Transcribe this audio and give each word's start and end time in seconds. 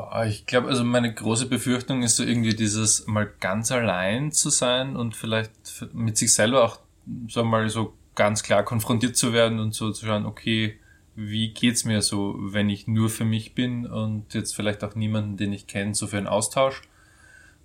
Boah, 0.00 0.24
ich 0.24 0.46
glaube, 0.46 0.68
also 0.68 0.82
meine 0.82 1.12
große 1.12 1.46
Befürchtung 1.46 2.02
ist 2.02 2.16
so 2.16 2.24
irgendwie 2.24 2.54
dieses 2.54 3.06
mal 3.06 3.30
ganz 3.40 3.70
allein 3.70 4.32
zu 4.32 4.48
sein 4.48 4.96
und 4.96 5.14
vielleicht 5.14 5.52
mit 5.92 6.16
sich 6.16 6.32
selber 6.32 6.64
auch, 6.64 6.78
wir 7.04 7.44
mal, 7.44 7.68
so 7.68 7.92
ganz 8.14 8.42
klar 8.42 8.62
konfrontiert 8.62 9.16
zu 9.16 9.34
werden 9.34 9.60
und 9.60 9.74
so 9.74 9.90
zu 9.92 10.06
schauen, 10.06 10.24
okay, 10.24 10.78
wie 11.16 11.52
geht's 11.52 11.84
mir 11.84 12.00
so, 12.00 12.34
wenn 12.38 12.70
ich 12.70 12.88
nur 12.88 13.10
für 13.10 13.26
mich 13.26 13.54
bin 13.54 13.86
und 13.86 14.32
jetzt 14.32 14.56
vielleicht 14.56 14.82
auch 14.84 14.94
niemanden, 14.94 15.36
den 15.36 15.52
ich 15.52 15.66
kenne, 15.66 15.94
so 15.94 16.06
für 16.06 16.16
einen 16.16 16.28
Austausch. 16.28 16.80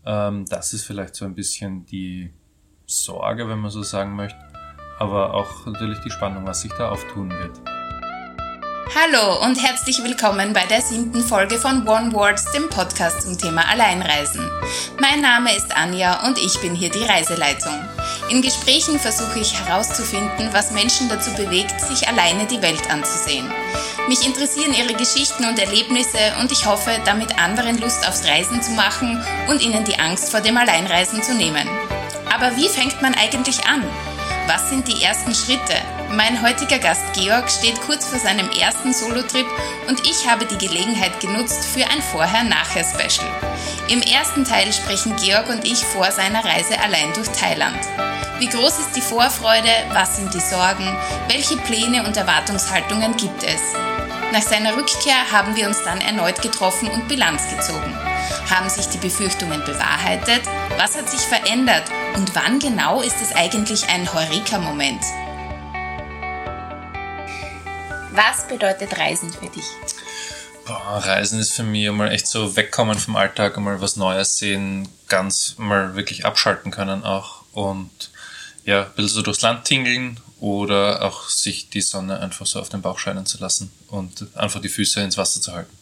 Ähm, 0.05 0.45
das 0.45 0.73
ist 0.73 0.83
vielleicht 0.83 1.15
so 1.15 1.23
ein 1.23 1.36
bisschen 1.36 1.86
die 1.86 2.31
Sorge, 2.86 3.47
wenn 3.47 3.59
man 3.59 3.71
so 3.71 3.81
sagen 3.81 4.13
möchte, 4.13 4.39
aber 4.99 5.33
auch 5.33 5.65
natürlich 5.65 5.99
die 5.99 6.11
Spannung, 6.11 6.45
was 6.45 6.61
sich 6.61 6.73
da 6.73 6.89
auftun 6.89 7.29
wird. 7.31 7.75
Hallo 8.93 9.43
und 9.43 9.61
herzlich 9.61 10.04
willkommen 10.04 10.54
bei 10.54 10.63
der 10.68 10.79
siebten 10.79 11.21
Folge 11.21 11.57
von 11.57 11.88
One 11.88 12.13
Words, 12.13 12.51
dem 12.51 12.70
Podcast 12.70 13.23
zum 13.23 13.38
Thema 13.38 13.68
Alleinreisen. 13.68 14.50
Mein 15.00 15.21
Name 15.21 15.54
ist 15.55 15.75
Anja 15.75 16.25
und 16.25 16.37
ich 16.37 16.60
bin 16.61 16.75
hier 16.75 16.89
die 16.89 17.04
Reiseleitung. 17.04 17.74
In 18.29 18.43
Gesprächen 18.43 19.00
versuche 19.00 19.39
ich 19.39 19.60
herauszufinden, 19.60 20.50
was 20.51 20.71
Menschen 20.71 21.10
dazu 21.10 21.32
bewegt, 21.33 21.82
sich 21.82 22.07
alleine 22.07 22.46
die 22.46 22.61
Welt 22.61 22.89
anzusehen. 22.89 23.51
Mich 24.07 24.25
interessieren 24.25 24.74
ihre 24.74 24.93
Geschichten 24.93 25.46
und 25.46 25.60
Erlebnisse 25.60 26.33
und 26.39 26.52
ich 26.52 26.65
hoffe, 26.65 26.91
damit 27.05 27.39
anderen 27.39 27.79
Lust 27.79 28.07
aufs 28.07 28.25
Reisen 28.25 28.61
zu 28.61 28.71
machen 28.71 29.21
und 29.49 29.63
ihnen 29.63 29.83
die 29.83 29.99
Angst 29.99 30.29
vor 30.29 30.41
dem 30.41 30.57
Alleinreisen 30.57 31.24
zu 31.24 31.33
nehmen. 31.33 31.68
Aber 32.31 32.55
wie 32.55 32.69
fängt 32.69 33.02
man 33.02 33.16
eigentlich 33.16 33.66
an? 33.66 33.83
Was 34.47 34.69
sind 34.69 34.88
die 34.88 35.03
ersten 35.03 35.33
Schritte? 35.33 35.73
Mein 36.16 36.42
heutiger 36.42 36.80
Gast 36.80 37.03
Georg 37.14 37.52
steht 37.52 37.81
kurz 37.81 38.08
vor 38.08 38.19
seinem 38.19 38.50
ersten 38.50 38.94
Solo-Trip 38.94 39.45
und 39.89 40.00
ich 40.08 40.25
habe 40.30 40.45
die 40.45 40.58
Gelegenheit 40.58 41.19
genutzt 41.19 41.66
für 41.66 41.83
ein 41.83 42.02
Vorher-Nachher-Special. 42.02 43.30
Im 43.89 44.02
ersten 44.02 44.45
Teil 44.45 44.72
sprechen 44.72 45.17
Georg 45.17 45.50
und 45.50 45.66
ich 45.66 45.83
vor 45.83 46.09
seiner 46.11 46.45
Reise 46.45 46.80
allein 46.80 47.11
durch 47.16 47.27
Thailand. 47.27 47.77
Wie 48.39 48.47
groß 48.47 48.80
ist 48.80 48.95
die 48.95 49.02
Vorfreude? 49.02 49.69
Was 49.91 50.16
sind 50.16 50.33
die 50.33 50.39
Sorgen? 50.39 50.88
Welche 51.27 51.58
Pläne 51.58 52.05
und 52.05 52.16
Erwartungshaltungen 52.16 53.17
gibt 53.17 53.43
es? 53.43 53.73
Nach 54.31 54.41
seiner 54.41 54.77
Rückkehr 54.77 55.31
haben 55.33 55.58
wir 55.58 55.67
uns 55.67 55.83
dann 55.83 55.99
erneut 55.99 56.41
getroffen 56.41 56.88
und 56.88 57.09
Bilanz 57.09 57.43
gezogen. 57.49 57.93
Haben 58.49 58.69
sich 58.69 58.88
die 58.88 58.99
Befürchtungen 58.99 59.66
bewahrheitet? 59.66 60.43
Was 60.77 60.95
hat 60.95 61.09
sich 61.09 61.19
verändert? 61.19 61.83
Und 62.16 62.33
wann 62.36 62.59
genau 62.59 63.02
ist 63.02 63.21
es 63.21 63.36
eigentlich 63.36 63.89
ein 63.89 64.13
Heureka-Moment? 64.13 65.03
Was 68.16 68.47
bedeutet 68.47 68.97
Reisen 68.97 69.31
für 69.31 69.49
dich? 69.49 69.66
Boah, 70.66 71.03
Reisen 71.03 71.39
ist 71.39 71.52
für 71.52 71.63
mich 71.63 71.88
einmal 71.88 72.11
echt 72.11 72.27
so 72.27 72.55
wegkommen 72.55 72.97
vom 72.97 73.17
Alltag, 73.17 73.58
einmal 73.58 73.81
was 73.81 73.97
Neues 73.97 74.38
sehen, 74.38 74.88
ganz 75.09 75.55
mal 75.58 75.95
wirklich 75.95 76.25
abschalten 76.25 76.71
können 76.71 77.03
auch 77.03 77.43
und 77.52 78.11
ja, 78.63 78.83
ein 78.83 78.93
bisschen 78.93 79.16
so 79.16 79.21
durchs 79.21 79.41
Land 79.41 79.66
tingeln 79.66 80.19
oder 80.39 81.03
auch 81.03 81.30
sich 81.30 81.69
die 81.69 81.81
Sonne 81.81 82.19
einfach 82.19 82.45
so 82.45 82.61
auf 82.61 82.69
den 82.69 82.81
Bauch 82.81 82.99
scheinen 82.99 83.25
zu 83.25 83.38
lassen 83.38 83.71
und 83.89 84.25
einfach 84.36 84.61
die 84.61 84.69
Füße 84.69 85.02
ins 85.02 85.17
Wasser 85.17 85.41
zu 85.41 85.52
halten. 85.52 85.77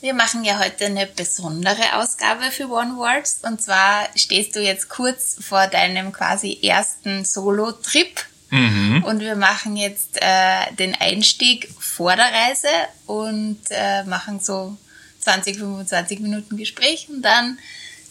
Wir 0.00 0.12
machen 0.12 0.44
ja 0.44 0.58
heute 0.58 0.86
eine 0.86 1.06
besondere 1.06 1.94
Ausgabe 1.96 2.50
für 2.50 2.68
One 2.68 2.96
Words 2.96 3.40
und 3.42 3.62
zwar 3.62 4.08
stehst 4.16 4.56
du 4.56 4.60
jetzt 4.60 4.88
kurz 4.88 5.36
vor 5.40 5.68
deinem 5.68 6.12
quasi 6.12 6.58
ersten 6.62 7.24
Solo-Trip 7.24 8.20
mhm. 8.54 9.04
und 9.04 9.20
wir 9.20 9.36
machen 9.36 9.76
jetzt 9.76 10.16
äh, 10.20 10.72
den 10.78 10.94
Einstieg 10.94 11.68
vor 11.78 12.14
der 12.16 12.26
Reise 12.26 12.68
und 13.06 13.58
äh, 13.70 14.04
machen 14.04 14.40
so 14.40 14.76
20, 15.20 15.58
25 15.58 16.20
Minuten 16.20 16.56
Gespräch 16.56 17.08
und 17.08 17.22
dann 17.22 17.58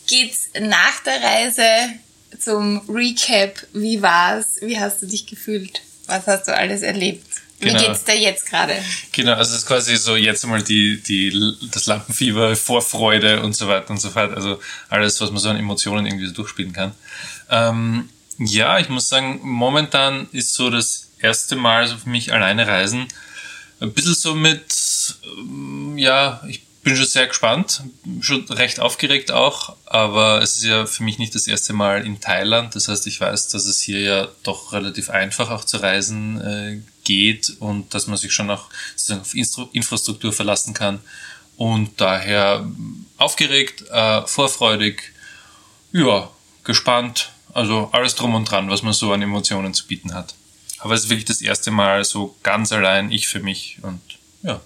geht's 0.08 0.50
nach 0.60 1.02
der 1.06 1.22
Reise 1.22 1.64
zum 2.40 2.82
Recap. 2.90 3.66
Wie 3.74 4.02
war's? 4.02 4.58
Wie 4.62 4.80
hast 4.80 5.02
du 5.02 5.06
dich 5.06 5.26
gefühlt? 5.26 5.82
Was 6.08 6.28
hast 6.28 6.48
du 6.48 6.56
alles 6.56 6.82
erlebt? 6.82 7.26
Genau. 7.60 7.80
Wie 7.80 7.86
geht's 7.86 8.04
dir 8.04 8.18
jetzt 8.18 8.50
gerade? 8.50 8.74
Genau, 9.12 9.34
also 9.34 9.52
es 9.52 9.60
ist 9.60 9.68
quasi 9.68 9.96
so 9.96 10.16
jetzt 10.16 10.44
einmal 10.44 10.64
die, 10.64 11.02
die, 11.02 11.56
das 11.72 11.86
Lampenfieber, 11.86 12.56
Vorfreude 12.56 13.42
und 13.42 13.56
so 13.56 13.68
weiter 13.68 13.90
und 13.92 14.02
so 14.02 14.10
fort. 14.10 14.36
Also 14.36 14.60
alles, 14.90 15.22
was 15.22 15.32
man 15.32 15.40
so 15.40 15.50
an 15.50 15.58
Emotionen 15.58 16.06
irgendwie 16.06 16.28
so 16.28 16.34
durchspielen 16.34 16.74
kann. 16.74 16.92
Ähm, 17.50 18.10
ja, 18.40 18.80
ich 18.80 18.90
muss 18.90 19.10
sagen, 19.10 19.40
momentan 19.44 20.28
ist 20.32 20.54
so 20.54 20.70
das 20.70 21.10
erste 21.20 21.56
Mal 21.56 21.88
so 21.88 21.98
für 21.98 22.10
mich 22.10 22.34
alleine 22.34 22.68
reisen. 22.68 23.08
Ein 23.80 23.94
bisschen 23.94 24.16
so 24.16 24.36
mit, 24.36 24.66
ähm, 25.26 25.98
ja, 25.98 26.42
ich 26.48 26.64
bin 26.84 26.98
schon 26.98 27.06
sehr 27.06 27.28
gespannt, 27.28 27.82
schon 28.20 28.44
recht 28.50 28.80
aufgeregt 28.82 29.32
auch, 29.32 29.78
aber 29.86 30.42
es 30.42 30.58
ist 30.58 30.66
ja 30.66 30.86
für 30.86 31.04
mich 31.04 31.18
nicht 31.18 31.34
das 31.34 31.48
erste 31.48 31.72
Mal 31.72 32.06
in 32.06 32.20
Thailand. 32.20 32.76
Das 32.76 32.90
heißt, 32.90 33.08
ich 33.08 33.22
weiß, 33.22 33.48
dass 33.50 33.66
es 33.66 33.80
hier 33.82 34.02
ja 34.02 34.28
doch 34.44 34.74
relativ 34.74 35.10
einfach 35.10 35.50
auch 35.50 35.64
zu 35.64 35.78
reisen 35.78 36.42
äh, 36.42 36.82
geht 37.06 37.54
und 37.60 37.94
dass 37.94 38.08
man 38.08 38.18
sich 38.18 38.34
schon 38.34 38.50
auch 38.50 38.70
auf 39.10 39.34
Infrastruktur 39.34 40.34
verlassen 40.34 40.74
kann. 40.74 41.00
Und 41.56 42.02
daher 42.02 42.68
aufgeregt, 43.18 43.86
äh, 43.90 44.26
vorfreudig, 44.26 45.14
ja, 45.94 46.30
gespannt. 46.64 47.33
Also 47.54 47.90
alles 47.92 48.16
drum 48.16 48.36
und 48.36 48.50
dran, 48.50 48.70
was 48.70 48.82
man 48.82 48.94
so 48.94 49.14
an 49.14 49.22
Emotionen 49.22 49.74
zu 49.74 49.88
bieten 49.88 50.14
hat. 50.14 50.34
Aber 50.80 50.96
es 50.96 51.06
ist 51.06 51.10
wirklich 51.10 51.26
das 51.26 51.42
erste 51.42 51.72
Mal 51.72 52.04
so 52.04 52.36
ganz 52.44 52.72
allein, 52.72 53.12
ich 53.12 53.28
für 53.28 53.40
mich 53.40 53.78
und 53.84 54.02
ja, 54.42 54.60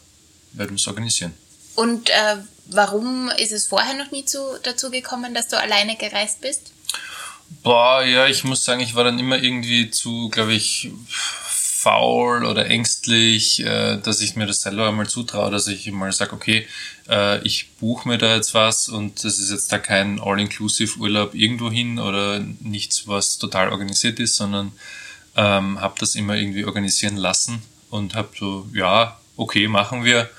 werden 0.53 0.71
wir 0.71 0.75
es 0.75 0.87
organisieren. 0.87 1.33
Und 1.75 2.09
äh, 2.09 2.37
warum 2.65 3.29
ist 3.37 3.51
es 3.51 3.67
vorher 3.67 3.93
noch 3.93 4.11
nie 4.11 4.25
zu, 4.25 4.39
dazu 4.63 4.89
gekommen, 4.89 5.33
dass 5.33 5.47
du 5.47 5.59
alleine 5.59 5.95
gereist 5.95 6.41
bist? 6.41 6.71
Boah, 7.61 8.03
ja, 8.03 8.27
ich 8.27 8.43
muss 8.43 8.65
sagen, 8.65 8.81
ich 8.81 8.95
war 8.95 9.03
dann 9.03 9.19
immer 9.19 9.37
irgendwie 9.37 9.91
zu, 9.91 10.29
glaube 10.29 10.53
ich, 10.53 10.91
faul 11.07 12.43
oder 12.45 12.65
ängstlich, 12.65 13.59
äh, 13.59 13.97
dass 13.97 14.21
ich 14.21 14.35
mir 14.35 14.47
das 14.47 14.61
selber 14.61 14.87
einmal 14.87 15.07
zutraue, 15.07 15.51
dass 15.51 15.67
ich 15.67 15.91
mal 15.91 16.11
sage, 16.11 16.33
okay, 16.33 16.67
äh, 17.09 17.41
ich 17.45 17.75
buche 17.77 18.07
mir 18.07 18.17
da 18.17 18.35
jetzt 18.35 18.53
was 18.53 18.89
und 18.89 19.23
das 19.23 19.39
ist 19.39 19.51
jetzt 19.51 19.71
da 19.71 19.79
kein 19.79 20.19
All-Inclusive-Urlaub 20.19 21.33
irgendwo 21.33 21.71
hin 21.71 21.99
oder 21.99 22.39
nichts, 22.59 23.07
was 23.07 23.37
total 23.37 23.69
organisiert 23.69 24.19
ist, 24.19 24.35
sondern 24.35 24.71
ähm, 25.35 25.79
habe 25.79 25.95
das 25.99 26.15
immer 26.15 26.35
irgendwie 26.35 26.65
organisieren 26.65 27.17
lassen 27.17 27.61
und 27.89 28.15
habe 28.15 28.29
so, 28.37 28.67
ja, 28.73 29.19
okay, 29.35 29.67
machen 29.67 30.03
wir 30.03 30.29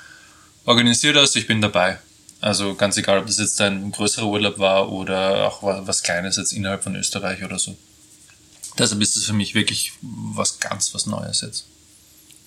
organisiere 0.69 1.15
das, 1.15 1.35
ich 1.35 1.47
bin 1.47 1.63
dabei. 1.63 1.99
Also 2.41 2.75
ganz 2.75 2.97
egal, 2.99 3.19
ob 3.19 3.27
das 3.27 3.39
jetzt 3.39 3.61
ein 3.61 3.91
größerer 3.91 4.27
Urlaub 4.27 4.59
war 4.59 4.93
oder 4.93 5.49
auch 5.49 5.63
was 5.63 6.03
Kleines 6.03 6.37
jetzt 6.37 6.53
innerhalb 6.53 6.85
von 6.85 6.95
Österreich 6.95 7.43
oder 7.43 7.59
so. 7.59 7.77
Deshalb 8.79 9.01
ist 9.01 9.17
es 9.17 9.25
für 9.25 9.33
mich 9.33 9.55
wirklich 9.55 9.93
was 10.03 10.61
ganz 10.61 10.95
was 10.95 11.07
Neues 11.07 11.41
jetzt. 11.41 11.65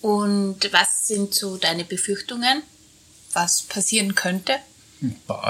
Und 0.00 0.72
was 0.72 1.06
sind 1.06 1.34
so 1.34 1.56
deine 1.58 1.84
Befürchtungen, 1.84 2.62
was 3.32 3.62
passieren 3.62 4.14
könnte? 4.14 4.58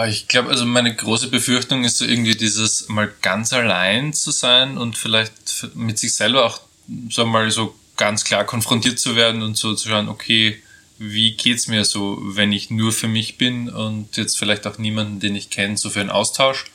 Ich 0.08 0.28
glaube, 0.28 0.48
also 0.48 0.64
meine 0.64 0.94
große 0.94 1.28
Befürchtung 1.28 1.84
ist 1.84 1.98
so 1.98 2.06
irgendwie 2.06 2.34
dieses 2.34 2.88
mal 2.88 3.12
ganz 3.20 3.52
allein 3.52 4.14
zu 4.14 4.30
sein 4.30 4.78
und 4.78 4.96
vielleicht 4.96 5.74
mit 5.74 5.98
sich 5.98 6.14
selber 6.14 6.46
auch, 6.46 6.62
wir 6.86 7.24
mal, 7.26 7.50
so 7.50 7.74
ganz 7.96 8.24
klar 8.24 8.44
konfrontiert 8.44 8.98
zu 8.98 9.14
werden 9.14 9.42
und 9.42 9.58
so 9.58 9.74
zu 9.74 9.88
schauen, 9.88 10.08
okay, 10.08 10.62
wie 10.98 11.32
geht's 11.32 11.66
mir 11.68 11.84
so, 11.84 12.18
wenn 12.22 12.52
ich 12.52 12.70
nur 12.70 12.92
für 12.92 13.08
mich 13.08 13.36
bin 13.36 13.68
und 13.68 14.16
jetzt 14.16 14.38
vielleicht 14.38 14.66
auch 14.66 14.78
niemanden, 14.78 15.20
den 15.20 15.34
ich 15.34 15.50
kenne, 15.50 15.76
so 15.76 15.90
für 15.90 16.00
einen 16.00 16.10
Austausch. 16.10 16.66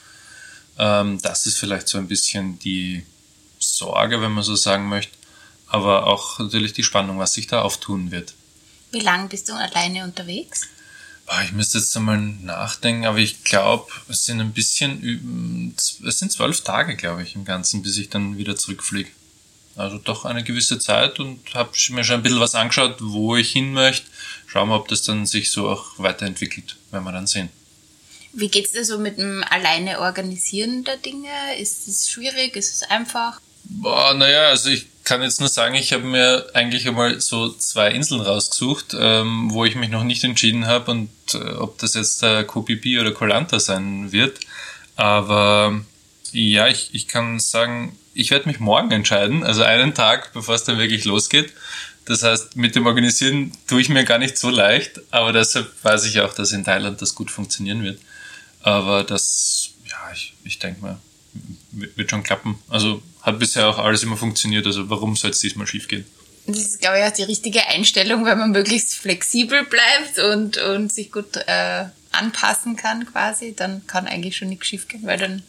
Ähm, 0.78 1.20
das 1.22 1.48
ist 1.48 1.58
vielleicht 1.58 1.88
so 1.88 1.98
ein 1.98 2.08
bisschen 2.08 2.60
die 2.60 3.04
Sorge, 3.60 4.22
wenn 4.22 4.34
man 4.34 4.44
so 4.44 4.56
sagen 4.56 4.88
möchte, 4.88 5.18
aber 5.68 6.06
auch 6.06 6.38
natürlich 6.40 6.74
die 6.74 6.84
Spannung, 6.84 7.18
was 7.18 7.34
sich 7.34 7.48
da 7.48 7.62
auftun 7.62 8.12
wird. 8.12 8.34
Wie 8.92 9.00
lange 9.00 9.28
bist 9.28 9.50
du 9.50 9.54
alleine 9.54 10.04
unterwegs? 10.04 10.68
Ich 11.44 11.52
müsste 11.52 11.78
jetzt 11.78 11.96
einmal 11.98 12.18
nachdenken, 12.18 13.06
aber 13.06 13.18
ich 13.18 13.44
glaube, 13.44 13.92
es 14.08 14.24
sind 14.24 14.40
ein 14.40 14.54
bisschen, 14.54 15.76
es 15.76 16.20
sind 16.20 16.32
zwölf 16.32 16.62
Tage, 16.62 16.96
glaube 16.96 17.24
ich, 17.24 17.36
im 17.36 17.44
Ganzen, 17.44 17.82
bis 17.82 17.98
ich 17.98 18.10
dann 18.10 18.38
wieder 18.38 18.56
zurückfliege. 18.56 19.10
Also 19.76 19.98
doch 19.98 20.26
eine 20.26 20.44
gewisse 20.44 20.80
Zeit 20.80 21.20
und 21.20 21.54
habe 21.54 21.72
mir 21.90 22.04
schon 22.04 22.16
ein 22.16 22.24
bisschen 22.24 22.40
was 22.40 22.56
angeschaut, 22.56 22.98
wo 23.00 23.36
ich 23.36 23.52
hin 23.52 23.74
möchte. 23.74 24.08
Schauen 24.48 24.70
wir, 24.70 24.76
ob 24.76 24.88
das 24.88 25.04
dann 25.04 25.26
sich 25.26 25.52
so 25.52 25.70
auch 25.70 26.00
weiterentwickelt, 26.00 26.78
werden 26.92 27.04
wir 27.04 27.12
dann 27.12 27.28
sehen. 27.28 27.50
Wie 28.34 28.48
geht's 28.48 28.72
dir 28.72 28.86
so 28.86 28.98
mit 28.98 29.18
dem 29.18 29.44
alleine 29.50 30.00
Organisieren 30.00 30.84
der 30.84 30.98
Dinge? 30.98 31.30
Ist 31.60 31.88
es 31.88 32.10
schwierig? 32.10 32.56
Ist 32.56 32.74
es 32.74 32.84
einfach? 32.90 33.42
Boah, 33.66 34.14
naja, 34.14 34.48
also 34.48 34.70
ich 34.70 34.88
kann 35.08 35.22
jetzt 35.22 35.40
nur 35.40 35.48
sagen, 35.48 35.76
ich 35.76 35.94
habe 35.94 36.04
mir 36.04 36.48
eigentlich 36.54 36.86
einmal 36.86 37.22
so 37.22 37.50
zwei 37.50 37.92
Inseln 37.92 38.20
rausgesucht, 38.20 38.94
ähm, 39.00 39.50
wo 39.52 39.64
ich 39.64 39.76
mich 39.76 39.90
noch 39.90 40.04
nicht 40.04 40.26
entschieden 40.26 40.68
habe 40.68 40.92
und 40.92 41.10
äh, 41.34 41.54
ob 41.54 41.78
das 41.78 41.94
jetzt 41.94 42.22
der 42.22 42.44
Kopipi 42.44 43.00
oder 43.00 43.14
Kolanta 43.14 43.62
sein 43.62 44.12
wird. 44.12 44.42
Aber 44.98 45.80
ja, 46.34 46.68
ich, 46.68 46.90
ich 46.94 47.08
kann 47.08 47.40
sagen, 47.40 47.98
ich 48.14 48.32
werde 48.32 48.50
mich 48.50 48.60
morgen 48.60 48.92
entscheiden, 48.92 49.46
also 49.46 49.64
einen 49.64 49.94
Tag, 49.94 50.34
bevor 50.34 50.56
es 50.56 50.66
dann 50.66 50.78
wirklich 50.78 51.06
losgeht. 51.06 51.54
Das 52.04 52.24
heißt, 52.24 52.58
mit 52.58 52.76
dem 52.76 52.86
Organisieren 52.86 53.54
tue 53.66 53.80
ich 53.80 53.88
mir 53.88 54.04
gar 54.04 54.18
nicht 54.18 54.38
so 54.38 54.50
leicht, 54.50 55.00
aber 55.12 55.32
deshalb 55.32 55.72
weiß 55.84 56.04
ich 56.04 56.20
auch, 56.20 56.34
dass 56.34 56.52
in 56.52 56.66
Thailand 56.66 57.02
das 57.02 57.16
gut 57.16 57.32
funktionieren 57.32 57.82
wird. 57.82 58.02
Aber 58.62 59.06
das, 59.06 59.70
ja, 59.86 60.12
ich, 60.14 60.34
ich 60.44 60.60
denke 60.60 60.82
mal, 60.82 61.00
wird 61.72 62.10
schon 62.10 62.24
klappen. 62.24 62.60
Also 62.68 63.02
hat 63.28 63.40
bisher 63.40 63.68
auch 63.68 63.78
alles 63.78 64.04
immer 64.04 64.16
funktioniert, 64.16 64.66
also 64.66 64.90
warum 64.90 65.18
soll 65.18 65.32
es 65.32 65.40
diesmal 65.40 65.68
schief 65.68 65.90
gehen? 65.90 66.06
Das 66.48 66.60
ist, 66.60 66.80
glaube 66.80 67.00
ich, 67.00 67.04
auch 67.04 67.12
die 67.12 67.24
richtige 67.24 67.68
Einstellung, 67.68 68.24
wenn 68.24 68.38
man 68.38 68.52
möglichst 68.52 68.96
flexibel 68.96 69.66
bleibt 69.66 70.18
und, 70.32 70.58
und 70.58 70.94
sich 70.94 71.12
gut 71.12 71.36
äh, 71.36 71.86
anpassen 72.12 72.78
kann 72.78 73.06
quasi, 73.06 73.54
dann 73.54 73.86
kann 73.86 74.08
eigentlich 74.08 74.38
schon 74.38 74.48
nichts 74.48 74.68
schief 74.68 74.88
gehen, 74.88 75.02
weil 75.04 75.18
dann 75.18 75.44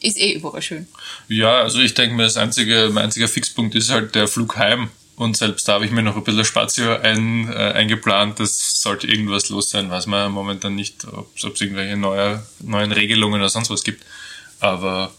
ist 0.00 0.18
eh 0.18 0.32
überall 0.32 0.60
schön. 0.60 0.88
Ja, 1.28 1.60
also 1.60 1.78
ich 1.78 1.94
denke 1.94 2.16
mir, 2.16 2.24
das 2.24 2.36
einzige, 2.36 2.90
mein 2.92 3.04
einziger 3.04 3.28
Fixpunkt 3.28 3.76
ist 3.76 3.90
halt 3.90 4.16
der 4.16 4.26
Flug 4.26 4.56
heim. 4.56 4.90
Und 5.14 5.36
selbst 5.36 5.66
da 5.66 5.74
habe 5.74 5.84
ich 5.84 5.90
mir 5.90 6.02
noch 6.02 6.16
ein 6.16 6.22
bisschen 6.22 6.44
Spazio 6.44 6.96
ein, 6.96 7.48
äh, 7.52 7.72
eingeplant. 7.72 8.38
Das 8.40 8.80
sollte 8.82 9.06
irgendwas 9.06 9.48
los 9.48 9.70
sein, 9.70 9.90
weiß 9.90 10.06
man 10.06 10.30
momentan 10.32 10.74
nicht, 10.74 11.04
ob 11.04 11.36
es 11.36 11.60
irgendwelche 11.60 11.96
neue, 11.96 12.44
neuen 12.60 12.92
Regelungen 12.92 13.40
oder 13.40 13.48
sonst 13.48 13.70
was 13.70 13.82
gibt. 13.82 14.04
Aber 14.60 15.12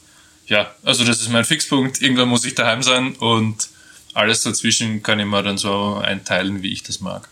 ja, 0.50 0.74
also 0.84 1.06
das 1.06 1.22
ist 1.22 1.30
mein 1.30 1.46
Fixpunkt. 1.46 2.02
Irgendwann 2.02 2.28
muss 2.28 2.44
ich 2.44 2.56
daheim 2.56 2.84
sein 2.84 3.16
und 3.16 3.70
alles 4.14 4.42
dazwischen 4.42 5.04
kann 5.04 5.20
ich 5.20 5.26
mir 5.26 5.44
dann 5.44 5.58
so 5.58 5.96
einteilen, 5.96 6.62
wie 6.64 6.74
ich 6.74 6.84
das 6.84 7.00
mag. 7.00 7.30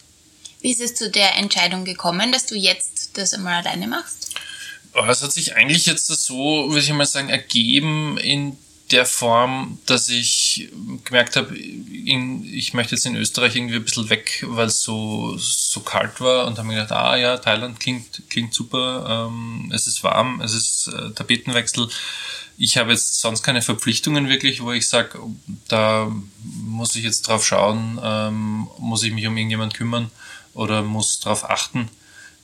Wie 0.61 0.71
ist 0.71 0.81
es 0.81 0.95
zu 0.95 1.09
der 1.09 1.35
Entscheidung 1.35 1.83
gekommen, 1.83 2.31
dass 2.31 2.45
du 2.45 2.55
jetzt 2.55 3.17
das 3.17 3.33
einmal 3.33 3.65
alleine 3.65 3.87
machst? 3.87 4.35
Es 5.07 5.21
hat 5.21 5.31
sich 5.31 5.55
eigentlich 5.55 5.85
jetzt 5.85 6.07
so, 6.07 6.69
würde 6.69 6.79
ich 6.79 6.91
mal 6.93 7.05
sagen, 7.05 7.29
ergeben 7.29 8.17
in 8.17 8.57
der 8.91 9.05
Form, 9.05 9.79
dass 9.85 10.09
ich 10.09 10.69
gemerkt 11.03 11.35
habe, 11.35 11.55
ich 11.57 12.73
möchte 12.73 12.95
jetzt 12.95 13.05
in 13.05 13.15
Österreich 13.15 13.55
irgendwie 13.55 13.75
ein 13.75 13.83
bisschen 13.83 14.09
weg, 14.09 14.45
weil 14.47 14.67
es 14.67 14.81
so, 14.81 15.37
so 15.37 15.81
kalt 15.81 16.21
war 16.21 16.47
und 16.47 16.57
habe 16.57 16.67
mir 16.67 16.75
gedacht, 16.75 16.93
ah 16.93 17.17
ja, 17.17 17.37
Thailand 17.37 17.79
klingt, 17.79 18.23
klingt 18.29 18.53
super, 18.53 19.27
ähm, 19.29 19.71
es 19.75 19.87
ist 19.87 20.03
warm, 20.03 20.41
es 20.41 20.53
ist 20.53 20.87
äh, 20.87 21.11
Tapetenwechsel. 21.11 21.89
Ich 22.57 22.77
habe 22.77 22.91
jetzt 22.91 23.19
sonst 23.19 23.43
keine 23.43 23.61
Verpflichtungen 23.61 24.29
wirklich, 24.29 24.61
wo 24.61 24.71
ich 24.71 24.89
sage, 24.89 25.19
da 25.67 26.11
muss 26.43 26.95
ich 26.95 27.03
jetzt 27.03 27.27
drauf 27.27 27.45
schauen, 27.45 27.99
ähm, 28.03 28.67
muss 28.79 29.03
ich 29.03 29.13
mich 29.13 29.27
um 29.27 29.37
irgendjemand 29.37 29.75
kümmern 29.75 30.09
oder 30.53 30.81
muss 30.81 31.19
drauf 31.19 31.47
achten. 31.49 31.87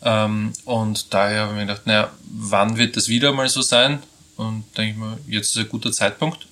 Ähm, 0.03 0.53
und 0.65 1.13
daher 1.13 1.41
habe 1.41 1.51
ich 1.53 1.55
mir 1.55 1.65
gedacht, 1.65 1.87
naja, 1.87 2.11
wann 2.25 2.77
wird 2.77 2.95
das 2.95 3.07
wieder 3.07 3.33
mal 3.33 3.49
so 3.49 3.61
sein? 3.61 4.03
Und 4.35 4.65
denke 4.77 4.91
ich 4.91 4.97
mir, 4.97 5.17
jetzt 5.27 5.55
ist 5.55 5.57
ein 5.57 5.69
guter 5.69 5.91
Zeitpunkt, 5.91 6.47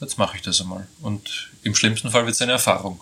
jetzt 0.00 0.18
mache 0.18 0.36
ich 0.36 0.42
das 0.42 0.60
einmal. 0.60 0.86
Und 1.00 1.50
im 1.62 1.74
schlimmsten 1.74 2.10
Fall 2.10 2.24
wird 2.24 2.34
es 2.34 2.42
eine 2.42 2.52
Erfahrung. 2.52 3.00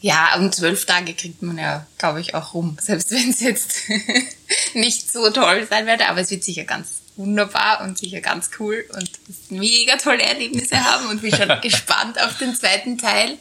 Ja, 0.00 0.36
um 0.36 0.52
zwölf 0.52 0.84
Tage 0.84 1.14
kriegt 1.14 1.42
man 1.42 1.56
ja, 1.56 1.86
glaube 1.96 2.20
ich, 2.20 2.34
auch 2.34 2.52
rum, 2.52 2.76
selbst 2.80 3.10
wenn 3.10 3.30
es 3.30 3.40
jetzt 3.40 3.88
nicht 4.74 5.10
so 5.10 5.30
toll 5.30 5.66
sein 5.68 5.86
werde, 5.86 6.08
aber 6.08 6.20
es 6.20 6.30
wird 6.30 6.44
sicher 6.44 6.64
ganz 6.64 7.03
wunderbar 7.16 7.82
und 7.82 7.96
sicher 7.96 8.20
ganz 8.20 8.50
cool 8.58 8.84
und 8.96 9.10
mega 9.50 9.96
tolle 9.96 10.22
Erlebnisse 10.22 10.82
haben 10.82 11.06
und 11.06 11.22
bin 11.22 11.34
schon 11.34 11.48
gespannt 11.62 12.20
auf 12.20 12.38
den 12.38 12.54
zweiten 12.54 12.98
Teil. 12.98 13.38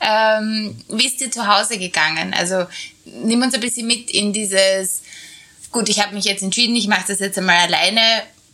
Ähm, 0.00 0.76
wie 0.88 1.06
ist 1.06 1.20
dir 1.20 1.30
zu 1.30 1.46
Hause 1.46 1.78
gegangen? 1.78 2.34
Also 2.34 2.66
nimm 3.04 3.42
uns 3.42 3.54
ein 3.54 3.60
bisschen 3.60 3.86
mit 3.86 4.10
in 4.10 4.32
dieses, 4.32 5.02
gut, 5.70 5.88
ich 5.88 6.02
habe 6.02 6.14
mich 6.14 6.24
jetzt 6.24 6.42
entschieden, 6.42 6.74
ich 6.74 6.88
mache 6.88 7.04
das 7.08 7.20
jetzt 7.20 7.38
einmal 7.38 7.58
alleine. 7.58 8.00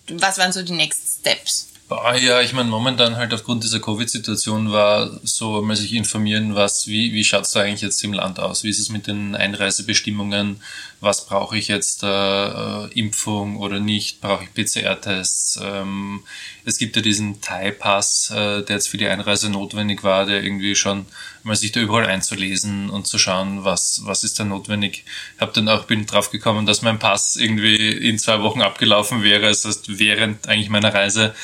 Was 0.09 0.39
waren 0.39 0.53
so 0.53 0.63
die 0.63 0.73
Next 0.73 1.21
Steps? 1.21 1.72
Ah, 1.93 2.17
ja, 2.17 2.41
ich 2.41 2.53
meine, 2.53 2.69
momentan 2.69 3.17
halt 3.17 3.33
aufgrund 3.35 3.65
dieser 3.65 3.81
Covid-Situation 3.81 4.73
war 4.73 5.21
so 5.23 5.63
mal 5.63 5.77
sich 5.77 5.95
informieren, 5.95 6.55
was, 6.55 6.87
wie, 6.87 7.13
wie 7.13 7.25
schaut's 7.25 7.53
da 7.53 7.61
eigentlich 7.61 7.83
jetzt 7.83 8.03
im 8.05 8.13
Land 8.13 8.41
aus? 8.41 8.65
Wie 8.65 8.71
ist 8.71 8.79
es 8.79 8.89
mit 8.89 9.07
den 9.07 9.35
Einreisebestimmungen? 9.35 10.63
Was 11.01 11.27
brauche 11.27 11.57
ich 11.57 11.69
jetzt, 11.69 12.03
äh, 12.03 12.07
äh 12.07 12.89
Impfung 12.95 13.57
oder 13.57 13.81
nicht? 13.81 14.21
Brauche 14.21 14.45
ich 14.45 14.55
PCR-Tests? 14.55 15.61
Ähm, 15.63 16.23
es 16.65 16.79
gibt 16.79 16.97
ja 16.97 17.03
diesen 17.03 17.41
Thai-Pass, 17.41 18.31
äh, 18.31 18.63
der 18.63 18.77
jetzt 18.77 18.89
für 18.89 18.99
die 18.99 19.09
Einreise 19.09 19.51
notwendig 19.51 20.05
war, 20.05 20.27
der 20.27 20.43
irgendwie 20.43 20.75
schon 20.75 21.07
mal 21.45 21.57
sich 21.57 21.73
da 21.73 21.81
überall 21.81 22.07
einzulesen 22.07 22.91
und 22.91 23.07
zu 23.07 23.19
schauen, 23.19 23.65
was, 23.65 24.03
was 24.05 24.25
ist 24.25 24.39
da 24.39 24.45
notwendig. 24.45 25.05
Hab 25.39 25.53
dann 25.55 25.69
auch, 25.69 25.85
bin 25.85 26.07
drauf 26.07 26.31
gekommen, 26.31 26.67
dass 26.67 26.83
mein 26.83 26.99
Pass 26.99 27.37
irgendwie 27.37 27.91
in 27.91 28.19
zwei 28.19 28.43
Wochen 28.43 28.63
abgelaufen 28.63 29.23
wäre, 29.23 29.49
das 29.49 29.65
heißt 29.65 29.99
während 29.99 30.49
eigentlich 30.49 30.69
meiner 30.69 30.95
Reise 30.95 31.35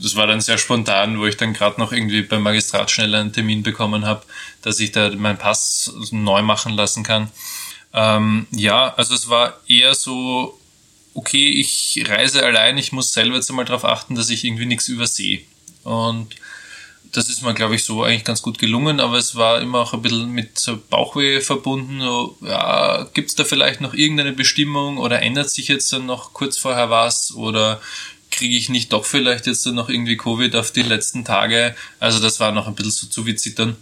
das 0.00 0.16
war 0.16 0.26
dann 0.26 0.40
sehr 0.40 0.58
spontan, 0.58 1.18
wo 1.18 1.26
ich 1.26 1.36
dann 1.36 1.52
gerade 1.52 1.80
noch 1.80 1.92
irgendwie 1.92 2.22
beim 2.22 2.42
Magistrat 2.42 2.90
schnell 2.90 3.14
einen 3.14 3.32
Termin 3.32 3.62
bekommen 3.62 4.06
habe, 4.06 4.22
dass 4.62 4.80
ich 4.80 4.92
da 4.92 5.10
meinen 5.10 5.38
Pass 5.38 5.92
neu 6.10 6.42
machen 6.42 6.74
lassen 6.74 7.02
kann. 7.02 7.30
Ähm, 7.92 8.46
ja, 8.52 8.94
also 8.94 9.14
es 9.14 9.28
war 9.28 9.58
eher 9.66 9.94
so, 9.94 10.58
okay, 11.14 11.46
ich 11.46 12.04
reise 12.08 12.44
allein, 12.44 12.78
ich 12.78 12.92
muss 12.92 13.12
selber 13.12 13.36
jetzt 13.36 13.50
einmal 13.50 13.64
darauf 13.64 13.84
achten, 13.84 14.14
dass 14.14 14.30
ich 14.30 14.44
irgendwie 14.44 14.66
nichts 14.66 14.88
übersehe. 14.88 15.40
Und 15.84 16.34
das 17.12 17.28
ist 17.28 17.42
mir, 17.42 17.54
glaube 17.54 17.74
ich, 17.74 17.84
so 17.84 18.02
eigentlich 18.02 18.24
ganz 18.24 18.42
gut 18.42 18.58
gelungen, 18.58 19.00
aber 19.00 19.16
es 19.16 19.34
war 19.34 19.60
immer 19.60 19.80
auch 19.80 19.94
ein 19.94 20.02
bisschen 20.02 20.30
mit 20.30 20.58
so 20.58 20.76
Bauchweh 20.76 21.40
verbunden. 21.40 22.00
So, 22.00 22.36
ja, 22.42 23.06
gibt 23.14 23.30
es 23.30 23.34
da 23.34 23.44
vielleicht 23.44 23.80
noch 23.80 23.94
irgendeine 23.94 24.32
Bestimmung 24.32 24.98
oder 24.98 25.22
ändert 25.22 25.50
sich 25.50 25.68
jetzt 25.68 25.92
dann 25.92 26.06
noch 26.06 26.32
kurz 26.32 26.58
vorher 26.58 26.90
was 26.90 27.32
oder 27.34 27.80
kriege 28.30 28.56
ich 28.56 28.68
nicht 28.68 28.92
doch 28.92 29.04
vielleicht 29.04 29.46
jetzt 29.46 29.66
noch 29.66 29.88
irgendwie 29.88 30.16
Covid 30.16 30.54
auf 30.56 30.70
die 30.70 30.82
letzten 30.82 31.24
Tage. 31.24 31.74
Also 31.98 32.20
das 32.20 32.40
war 32.40 32.52
noch 32.52 32.68
ein 32.68 32.74
bisschen 32.74 32.92
so 32.92 33.06
zu 33.06 33.26
wie 33.26 33.34
zittern. 33.34 33.76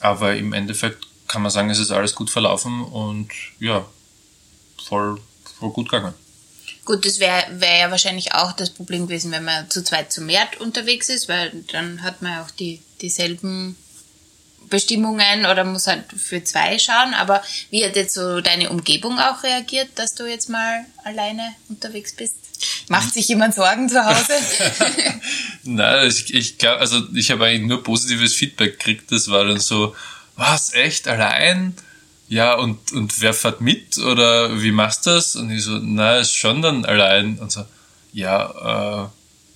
Aber 0.00 0.36
im 0.36 0.52
Endeffekt 0.52 1.06
kann 1.26 1.42
man 1.42 1.50
sagen, 1.50 1.70
es 1.70 1.78
ist 1.78 1.90
alles 1.90 2.14
gut 2.14 2.30
verlaufen 2.30 2.82
und 2.82 3.30
ja, 3.58 3.84
voll, 4.82 5.20
voll 5.58 5.70
gut 5.70 5.90
gegangen. 5.90 6.14
Gut, 6.88 7.04
das 7.04 7.20
wäre 7.20 7.44
wär 7.50 7.80
ja 7.80 7.90
wahrscheinlich 7.90 8.32
auch 8.32 8.52
das 8.52 8.70
Problem 8.70 9.08
gewesen, 9.08 9.30
wenn 9.30 9.44
man 9.44 9.68
zu 9.68 9.84
zweit 9.84 10.10
zu 10.10 10.22
mehr 10.22 10.48
unterwegs 10.60 11.10
ist, 11.10 11.28
weil 11.28 11.52
dann 11.70 12.02
hat 12.02 12.22
man 12.22 12.38
auch 12.38 12.50
die, 12.50 12.80
dieselben 13.02 13.76
Bestimmungen 14.70 15.44
oder 15.44 15.64
muss 15.64 15.86
halt 15.86 16.04
für 16.16 16.42
zwei 16.44 16.78
schauen. 16.78 17.12
Aber 17.12 17.42
wie 17.68 17.84
hat 17.84 17.94
jetzt 17.94 18.14
so 18.14 18.40
deine 18.40 18.70
Umgebung 18.70 19.18
auch 19.18 19.42
reagiert, 19.42 19.90
dass 19.96 20.14
du 20.14 20.24
jetzt 20.24 20.48
mal 20.48 20.86
alleine 21.04 21.54
unterwegs 21.68 22.14
bist? 22.16 22.36
Macht 22.88 23.12
sich 23.12 23.28
jemand 23.28 23.54
Sorgen 23.54 23.90
zu 23.90 24.02
Hause? 24.02 24.32
Nein, 25.64 26.08
ich, 26.08 26.32
ich 26.32 26.56
glaube, 26.56 26.80
also 26.80 27.02
ich 27.14 27.30
habe 27.30 27.44
eigentlich 27.44 27.68
nur 27.68 27.82
positives 27.82 28.32
Feedback 28.32 28.78
gekriegt. 28.78 29.12
Das 29.12 29.28
war 29.28 29.44
dann 29.44 29.60
so, 29.60 29.94
was, 30.36 30.72
echt, 30.72 31.06
allein? 31.06 31.76
Ja, 32.28 32.54
und, 32.54 32.92
und 32.92 33.20
wer 33.20 33.32
fährt 33.32 33.60
mit? 33.60 33.98
Oder 33.98 34.62
wie 34.62 34.72
machst 34.72 35.06
du 35.06 35.10
das? 35.10 35.34
Und 35.36 35.50
ich 35.50 35.62
so, 35.62 35.78
na, 35.80 36.18
ist 36.18 36.34
schon 36.34 36.60
dann 36.60 36.84
allein. 36.84 37.38
Und 37.38 37.50
so, 37.50 37.64
ja, 38.12 39.04
äh, 39.04 39.08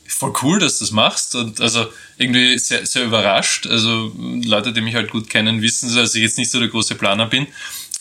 voll 0.09 0.33
cool, 0.43 0.59
dass 0.59 0.79
du 0.79 0.85
das 0.85 0.93
machst. 0.93 1.35
Und 1.35 1.61
also 1.61 1.87
irgendwie 2.17 2.59
sehr, 2.59 2.87
sehr 2.87 3.05
überrascht. 3.05 3.67
Also 3.67 4.12
Leute, 4.17 4.73
die 4.73 4.81
mich 4.81 4.95
halt 4.95 5.11
gut 5.11 5.29
kennen, 5.29 5.61
wissen, 5.61 5.95
dass 5.95 6.14
ich 6.14 6.23
jetzt 6.23 6.38
nicht 6.38 6.50
so 6.50 6.59
der 6.59 6.69
große 6.69 6.95
Planer 6.95 7.26
bin 7.26 7.47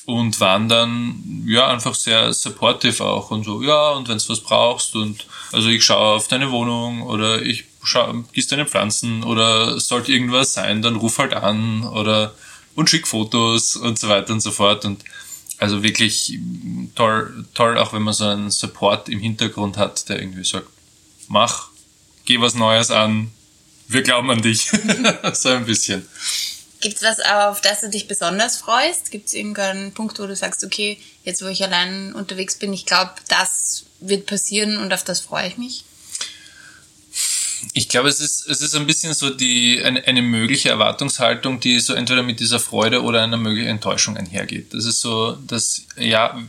und 0.05 0.39
waren 0.39 0.67
dann 0.67 1.43
ja 1.45 1.67
einfach 1.67 1.95
sehr 1.95 2.33
supportive 2.33 3.03
auch 3.03 3.31
und 3.31 3.43
so, 3.43 3.61
ja, 3.61 3.91
und 3.91 4.09
wenn 4.09 4.17
du 4.17 4.29
was 4.29 4.41
brauchst 4.41 4.95
und 4.95 5.25
also 5.51 5.69
ich 5.69 5.83
schaue 5.83 6.15
auf 6.15 6.27
deine 6.27 6.51
Wohnung 6.51 7.03
oder 7.03 7.41
ich 7.41 7.65
schau, 7.83 8.13
gieß 8.33 8.47
deine 8.47 8.65
Pflanzen 8.65 9.23
oder 9.23 9.79
sollte 9.79 10.11
irgendwas 10.11 10.53
sein, 10.53 10.81
dann 10.81 10.95
ruf 10.95 11.19
halt 11.19 11.33
an 11.33 11.83
oder 11.83 12.33
und 12.75 12.89
schick 12.89 13.07
Fotos 13.07 13.75
und 13.75 13.99
so 13.99 14.09
weiter 14.09 14.33
und 14.33 14.41
so 14.41 14.51
fort 14.51 14.85
und 14.85 15.03
also 15.57 15.83
wirklich 15.83 16.39
toll, 16.95 17.45
toll, 17.53 17.77
auch 17.77 17.93
wenn 17.93 18.01
man 18.01 18.15
so 18.15 18.25
einen 18.25 18.49
Support 18.49 19.09
im 19.09 19.19
Hintergrund 19.19 19.77
hat, 19.77 20.09
der 20.09 20.19
irgendwie 20.19 20.43
sagt, 20.43 20.67
mach, 21.27 21.69
geh 22.25 22.41
was 22.41 22.55
Neues 22.55 22.89
an, 22.89 23.31
wir 23.87 24.01
glauben 24.01 24.31
an 24.31 24.41
dich. 24.41 24.71
so 25.33 25.49
ein 25.49 25.65
bisschen. 25.65 26.07
Gibt 26.79 26.97
es 26.97 27.03
was, 27.03 27.19
auf 27.19 27.61
das 27.61 27.81
du 27.81 27.89
dich 27.89 28.07
besonders 28.07 28.57
freust? 28.57 29.11
Gibt 29.11 29.27
es 29.27 29.33
irgendeinen 29.33 29.93
Punkt, 29.93 30.17
wo 30.17 30.25
du 30.25 30.35
sagst, 30.35 30.63
okay, 30.63 30.97
jetzt 31.23 31.43
wo 31.43 31.47
ich 31.47 31.63
allein 31.63 32.13
unterwegs 32.13 32.55
bin, 32.55 32.73
ich 32.73 32.87
glaube, 32.87 33.11
das 33.27 33.85
wird 33.99 34.25
passieren 34.25 34.77
und 34.77 34.91
auf 34.91 35.03
das 35.03 35.19
freue 35.19 35.47
ich 35.47 35.57
mich? 35.57 35.83
Ich 37.73 37.89
glaube, 37.89 38.09
es 38.09 38.19
ist, 38.19 38.47
es 38.47 38.61
ist 38.61 38.75
ein 38.75 38.87
bisschen 38.87 39.13
so 39.13 39.29
die, 39.29 39.81
eine, 39.83 40.03
eine 40.05 40.21
mögliche 40.21 40.69
Erwartungshaltung, 40.69 41.59
die 41.59 41.79
so 41.79 41.93
entweder 41.93 42.23
mit 42.23 42.39
dieser 42.39 42.59
Freude 42.59 43.03
oder 43.03 43.23
einer 43.23 43.37
möglichen 43.37 43.69
Enttäuschung 43.69 44.17
einhergeht. 44.17 44.73
Das 44.73 44.85
ist 44.85 45.01
so, 45.01 45.33
dass, 45.47 45.83
ja, 45.97 46.41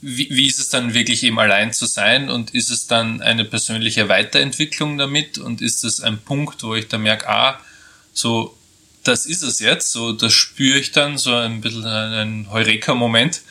wie, 0.00 0.28
wie 0.30 0.46
ist 0.46 0.58
es 0.58 0.70
dann 0.70 0.94
wirklich 0.94 1.22
eben 1.22 1.38
allein 1.38 1.72
zu 1.72 1.86
sein 1.86 2.30
und 2.30 2.50
ist 2.50 2.70
es 2.70 2.86
dann 2.86 3.20
eine 3.22 3.44
persönliche 3.44 4.08
Weiterentwicklung 4.08 4.98
damit 4.98 5.38
und 5.38 5.60
ist 5.60 5.84
es 5.84 6.00
ein 6.00 6.18
Punkt, 6.18 6.62
wo 6.62 6.74
ich 6.74 6.88
da 6.88 6.98
merke, 6.98 7.28
ah, 7.28 7.60
so 8.12 8.56
das 9.04 9.26
ist 9.26 9.42
es 9.42 9.60
jetzt, 9.60 9.92
so 9.92 10.12
das 10.12 10.32
spüre 10.32 10.78
ich 10.78 10.92
dann, 10.92 11.16
so 11.16 11.34
ein 11.34 11.60
bisschen 11.60 11.86
ein 11.86 12.50
Heureka-Moment. 12.50 13.42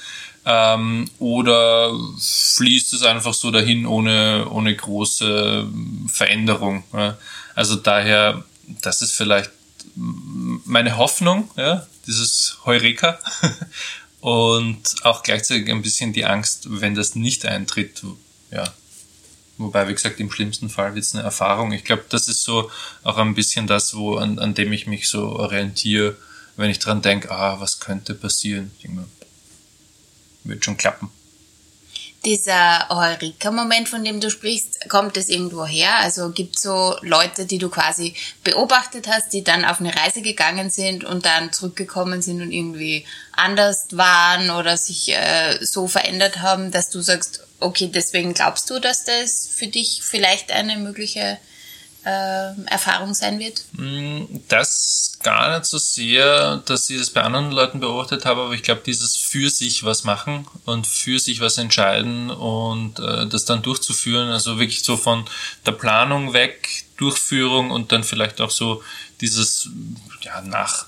Ähm, 0.52 1.06
oder 1.20 1.96
fließt 2.20 2.94
es 2.94 3.04
einfach 3.04 3.36
so 3.36 3.52
dahin 3.52 3.86
ohne, 3.86 4.48
ohne 4.50 4.76
große 4.76 5.68
Veränderung? 6.08 6.84
Ja? 6.92 7.18
Also 7.54 7.76
daher, 7.76 8.44
das 8.82 9.04
ist 9.04 9.12
vielleicht 9.12 9.52
meine 9.96 10.98
Hoffnung, 10.98 11.52
ja, 11.56 11.86
dieses 12.08 12.58
Heureka. 12.66 13.20
und 14.22 14.96
auch 15.04 15.22
gleichzeitig 15.22 15.70
ein 15.70 15.84
bisschen 15.84 16.14
die 16.14 16.26
Angst, 16.26 16.82
wenn 16.82 16.96
das 16.96 17.14
nicht 17.14 17.46
eintritt. 17.46 18.02
Ja. 18.50 18.64
Wobei, 19.60 19.88
wie 19.88 19.94
gesagt, 19.94 20.20
im 20.20 20.32
schlimmsten 20.32 20.70
Fall 20.70 20.96
wird 20.96 21.06
es 21.06 21.14
eine 21.14 21.24
Erfahrung. 21.24 21.74
Ich 21.74 21.84
glaube, 21.84 22.06
das 22.10 22.28
ist 22.28 22.44
so 22.44 22.72
auch 23.04 23.18
ein 23.18 23.36
bisschen 23.36 23.68
das, 23.68 23.96
wo, 23.96 24.16
an, 24.16 24.40
an 24.40 24.56
dem 24.56 24.74
ich 24.74 24.88
mich 24.88 25.10
so 25.10 25.28
orientiere, 25.28 26.16
wenn 26.56 26.72
ich 26.72 26.80
dran 26.80 27.04
denke, 27.04 27.30
ah, 27.30 27.60
was 27.60 27.80
könnte 27.80 28.16
passieren. 28.16 28.72
Ich 28.78 28.84
denke, 28.84 29.06
wird 30.44 30.66
schon 30.66 30.78
klappen 30.78 31.12
dieser 32.26 32.90
Heureka-Moment, 32.90 33.88
von 33.88 34.04
dem 34.04 34.20
du 34.20 34.30
sprichst, 34.30 34.90
kommt 34.90 35.16
es 35.16 35.30
irgendwo 35.30 35.66
her? 35.66 35.96
Also 36.00 36.32
gibt 36.32 36.58
es 36.58 36.64
so 36.64 36.96
Leute, 37.02 37.46
die 37.46 37.58
du 37.58 37.70
quasi 37.70 38.14
beobachtet 38.44 39.08
hast, 39.08 39.32
die 39.32 39.44
dann 39.44 39.64
auf 39.64 39.80
eine 39.80 39.96
Reise 39.96 40.22
gegangen 40.22 40.70
sind 40.70 41.04
und 41.04 41.26
dann 41.26 41.54
zurückgekommen 41.54 42.22
sind 42.22 42.42
und 42.42 42.52
irgendwie 42.52 43.06
anders 43.32 43.88
waren 43.92 44.50
oder 44.50 44.76
sich 44.76 45.14
äh, 45.14 45.64
so 45.64 45.88
verändert 45.88 46.40
haben, 46.40 46.72
dass 46.72 46.90
du 46.90 47.02
sagst, 47.02 47.42
okay, 47.60 47.90
deswegen 47.94 48.34
glaubst 48.34 48.70
du, 48.70 48.80
dass 48.80 49.06
das 49.06 49.48
für 49.48 49.68
dich 49.68 50.02
vielleicht 50.04 50.52
eine 50.52 50.78
mögliche 50.78 51.38
äh, 52.06 52.54
Erfahrung 52.68 53.14
sein 53.14 53.40
wird? 53.40 53.64
Mm, 53.74 54.26
das 54.48 55.18
gar 55.22 55.58
nicht 55.58 55.66
so 55.66 55.78
sehr, 55.78 56.58
dass 56.66 56.90
ich 56.90 56.98
das 56.98 57.10
bei 57.10 57.22
anderen 57.22 57.52
Leuten 57.52 57.80
beobachtet 57.80 58.26
habe, 58.26 58.42
aber 58.42 58.54
ich 58.54 58.64
glaube, 58.64 58.82
dieses 58.86 59.18
für 59.18 59.50
sich 59.50 59.84
was 59.84 60.04
machen 60.04 60.48
und 60.66 60.88
für 60.88 61.20
sich 61.20 61.42
was 61.42 61.58
entscheiden 61.58 62.32
und 62.32 63.00
äh, 63.00 63.28
das 63.28 63.46
dann 63.46 63.62
durchzuführen, 63.62 64.30
also 64.30 64.60
wirklich 64.60 64.84
so 64.84 64.96
von 64.96 65.26
der 65.66 65.74
Planung 65.74 66.34
weg, 66.34 66.86
Durchführung 66.98 67.72
und 67.72 67.92
dann 67.92 68.04
vielleicht 68.04 68.42
auch 68.42 68.52
so 68.52 68.82
dieses 69.22 69.70
ja, 70.22 70.42
nach, 70.42 70.88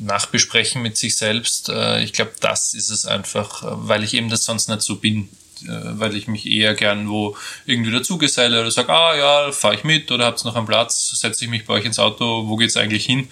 Nachbesprechen 0.00 0.82
mit 0.82 0.96
sich 0.96 1.16
selbst. 1.16 1.68
Äh, 1.68 2.02
ich 2.02 2.12
glaube, 2.12 2.32
das 2.40 2.74
ist 2.74 2.90
es 2.90 3.06
einfach, 3.06 3.62
äh, 3.62 3.66
weil 3.70 4.04
ich 4.04 4.14
eben 4.14 4.28
das 4.28 4.44
sonst 4.44 4.68
nicht 4.68 4.82
so 4.82 4.96
bin 4.96 5.28
weil 5.64 6.16
ich 6.16 6.28
mich 6.28 6.46
eher 6.46 6.74
gern 6.74 7.08
wo 7.08 7.36
irgendwie 7.64 7.90
dazugeselle 7.90 8.60
oder 8.60 8.70
sage, 8.70 8.92
ah 8.92 9.16
ja, 9.16 9.52
fahre 9.52 9.74
ich 9.74 9.84
mit 9.84 10.10
oder 10.10 10.26
habt 10.26 10.40
ihr 10.40 10.48
noch 10.48 10.56
einen 10.56 10.66
Platz, 10.66 11.10
setze 11.18 11.44
ich 11.44 11.50
mich 11.50 11.64
bei 11.64 11.74
euch 11.74 11.84
ins 11.84 11.98
Auto, 11.98 12.48
wo 12.48 12.56
geht's 12.56 12.76
eigentlich 12.76 13.06
hin? 13.06 13.28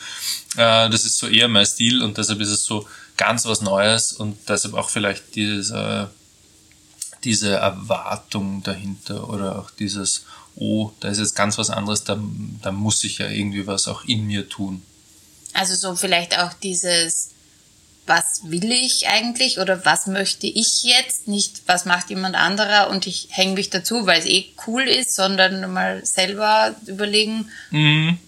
Äh, 0.56 0.88
das 0.90 1.04
ist 1.04 1.18
so 1.18 1.26
eher 1.26 1.48
mein 1.48 1.66
Stil 1.66 2.02
und 2.02 2.18
deshalb 2.18 2.40
ist 2.40 2.50
es 2.50 2.64
so 2.64 2.86
ganz 3.16 3.44
was 3.46 3.60
Neues 3.60 4.12
und 4.12 4.36
deshalb 4.48 4.74
auch 4.74 4.90
vielleicht 4.90 5.34
dieses, 5.34 5.70
äh, 5.70 6.06
diese 7.24 7.50
Erwartung 7.50 8.62
dahinter 8.62 9.28
oder 9.28 9.58
auch 9.58 9.70
dieses, 9.70 10.24
oh, 10.56 10.90
da 11.00 11.08
ist 11.08 11.18
jetzt 11.18 11.34
ganz 11.34 11.58
was 11.58 11.70
anderes, 11.70 12.04
da, 12.04 12.18
da 12.62 12.72
muss 12.72 13.04
ich 13.04 13.18
ja 13.18 13.28
irgendwie 13.28 13.66
was 13.66 13.88
auch 13.88 14.04
in 14.04 14.26
mir 14.26 14.48
tun. 14.48 14.82
Also 15.52 15.74
so 15.74 15.94
vielleicht 15.94 16.38
auch 16.38 16.52
dieses 16.52 17.30
was 18.06 18.42
will 18.44 18.70
ich 18.70 19.08
eigentlich 19.08 19.58
oder 19.58 19.84
was 19.84 20.06
möchte 20.06 20.46
ich 20.46 20.84
jetzt, 20.84 21.28
nicht 21.28 21.62
was 21.66 21.84
macht 21.84 22.10
jemand 22.10 22.36
anderer 22.36 22.90
und 22.90 23.06
ich 23.06 23.28
hänge 23.30 23.54
mich 23.54 23.70
dazu, 23.70 24.06
weil 24.06 24.20
es 24.20 24.26
eh 24.26 24.46
cool 24.66 24.82
ist, 24.82 25.14
sondern 25.14 25.72
mal 25.72 26.04
selber 26.04 26.74
überlegen. 26.86 27.48
Mhm. 27.70 28.18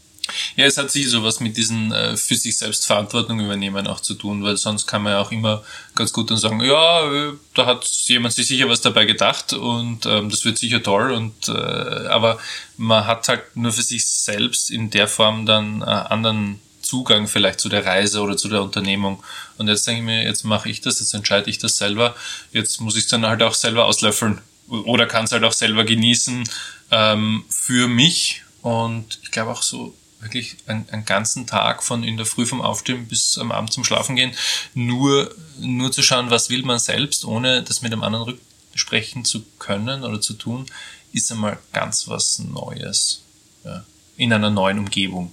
Ja, 0.56 0.64
es 0.64 0.76
hat 0.76 0.90
sicher 0.90 1.10
sowas 1.10 1.40
mit 1.40 1.56
diesen 1.56 1.92
äh, 1.92 2.16
für 2.16 2.34
sich 2.34 2.58
selbst 2.58 2.86
Verantwortung 2.86 3.40
übernehmen 3.40 3.86
auch 3.86 4.00
zu 4.00 4.14
tun, 4.14 4.42
weil 4.42 4.56
sonst 4.56 4.86
kann 4.86 5.02
man 5.02 5.12
ja 5.12 5.20
auch 5.20 5.30
immer 5.30 5.62
ganz 5.94 6.12
gut 6.12 6.30
dann 6.30 6.38
sagen, 6.38 6.60
ja, 6.62 7.12
äh, 7.12 7.32
da 7.54 7.66
hat 7.66 7.84
jemand 8.06 8.34
sich 8.34 8.48
sicher 8.48 8.68
was 8.68 8.80
dabei 8.80 9.04
gedacht 9.04 9.52
und 9.52 10.06
ähm, 10.06 10.30
das 10.30 10.44
wird 10.44 10.58
sicher 10.58 10.82
toll 10.82 11.12
und 11.12 11.48
äh, 11.48 11.52
aber 11.52 12.38
man 12.76 13.06
hat 13.06 13.28
halt 13.28 13.56
nur 13.56 13.72
für 13.72 13.82
sich 13.82 14.06
selbst 14.06 14.70
in 14.70 14.90
der 14.90 15.08
Form 15.08 15.46
dann 15.46 15.82
äh, 15.82 15.84
anderen 15.84 16.60
Zugang 16.86 17.28
vielleicht 17.28 17.60
zu 17.60 17.68
der 17.68 17.84
Reise 17.84 18.20
oder 18.20 18.36
zu 18.36 18.48
der 18.48 18.62
Unternehmung. 18.62 19.22
Und 19.58 19.68
jetzt 19.68 19.86
denke 19.86 20.00
ich 20.00 20.06
mir, 20.06 20.24
jetzt 20.24 20.44
mache 20.44 20.68
ich 20.68 20.80
das, 20.80 21.00
jetzt 21.00 21.14
entscheide 21.14 21.50
ich 21.50 21.58
das 21.58 21.76
selber. 21.76 22.14
Jetzt 22.52 22.80
muss 22.80 22.96
ich 22.96 23.04
es 23.04 23.10
dann 23.10 23.26
halt 23.26 23.42
auch 23.42 23.54
selber 23.54 23.86
auslöffeln 23.86 24.40
oder 24.68 25.06
kann 25.06 25.24
es 25.24 25.32
halt 25.32 25.44
auch 25.44 25.52
selber 25.52 25.84
genießen 25.84 26.48
ähm, 26.90 27.44
für 27.48 27.88
mich. 27.88 28.42
Und 28.62 29.18
ich 29.22 29.30
glaube 29.30 29.52
auch 29.52 29.62
so 29.62 29.94
wirklich 30.20 30.56
einen, 30.66 30.88
einen 30.90 31.04
ganzen 31.04 31.46
Tag 31.46 31.82
von 31.82 32.02
in 32.02 32.16
der 32.16 32.26
Früh 32.26 32.46
vom 32.46 32.60
Aufstehen 32.60 33.06
bis 33.06 33.38
am 33.38 33.52
Abend 33.52 33.72
zum 33.72 33.84
Schlafen 33.84 34.16
gehen, 34.16 34.32
nur, 34.74 35.34
nur 35.58 35.92
zu 35.92 36.02
schauen, 36.02 36.30
was 36.30 36.50
will 36.50 36.62
man 36.62 36.78
selbst, 36.78 37.24
ohne 37.24 37.62
das 37.62 37.82
mit 37.82 37.92
dem 37.92 38.02
anderen 38.02 38.38
rücksprechen 38.72 39.24
zu 39.24 39.44
können 39.58 40.04
oder 40.04 40.20
zu 40.20 40.34
tun, 40.34 40.66
ist 41.12 41.30
einmal 41.30 41.58
ganz 41.72 42.08
was 42.08 42.38
Neues. 42.38 43.22
Ja, 43.64 43.84
in 44.16 44.32
einer 44.32 44.50
neuen 44.50 44.78
Umgebung. 44.78 45.32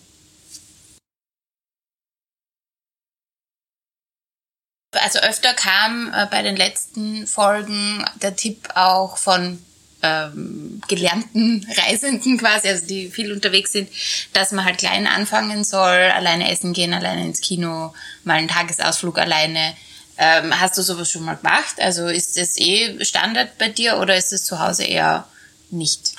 Also 5.02 5.20
öfter 5.20 5.54
kam 5.54 6.14
äh, 6.14 6.28
bei 6.30 6.42
den 6.42 6.56
letzten 6.56 7.28
Folgen 7.28 8.06
der 8.22 8.36
Tipp 8.36 8.70
auch 8.76 9.18
von 9.18 9.60
ähm, 10.04 10.82
gelernten 10.88 11.66
Reisenden 11.78 12.38
quasi, 12.38 12.68
also 12.68 12.86
die 12.86 13.10
viel 13.10 13.32
unterwegs 13.32 13.72
sind, 13.72 13.90
dass 14.34 14.52
man 14.52 14.66
halt 14.66 14.78
klein 14.78 15.08
anfangen 15.08 15.64
soll, 15.64 16.12
alleine 16.14 16.52
essen 16.52 16.74
gehen, 16.74 16.94
alleine 16.94 17.26
ins 17.26 17.42
Kino, 17.42 17.94
mal 18.24 18.36
einen 18.36 18.50
Tagesausflug 18.50 19.18
alleine. 19.18 19.76
Ähm, 20.18 20.60
hast 20.60 20.78
du 20.78 20.84
sowas 20.84 21.10
schon 21.10 21.24
mal 21.24 21.38
gemacht? 21.38 21.80
Also 21.80 22.08
ist 22.08 22.38
das 22.38 22.58
eh 22.58 23.04
Standard 23.04 23.58
bei 23.58 23.70
dir 23.70 23.98
oder 23.98 24.16
ist 24.16 24.32
es 24.32 24.44
zu 24.44 24.60
Hause 24.60 24.84
eher 24.84 25.28
nicht? 25.72 26.14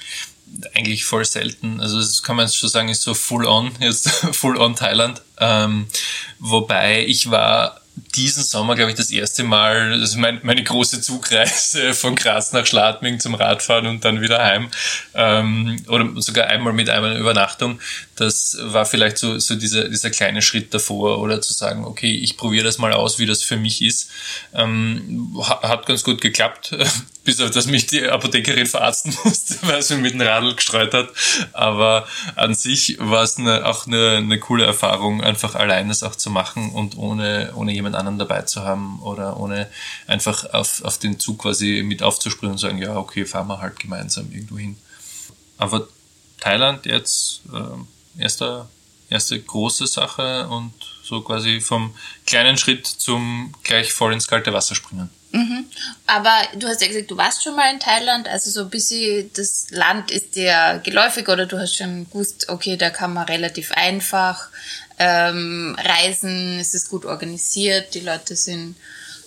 Eigentlich 0.75 1.05
voll 1.05 1.25
selten. 1.25 1.81
Also 1.81 1.99
das 1.99 2.23
kann 2.23 2.37
man 2.37 2.49
schon 2.49 2.69
sagen, 2.69 2.89
ist 2.89 3.03
so 3.03 3.15
full 3.15 3.47
on, 3.47 3.73
jetzt 3.81 4.09
full 4.33 4.57
on 4.57 4.75
Thailand. 4.75 5.23
Ähm, 5.39 5.87
wobei 6.39 7.05
ich 7.07 7.31
war 7.31 7.81
diesen 7.97 8.43
Sommer, 8.43 8.75
glaube 8.75 8.91
ich, 8.91 8.97
das 8.97 9.11
erste 9.11 9.45
Mal, 9.45 10.01
ist 10.03 10.17
mein, 10.17 10.41
meine 10.43 10.63
große 10.63 11.01
Zugreise 11.01 11.95
von 11.95 12.17
Graz 12.17 12.53
nach 12.53 12.67
Schladming 12.67 13.21
zum 13.21 13.35
Radfahren 13.35 13.87
und 13.87 14.05
dann 14.05 14.21
wieder 14.21 14.43
heim. 14.43 14.69
Ähm, 15.15 15.83
oder 15.89 16.09
sogar 16.17 16.47
einmal 16.49 16.73
mit 16.73 16.91
einer 16.91 17.17
Übernachtung. 17.17 17.81
Das 18.17 18.57
war 18.61 18.87
vielleicht 18.87 19.19
so, 19.19 19.39
so 19.39 19.55
dieser, 19.55 19.89
dieser 19.89 20.11
kleine 20.11 20.43
Schritt 20.43 20.73
davor 20.73 21.19
oder 21.19 21.41
zu 21.41 21.53
sagen, 21.53 21.85
okay, 21.85 22.13
ich 22.15 22.37
probiere 22.37 22.65
das 22.65 22.79
mal 22.79 22.93
aus, 22.93 23.19
wie 23.19 23.27
das 23.27 23.43
für 23.43 23.57
mich 23.57 23.83
ist. 23.83 24.11
Ähm, 24.53 25.37
hat 25.63 25.87
ganz 25.87 26.05
gut 26.05 26.21
geklappt 26.21 26.77
bis 27.25 27.41
auf 27.41 27.51
dass 27.51 27.67
mich 27.67 27.87
die 27.87 28.07
Apothekerin 28.07 28.67
verarzten 28.67 29.17
musste, 29.25 29.57
weil 29.63 29.83
sie 29.83 29.97
mit 29.97 30.13
dem 30.13 30.21
Radl 30.21 30.55
gestreut 30.55 30.95
hat. 30.95 31.09
Aber 31.53 32.07
an 32.37 32.55
sich 32.55 32.99
war 33.01 33.23
es 33.23 33.39
eine, 33.39 33.67
auch 33.67 33.87
eine, 33.87 34.19
eine 34.19 34.39
coole 34.39 34.65
Erfahrung, 34.65 35.23
einfach 35.23 35.55
allein 35.55 35.89
das 35.89 36.03
auch 36.03 36.15
zu 36.15 36.31
machen 36.31 36.71
und 36.71 36.97
ohne, 36.97 37.53
ohne 37.55 37.73
jemand 37.73 37.97
anderen 37.97 38.19
dabei 38.19 38.43
zu 38.43 38.63
haben 38.63 39.01
oder 39.03 39.41
ohne 39.41 39.69
einfach 40.07 40.53
auf, 40.53 40.85
auf 40.85 40.99
den 40.99 41.19
Zug 41.19 41.41
quasi 41.41 41.83
mit 41.85 42.03
aufzuspringen 42.03 42.53
und 42.53 42.59
sagen, 42.59 42.79
ja, 42.79 42.97
okay, 42.97 43.25
fahren 43.25 43.49
wir 43.49 43.61
halt 43.61 43.79
gemeinsam 43.81 44.31
irgendwo 44.31 44.59
hin. 44.59 44.77
Aber 45.57 45.89
Thailand 46.41 46.85
jetzt, 46.85 47.43
äh, 47.53 47.59
erster, 48.19 48.69
erste 49.11 49.41
große 49.41 49.87
Sache 49.87 50.49
und 50.49 50.73
so 51.03 51.21
quasi 51.21 51.61
vom 51.61 51.95
kleinen 52.27 52.57
Schritt 52.57 52.87
zum 52.87 53.55
gleich 53.63 53.93
voll 53.93 54.13
ins 54.13 54.27
kalte 54.27 54.53
Wasser 54.53 54.75
springen. 54.75 55.11
Mhm. 55.33 55.65
Aber 56.07 56.43
du 56.57 56.69
hast 56.69 56.81
ja 56.81 56.87
gesagt, 56.87 57.11
du 57.11 57.17
warst 57.17 57.43
schon 57.43 57.57
mal 57.57 57.73
in 57.73 57.81
Thailand, 57.81 58.29
also 58.29 58.51
so 58.51 58.61
ein 58.61 58.71
bisschen 58.71 59.31
das 59.35 59.67
Land 59.71 60.13
ist 60.13 60.37
dir 60.37 60.81
geläufig 60.85 61.29
oder 61.29 61.47
du 61.47 61.59
hast 61.59 61.77
schon 61.77 62.09
gewusst, 62.09 62.49
okay, 62.49 62.77
da 62.77 62.91
kann 62.91 63.13
man 63.13 63.27
relativ 63.27 63.73
einfach 63.73 64.49
ähm, 64.99 65.77
reisen, 65.77 66.61
es 66.61 66.73
ist 66.75 66.89
gut 66.89 67.05
organisiert, 67.05 67.95
die 67.95 68.01
Leute 68.01 68.37
sind 68.37 68.77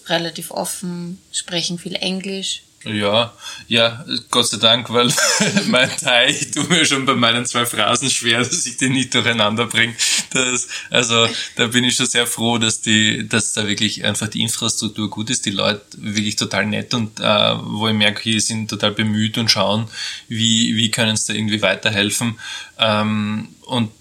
relativ 0.08 0.52
offen, 0.52 1.22
sprechen 1.34 1.78
viel 1.78 1.96
Englisch. 1.96 2.64
Ja, 2.84 3.34
ja, 3.68 4.06
Gott 4.30 4.48
sei 4.48 4.58
Dank, 4.58 4.90
weil 4.92 5.12
mein 5.68 5.90
Thai 5.98 6.32
tut 6.54 6.70
mir 6.70 6.86
schon 6.86 7.06
bei 7.06 7.16
meinen 7.16 7.46
zwei 7.46 7.66
Phrasen 7.66 8.10
schwer, 8.10 8.40
dass 8.40 8.66
ich 8.66 8.78
die 8.78 8.90
nicht 8.90 9.14
durcheinander 9.14 9.66
bringe. 9.66 9.96
Das, 10.32 10.68
also 10.90 11.28
da 11.56 11.68
bin 11.68 11.84
ich 11.84 11.96
schon 11.96 12.06
sehr 12.06 12.28
froh, 12.28 12.60
dass 12.60 12.82
die, 12.82 13.28
dass 13.28 13.54
da 13.54 13.68
wirklich 13.68 14.06
einfach 14.06 14.28
die 14.28 14.42
Infrastruktur 14.42 15.10
gut 15.10 15.30
ist, 15.30 15.46
die 15.46 15.52
Leute 15.52 15.82
wirklich 15.98 16.36
total 16.36 16.68
nett 16.68 16.94
und 16.94 17.20
äh, 17.20 17.24
wo 17.24 17.88
ich 17.88 17.96
merke, 17.96 18.24
die 18.24 18.40
sind 18.40 18.70
total 18.70 18.92
bemüht 18.92 19.38
und 19.38 19.50
schauen, 19.50 19.90
wie, 20.28 20.76
wie 20.76 20.92
können 20.92 21.18
sie 21.18 21.34
da 21.34 21.38
irgendwie 21.38 21.62
weiterhelfen. 21.62 22.40
Ähm, 22.78 23.50
und 23.62 23.92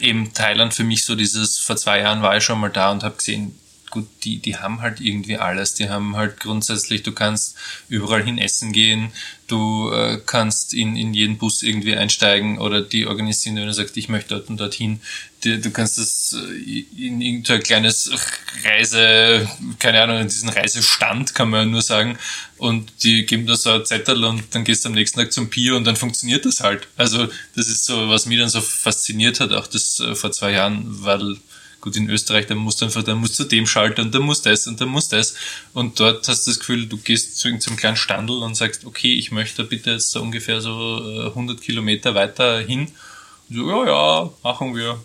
eben 0.00 0.32
Thailand 0.32 0.72
für 0.72 0.84
mich 0.84 1.04
so 1.04 1.14
dieses, 1.14 1.58
vor 1.58 1.76
zwei 1.76 2.00
Jahren 2.00 2.22
war 2.22 2.36
ich 2.36 2.44
schon 2.44 2.60
mal 2.60 2.70
da 2.70 2.90
und 2.90 3.02
habe 3.02 3.16
gesehen, 3.16 3.58
gut, 3.90 4.06
die, 4.22 4.38
die 4.38 4.56
haben 4.56 4.80
halt 4.80 5.00
irgendwie 5.00 5.36
alles. 5.36 5.74
Die 5.74 5.88
haben 5.88 6.16
halt 6.16 6.40
grundsätzlich, 6.40 7.02
du 7.02 7.12
kannst 7.12 7.56
überall 7.88 8.22
hin 8.22 8.38
essen 8.38 8.72
gehen, 8.72 9.12
du 9.46 9.90
äh, 9.90 10.20
kannst 10.24 10.74
in, 10.74 10.96
in 10.96 11.12
jeden 11.12 11.38
Bus 11.38 11.62
irgendwie 11.62 11.96
einsteigen 11.96 12.58
oder 12.58 12.80
die 12.80 13.06
organisieren, 13.06 13.56
wenn 13.56 13.66
du 13.66 13.74
sagst, 13.74 13.96
ich 13.96 14.08
möchte 14.08 14.34
dort 14.34 14.48
und 14.48 14.58
dorthin. 14.58 15.00
Die, 15.44 15.60
du 15.60 15.70
kannst 15.70 15.98
das 15.98 16.36
äh, 16.36 16.84
in 16.96 17.20
irgendein 17.20 17.62
kleines 17.62 18.10
Reise, 18.64 19.48
keine 19.78 20.02
Ahnung, 20.02 20.20
in 20.20 20.28
diesen 20.28 20.48
Reisestand 20.48 21.34
kann 21.34 21.50
man 21.50 21.70
nur 21.70 21.82
sagen. 21.82 22.18
Und 22.58 22.92
die 23.02 23.26
geben 23.26 23.46
da 23.46 23.56
so 23.56 23.70
ein 23.70 23.84
Zettel 23.84 24.24
und 24.24 24.54
dann 24.54 24.64
gehst 24.64 24.84
du 24.84 24.90
am 24.90 24.94
nächsten 24.94 25.18
Tag 25.18 25.32
zum 25.32 25.50
Pier 25.50 25.76
und 25.76 25.84
dann 25.84 25.96
funktioniert 25.96 26.44
das 26.44 26.60
halt. 26.60 26.86
Also 26.96 27.26
das 27.56 27.68
ist 27.68 27.84
so, 27.86 28.08
was 28.08 28.26
mich 28.26 28.38
dann 28.38 28.50
so 28.50 28.60
fasziniert 28.60 29.40
hat, 29.40 29.52
auch 29.52 29.66
das 29.66 29.98
äh, 30.00 30.14
vor 30.14 30.30
zwei 30.32 30.52
Jahren, 30.52 30.84
weil 31.02 31.36
Gut, 31.80 31.96
in 31.96 32.10
Österreich, 32.10 32.46
dann 32.46 32.58
musst 32.58 32.80
du 32.80 32.84
einfach, 32.84 33.02
dann 33.02 33.18
musst 33.18 33.38
du 33.38 33.44
dem 33.44 33.66
schalten 33.66 34.02
und 34.02 34.14
dann 34.14 34.22
musst 34.22 34.44
das 34.44 34.66
und 34.66 34.80
dann 34.80 34.88
musst 34.88 35.12
das. 35.12 35.34
Und 35.72 35.98
dort 35.98 36.28
hast 36.28 36.46
du 36.46 36.50
das 36.50 36.58
Gefühl, 36.58 36.86
du 36.86 36.98
gehst 36.98 37.38
zu 37.38 37.48
irgendeinem 37.48 37.76
kleinen 37.76 37.96
Standel 37.96 38.42
und 38.42 38.54
sagst, 38.54 38.84
okay, 38.84 39.14
ich 39.14 39.30
möchte 39.30 39.64
bitte 39.64 39.92
jetzt 39.92 40.10
so 40.10 40.20
ungefähr 40.20 40.60
so 40.60 41.24
100 41.28 41.58
äh, 41.58 41.60
Kilometer 41.60 42.14
weiter 42.14 42.60
hin. 42.60 42.92
Und 43.48 43.56
so, 43.56 43.70
ja, 43.70 43.86
ja, 43.86 44.30
machen 44.42 44.76
wir. 44.76 45.02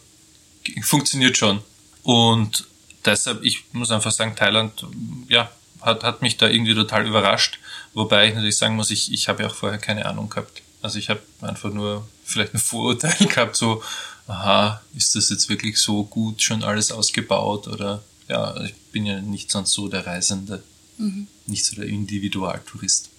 Funktioniert 0.81 1.37
schon. 1.37 1.61
Und 2.03 2.65
deshalb, 3.05 3.43
ich 3.43 3.63
muss 3.71 3.91
einfach 3.91 4.11
sagen, 4.11 4.35
Thailand, 4.35 4.85
ja, 5.29 5.49
hat, 5.81 6.03
hat 6.03 6.21
mich 6.21 6.37
da 6.37 6.49
irgendwie 6.49 6.75
total 6.75 7.07
überrascht. 7.07 7.59
Wobei 7.93 8.27
ich 8.27 8.35
natürlich 8.35 8.57
sagen 8.57 8.75
muss, 8.75 8.91
ich, 8.91 9.13
ich 9.13 9.29
habe 9.29 9.43
ja 9.43 9.49
auch 9.49 9.55
vorher 9.55 9.79
keine 9.79 10.05
Ahnung 10.05 10.29
gehabt. 10.29 10.61
Also 10.81 10.99
ich 10.99 11.09
habe 11.09 11.21
einfach 11.41 11.71
nur 11.71 12.07
vielleicht 12.25 12.53
ein 12.53 12.59
Vorurteil 12.59 13.15
gehabt, 13.27 13.55
so, 13.55 13.83
aha, 14.27 14.81
ist 14.95 15.15
das 15.15 15.29
jetzt 15.29 15.49
wirklich 15.49 15.77
so 15.77 16.03
gut 16.03 16.41
schon 16.41 16.63
alles 16.63 16.91
ausgebaut 16.91 17.67
oder 17.67 18.03
ja, 18.27 18.59
ich 18.63 18.73
bin 18.91 19.05
ja 19.05 19.21
nicht 19.21 19.51
sonst 19.51 19.73
so 19.73 19.87
der 19.87 20.05
Reisende, 20.05 20.63
mhm. 20.97 21.27
nicht 21.45 21.63
so 21.65 21.75
der 21.75 21.85
Individualtourist. 21.85 23.09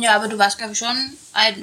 Ja, 0.00 0.16
aber 0.16 0.26
du 0.28 0.36
warst, 0.36 0.58
glaube 0.58 0.72
ich, 0.72 0.78
schon, 0.78 0.96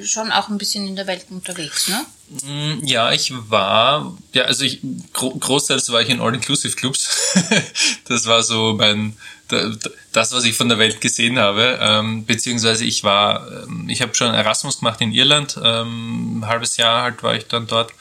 schon 0.04 0.32
auch 0.32 0.48
ein 0.48 0.56
bisschen 0.56 0.86
in 0.86 0.96
der 0.96 1.06
Welt 1.06 1.26
unterwegs, 1.28 1.88
ne? 1.88 2.06
Mm, 2.42 2.84
ja, 2.84 3.12
ich 3.12 3.32
war, 3.50 4.16
ja, 4.32 4.44
also 4.44 4.64
ich, 4.64 4.80
großteils 5.12 5.90
war 5.92 6.00
ich 6.00 6.08
in 6.08 6.20
All-Inclusive-Clubs. 6.20 7.34
das 8.08 8.24
war 8.24 8.42
so 8.42 8.74
mein, 8.78 9.14
das, 9.48 10.32
was 10.32 10.44
ich 10.44 10.56
von 10.56 10.68
der 10.68 10.78
Welt 10.78 11.00
gesehen 11.00 11.38
habe. 11.38 11.78
Ähm, 11.80 12.24
beziehungsweise 12.24 12.84
ich 12.84 13.04
war, 13.04 13.46
ähm, 13.50 13.88
ich 13.88 14.00
habe 14.00 14.14
schon 14.14 14.34
Erasmus 14.34 14.78
gemacht 14.78 15.00
in 15.00 15.12
Irland. 15.12 15.58
Ähm, 15.62 16.40
ein 16.40 16.46
halbes 16.46 16.76
Jahr 16.76 17.02
halt 17.02 17.22
war 17.22 17.34
ich 17.34 17.46
dann 17.46 17.66
dort. 17.66 17.92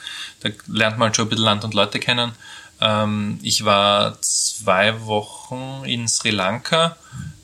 Da 0.41 0.49
lernt 0.67 0.97
man 0.97 1.07
halt 1.07 1.15
schon 1.15 1.25
ein 1.25 1.29
bisschen 1.29 1.45
Land 1.45 1.63
und 1.63 1.73
Leute 1.73 1.99
kennen. 1.99 2.31
Ähm, 2.79 3.39
ich 3.41 3.65
war 3.65 4.21
zwei 4.21 5.05
Wochen 5.05 5.83
in 5.85 6.07
Sri 6.07 6.31
Lanka. 6.31 6.97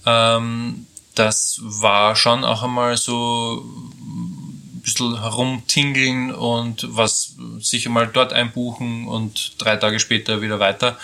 Ähm, 0.05 0.85
das 1.15 1.59
war 1.61 2.15
schon 2.15 2.45
auch 2.45 2.63
einmal 2.63 2.95
so 2.95 3.65
ein 3.65 4.81
bisschen 4.81 5.19
herumtingeln 5.19 6.33
und 6.33 6.87
was 6.89 7.35
sich 7.59 7.85
einmal 7.85 8.07
dort 8.07 8.31
einbuchen 8.31 9.07
und 9.07 9.53
drei 9.57 9.75
Tage 9.75 9.99
später 9.99 10.41
wieder 10.41 10.59
weiter. 10.59 10.97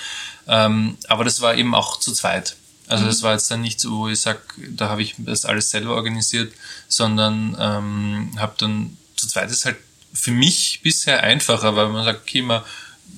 Ähm, 0.48 0.98
aber 1.08 1.24
das 1.24 1.42
war 1.42 1.56
eben 1.56 1.76
auch 1.76 2.00
zu 2.00 2.14
zweit. 2.14 2.56
Also 2.88 3.04
mhm. 3.04 3.08
das 3.08 3.24
war 3.24 3.34
jetzt 3.34 3.50
dann 3.50 3.62
nicht 3.62 3.80
so, 3.80 3.92
wo 3.92 4.10
ich 4.10 4.22
sag, 4.22 4.42
da 4.58 4.90
habe 4.90 5.02
ich 5.02 5.16
das 5.18 5.46
alles 5.46 5.70
selber 5.70 5.96
organisiert, 5.96 6.54
sondern 6.88 7.58
ähm, 7.60 8.32
habe 8.38 8.54
dann 8.58 8.98
zu 9.16 9.28
zweit 9.28 9.50
ist 9.50 9.66
halt 9.66 9.78
für 10.14 10.32
mich 10.32 10.80
bisher 10.84 11.24
einfacher, 11.24 11.76
weil 11.76 11.90
man 11.90 12.06
sagt, 12.06 12.22
okay, 12.22 12.42
man, 12.42 12.64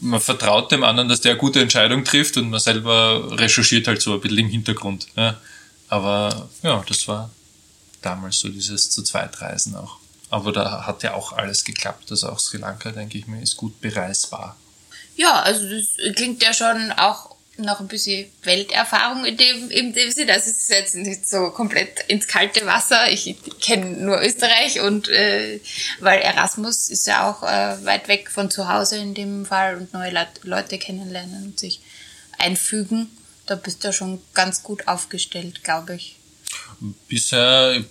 man 0.02 0.20
vertraut 0.20 0.72
dem 0.72 0.84
anderen, 0.84 1.10
dass 1.10 1.22
der 1.22 1.32
eine 1.32 1.40
gute 1.40 1.62
Entscheidung 1.62 2.04
trifft 2.04 2.38
und 2.38 2.50
man 2.50 2.60
selber 2.60 3.38
recherchiert 3.40 3.88
halt 3.88 4.02
so 4.02 4.14
ein 4.14 4.22
bisschen 4.22 4.40
im 4.40 4.50
Hintergrund. 4.50 5.08
Ja. 5.16 5.38
Aber 5.90 6.50
ja, 6.64 6.84
das 6.88 7.08
war 7.08 7.30
damals 8.02 8.40
so 8.40 8.50
dieses 8.50 8.90
zu 8.90 9.04
zweit 9.04 9.40
Reisen 9.42 9.76
auch. 9.76 9.98
Aber 10.30 10.52
da 10.52 10.86
hat 10.86 11.04
ja 11.04 11.14
auch 11.14 11.34
alles 11.34 11.64
geklappt. 11.64 12.12
Also 12.12 12.30
auch 12.30 12.40
Sri 12.40 12.58
Lanka, 12.58 12.92
denke 12.92 13.18
ich 13.18 13.28
mir, 13.28 13.42
ist 13.42 13.56
gut 13.56 13.80
bereisbar. 13.80 14.58
Ja, 15.16 15.42
also 15.42 15.68
das 15.70 16.16
klingt 16.16 16.44
ja 16.44 16.54
schon 16.54 16.92
auch 16.92 17.37
noch 17.60 17.80
ein 17.80 17.88
bisschen 17.88 18.30
Welterfahrung 18.44 19.26
in 19.26 19.38
dem, 19.38 19.70
in 19.70 19.94
dem 19.94 20.12
Sinne. 20.12 20.34
Das 20.34 20.48
ist 20.48 20.70
jetzt 20.70 20.96
nicht 20.96 21.30
so 21.30 21.50
komplett 21.50 22.02
ins 22.08 22.28
kalte 22.28 22.66
Wasser. 22.66 23.10
Ich 23.12 23.36
kenne 23.62 23.86
nur 23.98 24.22
Österreich 24.22 24.82
und 24.82 25.10
äh, 25.10 25.60
weil 26.00 26.20
Erasmus 26.20 26.90
ist 26.90 27.08
ja 27.08 27.30
auch 27.30 27.44
äh, 27.44 27.86
weit 27.86 28.08
weg 28.08 28.30
von 28.32 28.50
zu 28.52 28.68
Hause 28.68 28.98
in 28.98 29.14
dem 29.14 29.46
Fall 29.46 29.78
und 29.78 29.94
neue 29.94 30.28
Leute 30.44 30.78
kennenlernen 30.78 31.46
und 31.46 31.60
sich 31.60 31.82
einfügen 32.38 33.10
da 33.48 33.56
bist 33.56 33.84
du 33.84 33.94
schon 33.94 34.20
ganz 34.34 34.62
gut 34.62 34.88
aufgestellt, 34.88 35.64
glaube 35.64 35.96
ich. 35.96 36.18
Bisher, 37.08 37.82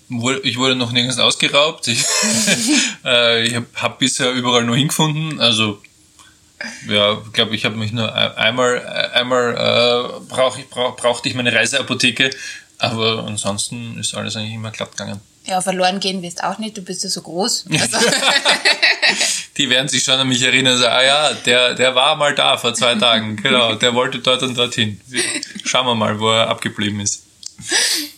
ich 0.43 0.59
wurde 0.59 0.77
noch 0.77 0.93
nirgends 0.93 1.19
ausgeraubt. 1.19 1.89
Ich, 1.89 2.05
äh, 3.05 3.47
ich 3.47 3.55
habe 3.55 3.67
hab 3.75 3.99
bisher 3.99 4.33
überall 4.33 4.65
nur 4.65 4.77
hingefunden. 4.77 5.41
Also, 5.41 5.83
ja, 6.89 7.23
ich 7.25 7.33
glaube, 7.33 7.55
ich 7.55 7.65
habe 7.65 7.77
mich 7.77 7.93
nur 7.93 8.13
einmal, 8.39 8.85
einmal 9.15 9.55
äh, 9.55 10.21
brauch 10.29 10.57
ich, 10.59 10.69
brauch, 10.69 10.97
brauchte 10.97 11.29
ich 11.29 11.35
meine 11.35 11.53
Reiseapotheke, 11.53 12.31
aber 12.79 13.25
ansonsten 13.27 13.99
ist 13.99 14.15
alles 14.15 14.37
eigentlich 14.37 14.55
immer 14.55 14.71
glatt 14.71 14.93
gegangen. 14.93 15.21
Ja, 15.45 15.61
verloren 15.61 16.01
gehen 16.01 16.23
wirst 16.23 16.43
auch 16.43 16.59
nicht, 16.59 16.77
du 16.77 16.83
bist 16.83 17.05
ja 17.05 17.11
so 17.11 17.23
groß. 17.23 17.67
Also. 17.71 17.99
die 19.57 19.71
werden 19.71 19.89
sich 19.89 20.03
schon 20.03 20.19
an 20.19 20.27
mich 20.27 20.43
erinnern, 20.43 20.77
so, 20.77 20.87
ah 20.87 21.03
ja, 21.03 21.33
der, 21.33 21.75
der 21.75 21.95
war 21.95 22.17
mal 22.17 22.35
da 22.35 22.57
vor 22.57 22.75
zwei 22.75 22.95
Tagen, 22.97 23.37
genau, 23.37 23.75
der 23.77 23.95
wollte 23.95 24.19
dort 24.19 24.43
und 24.43 24.59
dorthin. 24.59 25.01
Schauen 25.65 25.87
wir 25.87 25.95
mal, 25.95 26.19
wo 26.19 26.31
er 26.31 26.49
abgeblieben 26.49 27.01
ist. 27.01 27.26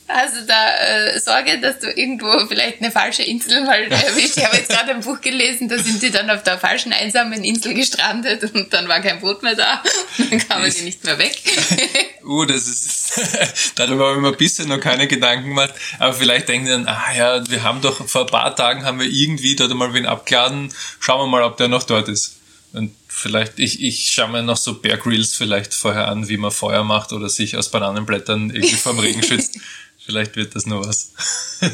Also 0.08 0.36
da 0.46 0.74
äh, 0.74 1.20
Sorge, 1.20 1.60
dass 1.60 1.78
du 1.78 1.90
irgendwo 1.90 2.46
vielleicht 2.46 2.80
eine 2.80 2.90
falsche 2.90 3.22
Insel 3.22 3.62
mal 3.64 3.82
erwischt. 3.82 4.36
Ich 4.36 4.44
habe 4.44 4.56
jetzt 4.56 4.70
gerade 4.70 4.92
ein 4.92 5.00
Buch 5.00 5.20
gelesen, 5.20 5.68
da 5.68 5.78
sind 5.78 6.02
die 6.02 6.10
dann 6.10 6.30
auf 6.30 6.42
der 6.42 6.58
falschen 6.58 6.92
einsamen 6.92 7.44
Insel 7.44 7.74
gestrandet 7.74 8.42
und 8.54 8.72
dann 8.72 8.88
war 8.88 9.00
kein 9.00 9.20
Boot 9.20 9.42
mehr 9.42 9.54
da. 9.54 9.82
Dann 10.16 10.38
kamen 10.48 10.72
die 10.74 10.82
nicht 10.82 11.04
mehr 11.04 11.18
weg. 11.18 11.36
uh, 12.24 12.44
das 12.46 12.66
ist, 12.66 13.72
darüber 13.76 14.08
habe 14.08 14.16
ich 14.16 14.22
mir 14.22 14.32
bisher 14.32 14.66
noch 14.66 14.80
keine 14.80 15.06
Gedanken 15.06 15.50
gemacht. 15.50 15.74
Aber 15.98 16.14
vielleicht 16.14 16.48
denken 16.48 16.66
die 16.66 16.72
dann, 16.72 16.88
ah 16.88 17.12
ja, 17.14 17.48
wir 17.48 17.62
haben 17.62 17.80
doch 17.80 18.08
vor 18.08 18.22
ein 18.22 18.26
paar 18.28 18.56
Tagen 18.56 18.84
haben 18.84 18.98
wir 18.98 19.06
irgendwie 19.06 19.56
dort 19.56 19.74
mal 19.74 19.92
wen 19.92 20.06
abgeladen. 20.06 20.72
Schauen 21.00 21.20
wir 21.20 21.26
mal, 21.26 21.42
ob 21.42 21.58
der 21.58 21.68
noch 21.68 21.84
dort 21.84 22.08
ist. 22.08 22.38
Und 22.72 22.94
vielleicht, 23.18 23.58
ich, 23.58 23.82
ich 23.82 24.12
schaue 24.12 24.28
mir 24.28 24.42
noch 24.42 24.56
so 24.56 24.74
Bear 24.74 24.96
Grills 24.96 25.34
vielleicht 25.34 25.74
vorher 25.74 26.08
an, 26.08 26.28
wie 26.28 26.36
man 26.36 26.50
Feuer 26.50 26.84
macht 26.84 27.12
oder 27.12 27.28
sich 27.28 27.56
aus 27.56 27.70
Bananenblättern 27.70 28.50
irgendwie 28.50 28.76
vom 28.76 28.98
Regen 28.98 29.22
schützt. 29.26 29.58
Vielleicht 29.98 30.36
wird 30.36 30.54
das 30.54 30.66
nur 30.66 30.86
was. 30.86 31.12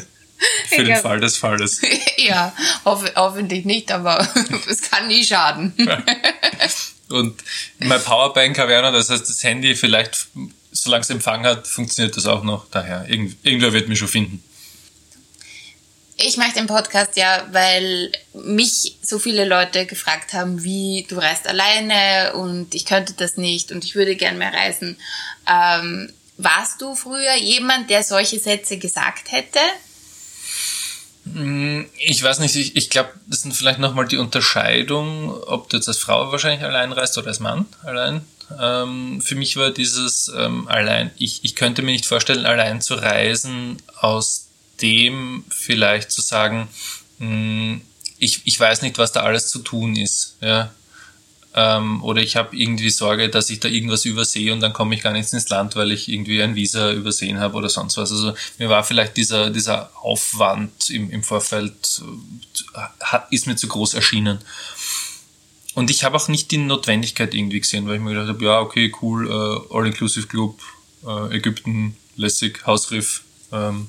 Für 0.67 0.83
den 0.83 0.97
Fall 0.97 1.21
des 1.21 1.37
Falles. 1.37 1.81
ja, 2.17 2.53
hoff, 2.83 3.03
hoffentlich 3.15 3.63
nicht, 3.63 3.91
aber 3.91 4.27
es 4.67 4.81
kann 4.81 5.07
nie 5.07 5.23
schaden. 5.23 5.73
Und 7.07 7.41
mein 7.79 8.01
Powerbank 8.01 8.57
habe 8.59 8.73
ich 8.73 8.77
auch 8.77 8.81
noch, 8.81 8.91
das 8.91 9.09
heißt, 9.09 9.29
das 9.29 9.43
Handy 9.43 9.75
vielleicht, 9.75 10.27
solange 10.71 11.01
es 11.01 11.09
Empfang 11.09 11.45
hat, 11.45 11.67
funktioniert 11.67 12.17
das 12.17 12.25
auch 12.25 12.43
noch. 12.43 12.65
Daher, 12.69 13.07
irgend, 13.07 13.37
irgendwer 13.43 13.71
wird 13.71 13.87
mich 13.87 13.99
schon 13.99 14.07
finden. 14.07 14.43
Ich 16.17 16.37
mache 16.37 16.53
den 16.53 16.67
Podcast 16.67 17.17
ja, 17.17 17.45
weil 17.51 18.11
mich 18.33 18.97
so 19.01 19.19
viele 19.19 19.43
Leute 19.45 19.85
gefragt 19.85 20.33
haben, 20.33 20.63
wie 20.63 21.05
du 21.09 21.17
reist 21.17 21.47
alleine 21.47 22.33
und 22.35 22.73
ich 22.73 22.85
könnte 22.85 23.13
das 23.13 23.35
nicht 23.35 23.71
und 23.71 23.83
ich 23.83 23.95
würde 23.95 24.15
gern 24.15 24.37
mehr 24.37 24.53
reisen. 24.53 24.97
Ähm, 25.45 26.11
warst 26.37 26.81
du 26.81 26.95
früher 26.95 27.35
jemand, 27.35 27.89
der 27.89 28.03
solche 28.03 28.39
Sätze 28.39 28.77
gesagt 28.77 29.31
hätte? 29.31 29.59
Hm, 31.33 31.89
ich 31.97 32.23
weiß 32.23 32.39
nicht, 32.39 32.55
ich, 32.55 32.75
ich 32.77 32.89
glaube, 32.89 33.09
das 33.27 33.41
sind 33.41 33.53
vielleicht 33.53 33.79
nochmal 33.79 34.07
die 34.07 34.17
Unterscheidung, 34.17 35.31
ob 35.43 35.69
du 35.69 35.77
jetzt 35.77 35.87
als 35.87 35.97
Frau 35.97 36.31
wahrscheinlich 36.31 36.63
allein 36.63 36.93
reist 36.93 37.17
oder 37.17 37.27
als 37.27 37.39
Mann 37.39 37.65
allein. 37.83 38.21
Ähm, 38.61 39.21
für 39.21 39.35
mich 39.35 39.57
war 39.57 39.71
dieses 39.71 40.31
ähm, 40.37 40.67
allein, 40.67 41.11
ich, 41.17 41.43
ich 41.43 41.55
könnte 41.55 41.81
mir 41.81 41.91
nicht 41.91 42.05
vorstellen, 42.05 42.45
allein 42.45 42.79
zu 42.79 42.93
reisen, 42.93 43.81
aus 43.99 44.44
dem 44.81 45.43
vielleicht 45.49 46.11
zu 46.11 46.21
sagen, 46.21 46.67
mh, 47.19 47.27
hm, 47.27 47.81
ich, 48.17 48.41
ich 48.45 48.59
weiß 48.59 48.81
nicht, 48.81 48.97
was 48.97 49.11
da 49.11 49.21
alles 49.21 49.49
zu 49.49 49.59
tun 49.59 49.95
ist. 49.95 50.37
Ja? 50.41 50.71
ähm, 51.55 52.03
oder 52.03 52.21
ich 52.21 52.35
habe 52.35 52.55
irgendwie 52.55 52.89
Sorge, 52.89 53.29
dass 53.29 53.49
ich 53.49 53.61
da 53.61 53.69
irgendwas 53.69 54.03
übersehe 54.03 54.51
und 54.51 54.59
dann 54.59 54.73
komme 54.73 54.93
ich 54.93 55.01
gar 55.01 55.13
nicht 55.13 55.31
ins 55.31 55.47
Land, 55.47 55.77
weil 55.77 55.91
ich 55.91 56.09
irgendwie 56.09 56.43
ein 56.43 56.55
Visa 56.55 56.91
übersehen 56.91 57.39
habe 57.39 57.55
oder 57.55 57.69
sonst 57.69 57.95
was. 57.95 58.11
Also 58.11 58.33
mir 58.59 58.67
war 58.67 58.83
vielleicht 58.83 59.15
dieser, 59.15 59.49
dieser 59.49 59.89
Aufwand 60.01 60.89
im, 60.89 61.09
im 61.09 61.23
Vorfeld, 61.23 62.01
äh, 62.73 62.79
hat, 62.99 63.31
ist 63.31 63.47
mir 63.47 63.55
zu 63.55 63.69
groß 63.69 63.93
erschienen. 63.93 64.39
Und 65.75 65.89
ich 65.89 66.03
habe 66.03 66.17
auch 66.17 66.27
nicht 66.27 66.51
die 66.51 66.57
Notwendigkeit 66.57 67.33
irgendwie 67.33 67.61
gesehen, 67.61 67.87
weil 67.87 67.95
ich 67.95 68.01
mir 68.01 68.11
gedacht 68.11 68.27
habe, 68.27 68.43
ja, 68.43 68.59
okay, 68.59 68.93
cool, 69.01 69.29
äh, 69.29 69.73
All-Inclusive 69.73 70.27
Club, 70.27 70.59
äh, 71.07 71.37
Ägypten, 71.37 71.95
lässig, 72.17 72.65
Hausriff, 72.65 73.21
ähm, 73.53 73.87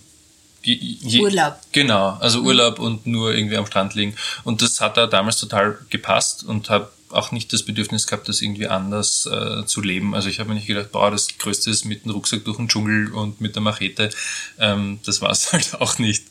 Je, 0.75 1.21
Urlaub. 1.21 1.59
Genau, 1.73 2.17
also 2.21 2.41
Urlaub 2.41 2.79
und 2.79 3.07
nur 3.07 3.35
irgendwie 3.35 3.57
am 3.57 3.67
Strand 3.67 3.95
liegen. 3.95 4.17
Und 4.45 4.63
das 4.63 4.81
hat 4.81 4.97
da 4.97 5.07
damals 5.07 5.39
total 5.39 5.79
gepasst 5.91 6.43
und 6.45 6.71
habe 6.71 6.91
auch 7.11 7.31
nicht 7.31 7.53
das 7.53 7.63
Bedürfnis 7.63 8.07
gehabt, 8.07 8.29
das 8.29 8.43
irgendwie 8.43 8.67
anders 8.67 9.27
äh, 9.27 9.65
zu 9.65 9.81
leben. 9.81 10.15
Also 10.15 10.29
ich 10.29 10.41
habe 10.41 10.49
mir 10.49 10.57
nicht 10.57 10.67
gedacht, 10.67 10.91
boah, 10.91 11.11
das 11.11 11.29
Größte 11.39 11.71
ist 11.71 11.85
mit 11.85 12.05
dem 12.05 12.11
Rucksack 12.11 12.45
durch 12.45 12.57
den 12.57 12.69
Dschungel 12.69 13.13
und 13.13 13.41
mit 13.41 13.55
der 13.55 13.63
Machete. 13.63 14.11
Ähm, 14.59 14.99
das 15.05 15.23
war 15.23 15.31
es 15.31 15.53
halt 15.53 15.81
auch 15.81 15.99
nicht. 15.99 16.25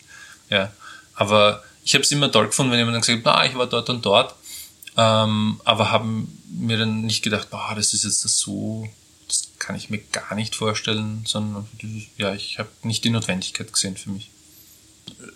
Ja. 0.49 0.71
Aber 1.13 1.63
ich 1.83 1.93
habe 1.93 2.03
es 2.03 2.11
immer 2.11 2.31
toll 2.31 2.47
gefunden, 2.47 2.71
wenn 2.71 2.79
jemand 2.79 2.95
dann 2.95 3.01
gesagt 3.01 3.25
hat, 3.25 3.35
ah, 3.35 3.45
ich 3.45 3.55
war 3.55 3.67
dort 3.67 3.89
und 3.89 4.05
dort. 4.05 4.35
Ähm, 4.97 5.61
aber 5.63 5.91
haben 5.91 6.41
mir 6.49 6.77
dann 6.77 7.01
nicht 7.01 7.23
gedacht, 7.23 7.49
boah, 7.49 7.73
das 7.75 7.93
ist 7.93 8.03
jetzt 8.03 8.25
das 8.25 8.37
so, 8.37 8.87
kann 9.59 9.75
ich 9.75 9.89
mir 9.89 9.99
gar 10.11 10.35
nicht 10.35 10.55
vorstellen, 10.55 11.23
sondern 11.25 11.67
ja, 12.17 12.33
ich 12.33 12.59
habe 12.59 12.69
nicht 12.83 13.03
die 13.03 13.09
Notwendigkeit 13.09 13.71
gesehen 13.71 13.97
für 13.97 14.09
mich. 14.09 14.29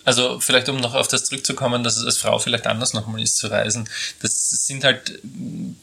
also 0.05 0.39
vielleicht 0.39 0.69
um 0.69 0.77
noch 0.77 0.95
auf 0.95 1.07
das 1.07 1.25
zurückzukommen, 1.25 1.83
dass 1.83 1.97
es 1.97 2.05
als 2.05 2.17
Frau 2.17 2.39
vielleicht 2.39 2.67
anders 2.67 2.93
nochmal 2.93 3.21
ist 3.21 3.37
zu 3.37 3.47
reisen. 3.47 3.87
Das 4.21 4.49
sind 4.49 4.83
halt 4.83 5.19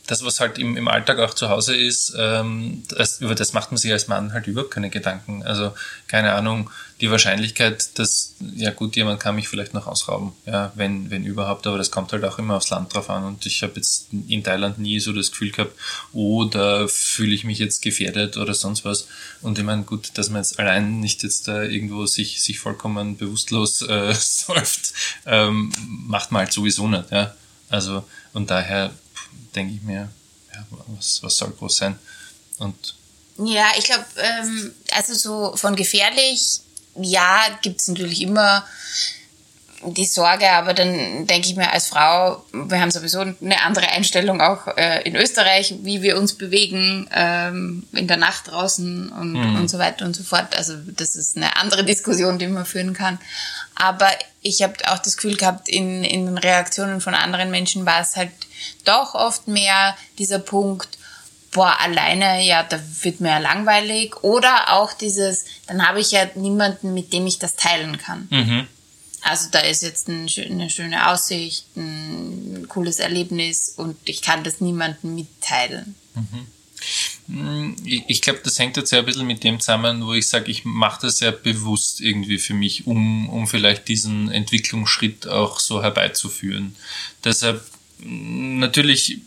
das, 0.07 0.25
was 0.25 0.41
halt 0.41 0.59
im, 0.59 0.77
im 0.77 0.89
Alltag 0.89 1.19
auch 1.19 1.35
zu 1.35 1.49
Hause 1.49 1.77
ist, 1.77 2.15
ähm, 2.17 2.83
das, 2.89 3.21
über 3.21 3.35
das 3.35 3.53
macht 3.53 3.71
man 3.71 3.79
sich 3.79 3.93
als 3.93 4.09
Mann 4.09 4.33
halt 4.33 4.47
überhaupt 4.47 4.73
keine 4.73 4.91
Gedanken. 4.91 5.43
Also 5.43 5.75
keine 6.09 6.33
Ahnung, 6.35 6.71
die 7.01 7.11
Wahrscheinlichkeit, 7.11 7.99
dass, 7.99 8.35
ja 8.55 8.71
gut, 8.71 8.97
jemand 8.97 9.21
kann 9.21 9.35
mich 9.35 9.49
vielleicht 9.49 9.75
noch 9.75 9.87
ausrauben, 9.87 10.33
ja, 10.47 10.73
wenn, 10.77 11.11
wenn 11.11 11.27
überhaupt, 11.27 11.67
aber 11.67 11.77
das 11.77 11.91
kommt 11.91 12.13
halt 12.13 12.25
auch 12.25 12.39
immer 12.39 12.57
aufs 12.57 12.71
Land 12.71 12.95
drauf 12.95 13.11
an 13.11 13.25
und 13.25 13.45
ich 13.45 13.63
habe 13.63 13.75
jetzt 13.77 14.07
in 14.29 14.43
Thailand 14.43 14.79
nie 14.79 14.99
so 14.99 15.13
das 15.13 15.31
Gefühl 15.31 15.51
gehabt, 15.51 15.77
oh, 16.15 16.45
da 16.45 16.89
fühle 16.89 17.35
ich 17.35 17.45
mich 17.45 17.59
jetzt 17.59 17.83
gefährdet 17.83 18.39
oder 18.39 18.55
sonst 18.55 18.87
was. 18.87 19.09
Und 19.43 19.59
ich 19.59 19.65
meine, 19.65 19.83
gut, 19.83 20.13
dass 20.15 20.31
man 20.31 20.43
jetzt 20.43 20.59
allein 20.59 21.01
nicht 21.01 21.23
jetzt 21.23 21.49
da 21.49 21.63
irgendwo 21.63 22.07
sich, 22.07 22.43
sich 22.43 22.59
vollkommen 22.59 23.19
bewusstlos 23.19 23.83
äh, 23.83 24.15
säuft, 24.19 24.95
ähm, 25.27 25.73
macht 25.87 26.33
man 26.33 26.45
halt 26.45 26.53
sowieso 26.53 26.89
nicht, 26.89 27.11
ja. 27.11 27.35
Also, 27.69 28.05
und 28.33 28.49
daher 28.49 28.91
denke 29.55 29.75
ich 29.75 29.83
mir, 29.83 30.09
ja, 30.55 30.67
was, 30.97 31.23
was 31.23 31.37
soll 31.37 31.51
groß 31.51 31.77
sein? 31.77 31.99
Und 32.59 32.95
ja, 33.39 33.67
ich 33.77 33.85
glaube, 33.85 34.07
ähm, 34.17 34.73
also 34.93 35.13
so 35.13 35.57
von 35.57 35.77
gefährlich 35.77 36.61
ja, 37.01 37.41
gibt 37.63 37.81
es 37.81 37.89
natürlich 37.89 38.23
immer 38.23 38.65
die 39.85 40.07
Sorge, 40.07 40.51
aber 40.51 40.75
dann 40.75 41.27
denke 41.27 41.49
ich 41.49 41.57
mir 41.57 41.71
als 41.71 41.89
Frau, 41.89 42.45
wir 42.53 42.81
haben 42.81 42.91
sowieso 42.91 43.21
eine 43.21 43.63
andere 43.63 43.89
Einstellung 43.89 44.41
auch 44.41 44.67
äh, 44.77 45.03
in 45.03 45.15
Österreich, 45.17 45.75
wie 45.83 46.03
wir 46.03 46.17
uns 46.17 46.35
bewegen 46.35 47.09
ähm, 47.15 47.85
in 47.93 48.09
der 48.09 48.17
Nacht 48.17 48.49
draußen 48.49 49.11
und, 49.11 49.33
mhm. 49.33 49.57
und 49.57 49.69
so 49.69 49.79
weiter 49.79 50.05
und 50.05 50.17
so 50.17 50.25
fort. 50.25 50.57
Also 50.57 50.75
das 50.77 51.15
ist 51.15 51.37
eine 51.37 51.57
andere 51.57 51.85
Diskussion, 51.85 52.39
die 52.39 52.47
man 52.47 52.65
führen 52.67 52.95
kann. 52.95 53.19
Aber 53.75 54.09
ich 54.41 54.63
habe 54.63 54.75
auch 54.87 54.99
das 54.99 55.17
Gefühl 55.17 55.37
gehabt, 55.37 55.69
in, 55.69 56.03
in 56.05 56.27
den 56.27 56.39
Reaktionen 56.39 57.01
von 57.01 57.15
anderen 57.15 57.51
Menschen 57.51 57.87
war 57.87 58.01
es 58.01 58.17
halt 58.17 58.33
doch 58.85 59.15
oft 59.15 59.47
mehr 59.47 59.97
dieser 60.19 60.39
Punkt, 60.39 60.99
boah, 61.57 61.81
alleine, 61.81 62.47
ja, 62.47 62.63
da 62.63 62.79
wird 63.03 63.21
mir 63.21 63.31
ja 63.31 63.39
langweilig. 63.39 64.23
Oder 64.23 64.75
auch 64.75 64.93
dieses, 64.93 65.47
dann 65.67 65.85
habe 65.89 66.01
ich 66.01 66.11
ja 66.13 66.27
niemanden, 66.35 66.93
mit 66.93 67.13
dem 67.15 67.27
ich 67.27 67.39
das 67.39 67.57
teilen 67.57 67.97
kann. 67.97 68.29
Mhm. 68.31 68.67
Also 69.23 69.49
da 69.51 69.61
ist 69.61 69.83
jetzt 69.83 70.09
ein, 70.09 70.29
eine 70.51 70.71
schöne 70.71 71.09
Aussicht, 71.09 71.65
ein 71.77 72.67
cooles 72.69 72.99
Erlebnis 72.99 73.73
und 73.77 73.97
ich 74.05 74.21
kann 74.21 74.45
das 74.45 74.61
niemandem 74.61 75.15
mitteilen. 75.15 75.95
Mhm. 76.15 77.75
Ich 77.85 78.21
glaube, 78.23 78.41
das 78.45 78.59
hängt 78.59 78.77
jetzt 78.77 78.93
ja 78.93 78.99
ein 79.01 79.07
bisschen 79.07 79.27
mit 79.27 79.43
dem 79.43 79.59
zusammen, 79.59 80.07
wo 80.07 80.13
ich 80.13 80.29
sage, 80.29 80.51
ich 80.51 80.65
mache 80.65 81.07
das 81.07 81.21
ja 81.21 81.31
bewusst 81.31 82.01
irgendwie 82.01 82.39
für 82.39 82.55
mich, 82.55 82.87
um, 82.87 83.29
um 83.31 83.49
vielleicht 83.49 83.89
diesen 83.89 84.31
Entwicklungsschritt 84.31 85.27
auch 85.27 85.59
so 85.59 85.83
herbeizuführen. 85.83 86.77
Deshalb 87.25 87.65
natürlich, 87.99 89.21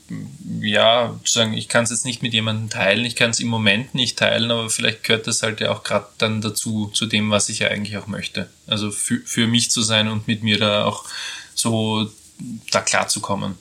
ja, 0.62 1.20
sagen, 1.26 1.54
ich 1.54 1.68
kann 1.68 1.84
es 1.84 1.90
jetzt 1.90 2.06
nicht 2.06 2.22
mit 2.22 2.34
jemandem 2.34 2.70
teilen, 2.70 3.06
ich 3.06 3.16
kann 3.16 3.32
es 3.32 3.40
im 3.40 3.48
Moment 3.48 3.96
nicht 3.96 4.18
teilen, 4.18 4.52
aber 4.52 4.70
vielleicht 4.70 5.04
gehört 5.04 5.28
das 5.28 5.42
halt 5.42 5.60
ja 5.60 5.72
auch 5.72 5.84
gerade 5.84 6.08
dann 6.18 6.42
dazu, 6.42 6.92
zu 6.94 7.06
dem, 7.08 7.32
was 7.32 7.50
ich 7.50 7.60
ja 7.60 7.70
eigentlich 7.70 7.98
auch 7.98 8.08
möchte. 8.08 8.50
Also 8.68 8.92
für, 8.92 9.22
für 9.22 9.48
mich 9.48 9.72
zu 9.72 9.82
sein 9.82 10.08
und 10.08 10.28
mit 10.28 10.44
mir 10.44 10.60
da 10.60 10.86
auch 10.86 11.06
so 11.56 12.12
da 12.72 12.82
klar 12.82 13.08
zu 13.08 13.22
kommen. 13.22 13.58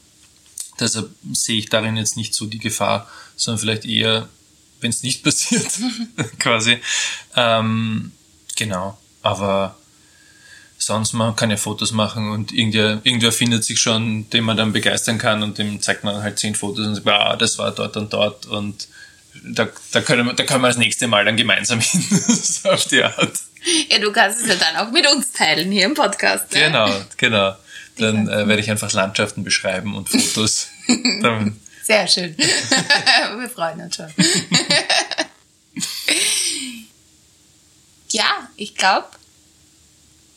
Deshalb 0.78 1.10
sehe 1.32 1.58
ich 1.58 1.68
darin 1.70 1.96
jetzt 1.96 2.16
nicht 2.16 2.34
so 2.34 2.46
die 2.46 2.58
Gefahr, 2.58 3.08
sondern 3.34 3.60
vielleicht 3.60 3.86
eher, 3.86 4.28
wenn 4.80 4.90
es 4.90 5.02
nicht 5.02 5.22
passiert, 5.24 5.68
quasi. 6.38 6.78
Ähm, 7.34 8.12
genau. 8.56 8.98
Aber 9.22 9.77
sonst 10.78 11.12
man 11.12 11.36
kann 11.36 11.50
ja 11.50 11.56
Fotos 11.56 11.92
machen 11.92 12.30
und 12.30 12.52
irgendwer, 12.52 13.00
irgendwer 13.02 13.32
findet 13.32 13.64
sich 13.64 13.80
schon, 13.80 14.30
den 14.30 14.44
man 14.44 14.56
dann 14.56 14.72
begeistern 14.72 15.18
kann 15.18 15.42
und 15.42 15.58
dem 15.58 15.82
zeigt 15.82 16.04
man 16.04 16.22
halt 16.22 16.38
zehn 16.38 16.54
Fotos 16.54 16.86
und 16.86 16.94
sagt, 16.94 17.08
ah, 17.08 17.36
das 17.36 17.58
war 17.58 17.72
dort 17.72 17.96
und 17.96 18.12
dort 18.12 18.46
und 18.46 18.88
da, 19.44 19.68
da, 19.92 20.00
können 20.00 20.26
wir, 20.26 20.32
da 20.34 20.44
können 20.44 20.62
wir 20.62 20.68
das 20.68 20.78
nächste 20.78 21.08
Mal 21.08 21.24
dann 21.24 21.36
gemeinsam 21.36 21.80
hin, 21.80 22.00
so 22.00 22.70
auf 22.70 22.84
die 22.86 23.02
Art. 23.02 23.32
Ja, 23.90 23.98
du 23.98 24.12
kannst 24.12 24.40
es 24.42 24.48
ja 24.48 24.54
dann 24.54 24.76
auch 24.76 24.92
mit 24.92 25.06
uns 25.06 25.32
teilen 25.32 25.70
hier 25.70 25.86
im 25.86 25.94
Podcast. 25.94 26.52
Ne? 26.52 26.60
Genau, 26.60 26.88
genau. 27.16 27.56
Dann 27.98 28.28
äh, 28.28 28.46
werde 28.46 28.60
ich 28.60 28.70
einfach 28.70 28.92
Landschaften 28.92 29.42
beschreiben 29.42 29.96
und 29.96 30.08
Fotos. 30.08 30.68
Sehr 31.82 32.06
schön. 32.06 32.36
wir 33.38 33.50
freuen 33.50 33.80
uns 33.80 33.96
schon. 33.96 34.06
ja, 38.10 38.48
ich 38.56 38.76
glaube, 38.76 39.08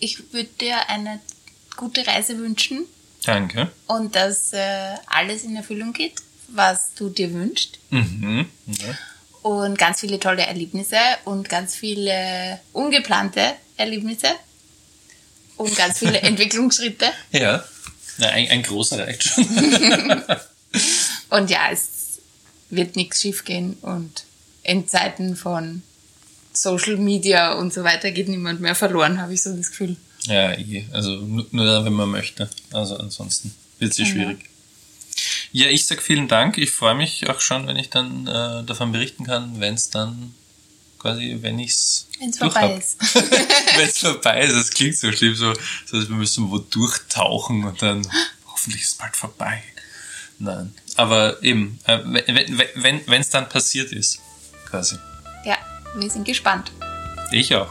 ich 0.02 0.34
würde 0.34 0.50
dir 0.60 0.90
eine 0.90 1.20
gute 1.78 2.06
Reise 2.06 2.38
wünschen. 2.38 2.86
Danke. 3.24 3.72
Und 3.88 4.16
dass 4.16 4.52
äh, 4.52 4.96
alles 5.06 5.44
in 5.44 5.56
Erfüllung 5.56 5.94
geht, 5.94 6.16
was 6.50 6.94
du 6.96 7.10
dir 7.10 7.34
wünschst. 7.34 7.80
Mhm. 7.92 8.48
Ja. 8.68 8.98
Und 9.44 9.78
ganz 9.78 10.02
viele 10.02 10.20
tolle 10.20 10.46
Erlebnisse 10.46 10.98
und 11.26 11.50
ganz 11.50 11.76
viele 11.76 12.60
ungeplante 12.74 13.54
Erlebnisse 13.78 14.30
und 15.58 15.76
ganz 15.76 16.00
viele 16.00 16.20
Entwicklungsschritte. 16.22 17.06
Ja, 17.32 17.64
Na, 18.18 18.28
ein, 18.28 18.50
ein 18.50 18.64
großer 18.64 19.00
reicht 19.00 19.24
schon. 19.24 19.46
und 21.30 21.50
ja, 21.50 21.70
es 21.72 22.20
wird 22.70 22.96
nichts 22.96 23.22
schief 23.22 23.46
gehen 23.46 23.78
und 23.82 24.24
in 24.64 24.88
Zeiten 24.88 25.36
von 25.36 25.84
Social 26.54 26.98
Media 26.98 27.54
und 27.54 27.74
so 27.74 27.84
weiter 27.84 28.12
geht 28.12 28.28
niemand 28.28 28.62
mehr 28.62 28.76
verloren, 28.76 29.22
habe 29.22 29.34
ich 29.34 29.42
so 29.42 29.56
das 29.56 29.70
Gefühl. 29.70 29.96
Ja, 30.26 30.52
eh. 30.54 30.86
also 30.92 31.16
nur 31.18 31.66
dann, 31.66 31.86
wenn 31.86 31.94
man 31.94 32.10
möchte. 32.10 32.50
Also 32.72 32.98
ansonsten 32.98 33.54
wird 33.80 33.92
es 33.92 33.98
ja 33.98 34.06
schwierig. 34.06 34.40
Ja, 35.52 35.68
ich 35.68 35.86
sag 35.86 36.02
vielen 36.02 36.28
Dank. 36.28 36.58
Ich 36.58 36.72
freue 36.72 36.96
mich 36.96 37.30
auch 37.30 37.42
schon, 37.42 37.68
wenn 37.68 37.76
ich 37.76 37.90
dann 37.90 38.28
äh, 38.28 38.64
davon 38.64 38.92
berichten 38.92 39.26
kann, 39.26 39.60
wenn 39.60 39.74
es 39.74 39.90
dann 39.90 40.34
quasi, 41.00 41.38
wenn 41.42 41.60
ich's 41.60 42.08
wenn 42.20 42.30
es 42.30 42.38
vorbei 42.38 42.76
ist. 42.76 42.98
wenn 43.78 43.88
es 43.88 43.98
vorbei 43.98 44.44
ist, 44.44 44.56
das 44.56 44.70
klingt 44.70 44.98
so 44.98 45.12
schlimm, 45.12 45.36
so, 45.36 45.54
so 45.86 46.00
dass 46.00 46.08
wir 46.08 46.16
müssen 46.16 46.52
wo 46.52 46.60
durchtauchen 46.60 47.64
und 47.66 47.82
dann 47.82 48.08
hoffentlich 48.46 48.84
ist 48.84 48.94
es 48.94 48.96
bald 48.96 49.16
vorbei. 49.16 49.64
Nein, 50.38 50.74
aber 50.96 51.42
eben, 51.44 51.80
äh, 51.86 52.00
wenn 52.04 52.98
es 52.98 53.08
wenn, 53.08 53.26
dann 53.32 53.50
passiert 53.50 53.92
ist, 53.92 54.20
quasi. 54.70 54.96
Ja, 55.46 55.58
wir 55.96 56.10
sind 56.10 56.26
gespannt. 56.26 56.72
Ich 57.32 57.56
auch. 57.56 57.70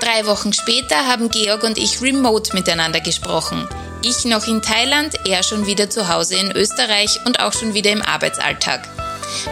Drei 0.00 0.26
Wochen 0.26 0.52
später 0.52 1.06
haben 1.06 1.30
Georg 1.30 1.62
und 1.62 1.78
ich 1.78 2.02
remote 2.02 2.54
miteinander 2.54 3.00
gesprochen. 3.00 3.66
Ich 4.02 4.26
noch 4.26 4.46
in 4.46 4.60
Thailand, 4.60 5.14
er 5.26 5.42
schon 5.42 5.66
wieder 5.66 5.88
zu 5.88 6.08
Hause 6.08 6.36
in 6.36 6.52
Österreich 6.52 7.20
und 7.24 7.40
auch 7.40 7.54
schon 7.54 7.72
wieder 7.72 7.90
im 7.90 8.02
Arbeitsalltag. 8.02 8.86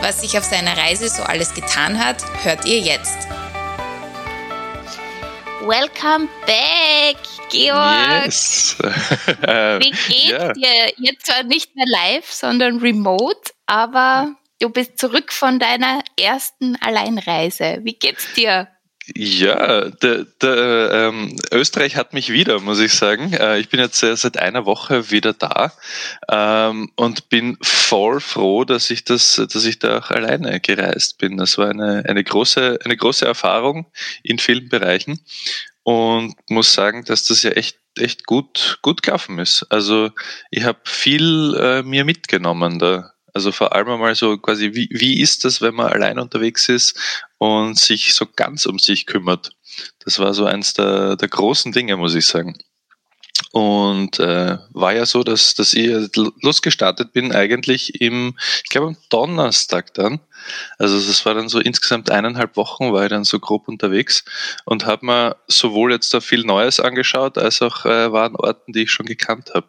Was 0.03 0.21
sich 0.21 0.37
auf 0.37 0.45
seiner 0.45 0.77
Reise 0.77 1.09
so 1.09 1.23
alles 1.23 1.55
getan 1.55 1.99
hat, 1.99 2.23
hört 2.45 2.67
ihr 2.67 2.81
jetzt. 2.81 3.17
Welcome 5.63 6.29
back, 6.45 7.17
Georg. 7.51 8.27
Yes. 8.27 8.77
Wie 8.79 9.91
geht's 10.09 10.29
yeah. 10.29 10.53
dir? 10.53 10.93
Jetzt 10.99 11.27
zwar 11.27 11.45
nicht 11.45 11.75
mehr 11.77 11.87
live, 11.87 12.31
sondern 12.31 12.79
remote, 12.81 13.53
aber 13.67 14.35
Du 14.63 14.71
bist 14.71 14.97
zurück 14.97 15.33
von 15.33 15.59
deiner 15.59 16.05
ersten 16.17 16.77
Alleinreise. 16.77 17.81
Wie 17.83 17.95
geht's 17.95 18.33
dir? 18.35 18.69
Ja, 19.17 19.91
der, 19.91 20.27
der, 20.41 20.91
ähm, 20.93 21.37
Österreich 21.51 21.97
hat 21.97 22.15
mich 22.15 22.31
wieder, 22.31 22.61
muss 22.61 22.79
ich 22.79 22.93
sagen. 22.95 23.33
Äh, 23.33 23.59
ich 23.59 23.71
bin 23.71 23.81
jetzt 23.81 23.99
seit 23.99 24.39
einer 24.39 24.65
Woche 24.65 25.11
wieder 25.11 25.33
da 25.33 25.73
ähm, 26.31 26.93
und 26.95 27.29
bin 27.29 27.59
voll 27.61 28.21
froh, 28.21 28.63
dass 28.65 28.91
ich 28.91 29.03
das, 29.03 29.35
dass 29.35 29.65
ich 29.65 29.81
da 29.81 29.99
auch 29.99 30.11
alleine 30.13 30.61
gereist 30.61 31.19
bin. 31.19 31.39
Das 31.39 31.59
war 31.59 31.71
eine, 31.71 32.05
eine 32.07 32.23
große, 32.23 32.79
eine 32.85 32.97
große 32.97 33.27
Erfahrung 33.27 33.87
in 34.23 34.39
vielen 34.39 34.69
Bereichen 34.69 35.19
und 35.83 36.37
muss 36.49 36.73
sagen, 36.73 37.05
dass 37.05 37.27
das 37.27 37.43
ja 37.43 37.51
echt 37.51 37.79
echt 37.99 38.27
gut 38.27 38.79
gut 38.81 39.03
gelaufen 39.03 39.39
ist. 39.39 39.67
Also 39.69 40.13
ich 40.51 40.65
habe 40.65 40.79
viel 40.85 41.55
äh, 41.61 41.83
mir 41.83 42.05
mitgenommen 42.05 42.79
da 42.79 43.12
also 43.33 43.53
vor 43.53 43.75
allem 43.75 43.89
einmal 43.89 44.15
so 44.15 44.37
quasi, 44.39 44.75
wie, 44.75 44.89
wie 44.93 45.21
ist 45.21 45.45
das, 45.45 45.61
wenn 45.61 45.75
man 45.75 45.93
allein 45.93 46.19
unterwegs 46.19 46.69
ist 46.69 46.99
und 47.39 47.79
sich 47.79 48.15
so 48.15 48.27
ganz 48.27 48.67
um 48.67 48.79
sich 48.79 49.07
kümmert? 49.07 49.53
Das 50.05 50.19
war 50.19 50.35
so 50.35 50.45
eins 50.45 50.75
der, 50.75 51.17
der 51.17 51.29
großen 51.29 51.73
Dinge, 51.73 51.97
muss 51.97 52.15
ich 52.15 52.27
sagen. 52.27 52.59
Und 53.53 54.19
äh, 54.19 54.59
war 54.71 54.95
ja 54.95 55.05
so, 55.05 55.23
dass, 55.23 55.55
dass 55.55 55.75
ich 55.75 55.91
losgestartet 56.15 57.13
bin 57.13 57.33
eigentlich 57.33 58.01
im, 58.01 58.37
ich 58.63 58.71
glaube 58.71 58.89
am 58.89 58.97
Donnerstag 59.11 59.93
dann. 59.95 60.21
Also 60.79 60.97
das 60.97 61.25
war 61.27 61.35
dann 61.35 61.49
so 61.49 61.59
insgesamt 61.59 62.11
eineinhalb 62.11 62.57
Wochen 62.57 62.93
war 62.93 63.05
ich 63.05 63.11
dann 63.11 63.25
so 63.25 63.39
grob 63.41 63.69
unterwegs 63.69 64.25
und 64.65 64.87
habe 64.87 65.07
mir 65.07 65.37
sowohl 65.49 65.93
jetzt 65.93 66.15
da 66.15 66.21
viel 66.21 66.45
Neues 66.45 66.81
angeschaut, 66.81 67.37
als 67.37 67.63
auch 67.63 67.85
äh, 67.85 68.13
waren 68.13 68.37
Orten, 68.37 68.73
die 68.73 68.83
ich 68.83 68.91
schon 68.91 69.07
gekannt 69.07 69.53
habe. 69.55 69.69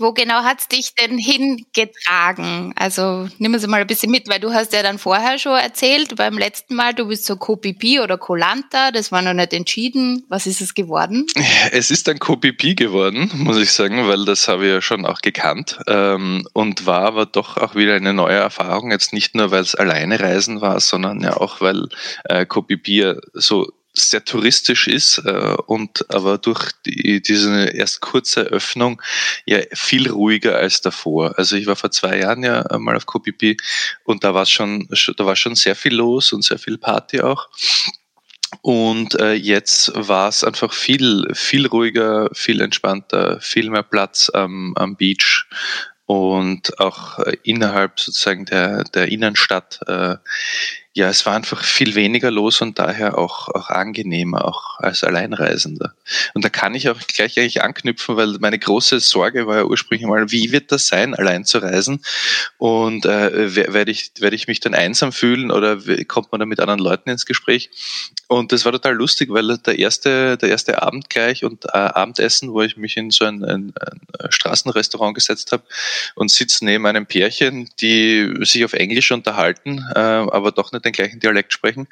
Wo 0.00 0.14
genau 0.14 0.44
hat's 0.44 0.66
dich 0.66 0.94
denn 0.94 1.18
hingetragen? 1.18 2.72
Also 2.74 3.28
nimm 3.36 3.52
uns 3.52 3.66
mal 3.66 3.82
ein 3.82 3.86
bisschen 3.86 4.10
mit, 4.10 4.30
weil 4.30 4.40
du 4.40 4.50
hast 4.50 4.72
ja 4.72 4.82
dann 4.82 4.98
vorher 4.98 5.38
schon 5.38 5.58
erzählt, 5.58 6.16
beim 6.16 6.38
letzten 6.38 6.74
Mal, 6.74 6.94
du 6.94 7.08
bist 7.08 7.26
so 7.26 7.36
CoPP 7.36 8.00
oder 8.02 8.16
Colanta, 8.16 8.92
das 8.92 9.12
war 9.12 9.20
noch 9.20 9.34
nicht 9.34 9.52
entschieden. 9.52 10.24
Was 10.30 10.46
ist 10.46 10.62
es 10.62 10.74
geworden? 10.74 11.26
Es 11.72 11.90
ist 11.90 12.08
dann 12.08 12.18
CoPP 12.18 12.76
geworden, 12.76 13.30
muss 13.34 13.58
ich 13.58 13.70
sagen, 13.72 14.08
weil 14.08 14.24
das 14.24 14.48
habe 14.48 14.66
ich 14.66 14.72
ja 14.72 14.80
schon 14.80 15.04
auch 15.04 15.20
gekannt 15.20 15.78
ähm, 15.86 16.46
und 16.54 16.86
war 16.86 17.02
aber 17.02 17.26
doch 17.26 17.58
auch 17.58 17.74
wieder 17.74 17.94
eine 17.94 18.14
neue 18.14 18.36
Erfahrung. 18.36 18.90
Jetzt 18.90 19.12
nicht 19.12 19.34
nur, 19.34 19.50
weil 19.50 19.60
es 19.60 19.74
alleine 19.74 20.18
Reisen 20.18 20.62
war, 20.62 20.80
sondern 20.80 21.20
ja 21.20 21.36
auch, 21.36 21.60
weil 21.60 21.88
äh, 22.24 22.46
CoPP 22.46 22.88
ja 22.88 23.14
so 23.34 23.70
sehr 23.92 24.24
touristisch 24.24 24.88
ist 24.88 25.18
äh, 25.24 25.56
und 25.66 26.08
aber 26.10 26.38
durch 26.38 26.72
die, 26.86 27.20
diese 27.20 27.66
erst 27.66 28.00
kurze 28.00 28.42
Öffnung 28.42 29.02
ja 29.46 29.60
viel 29.72 30.10
ruhiger 30.10 30.56
als 30.56 30.80
davor. 30.80 31.38
Also 31.38 31.56
ich 31.56 31.66
war 31.66 31.76
vor 31.76 31.90
zwei 31.90 32.18
Jahren 32.18 32.42
ja 32.42 32.64
mal 32.78 32.96
auf 32.96 33.06
KPP 33.06 33.56
und 34.04 34.24
da 34.24 34.34
war 34.34 34.46
schon, 34.46 34.88
da 35.16 35.26
war 35.26 35.36
schon 35.36 35.54
sehr 35.54 35.74
viel 35.74 35.94
los 35.94 36.32
und 36.32 36.44
sehr 36.44 36.58
viel 36.58 36.78
Party 36.78 37.20
auch. 37.20 37.48
Und 38.62 39.14
äh, 39.14 39.34
jetzt 39.34 39.92
war 39.94 40.28
es 40.28 40.44
einfach 40.44 40.72
viel, 40.72 41.26
viel 41.34 41.66
ruhiger, 41.66 42.28
viel 42.32 42.60
entspannter, 42.60 43.40
viel 43.40 43.70
mehr 43.70 43.84
Platz 43.84 44.30
am, 44.32 44.74
am 44.76 44.96
Beach 44.96 45.46
und 46.10 46.80
auch 46.80 47.20
äh, 47.20 47.36
innerhalb 47.44 48.00
sozusagen 48.00 48.44
der, 48.44 48.82
der 48.82 49.08
Innenstadt 49.08 49.78
äh, 49.86 50.16
ja, 51.00 51.08
es 51.08 51.24
war 51.24 51.34
einfach 51.34 51.64
viel 51.64 51.94
weniger 51.94 52.30
los 52.30 52.60
und 52.60 52.78
daher 52.78 53.16
auch, 53.16 53.48
auch 53.48 53.70
angenehmer, 53.70 54.44
auch 54.44 54.78
als 54.80 55.02
Alleinreisender. 55.02 55.94
Und 56.34 56.44
da 56.44 56.50
kann 56.50 56.74
ich 56.74 56.90
auch 56.90 56.98
gleich 57.16 57.38
eigentlich 57.38 57.62
anknüpfen, 57.62 58.16
weil 58.16 58.36
meine 58.38 58.58
große 58.58 59.00
Sorge 59.00 59.46
war 59.46 59.56
ja 59.56 59.64
ursprünglich 59.64 60.06
mal, 60.06 60.30
wie 60.30 60.52
wird 60.52 60.70
das 60.70 60.88
sein, 60.88 61.14
allein 61.14 61.46
zu 61.46 61.56
reisen? 61.56 62.04
Und 62.58 63.06
äh, 63.06 63.72
werde 63.72 63.90
ich, 63.90 64.12
werde 64.18 64.36
ich 64.36 64.46
mich 64.46 64.60
dann 64.60 64.74
einsam 64.74 65.10
fühlen 65.10 65.50
oder 65.50 65.78
kommt 66.06 66.32
man 66.32 66.38
dann 66.38 66.50
mit 66.50 66.60
anderen 66.60 66.80
Leuten 66.80 67.08
ins 67.08 67.24
Gespräch? 67.24 67.70
Und 68.28 68.52
das 68.52 68.66
war 68.66 68.72
total 68.72 68.94
lustig, 68.94 69.30
weil 69.30 69.56
der 69.56 69.78
erste, 69.78 70.36
der 70.36 70.50
erste 70.50 70.82
Abend 70.82 71.08
gleich 71.08 71.44
und 71.44 71.64
äh, 71.64 71.78
Abendessen, 71.78 72.52
wo 72.52 72.60
ich 72.60 72.76
mich 72.76 72.98
in 72.98 73.10
so 73.10 73.24
ein, 73.24 73.42
ein, 73.42 73.72
ein 73.80 74.30
Straßenrestaurant 74.30 75.14
gesetzt 75.14 75.50
habe 75.52 75.62
und 76.14 76.30
sitze 76.30 76.62
neben 76.66 76.84
einem 76.84 77.06
Pärchen, 77.06 77.70
die 77.80 78.34
sich 78.42 78.66
auf 78.66 78.74
Englisch 78.74 79.10
unterhalten, 79.12 79.86
äh, 79.94 79.98
aber 79.98 80.52
doch 80.52 80.72
nicht 80.72 80.80
nicht 80.84 80.89
den 80.90 80.96
gleichen 80.96 81.20
Dialekt 81.20 81.52
sprechen 81.52 81.88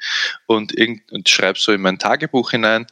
und, 0.47 0.73
und 1.11 1.29
schreibe 1.29 1.59
so 1.59 1.71
in 1.71 1.81
mein 1.81 1.99
Tagebuch 1.99 2.51
hinein 2.51 2.87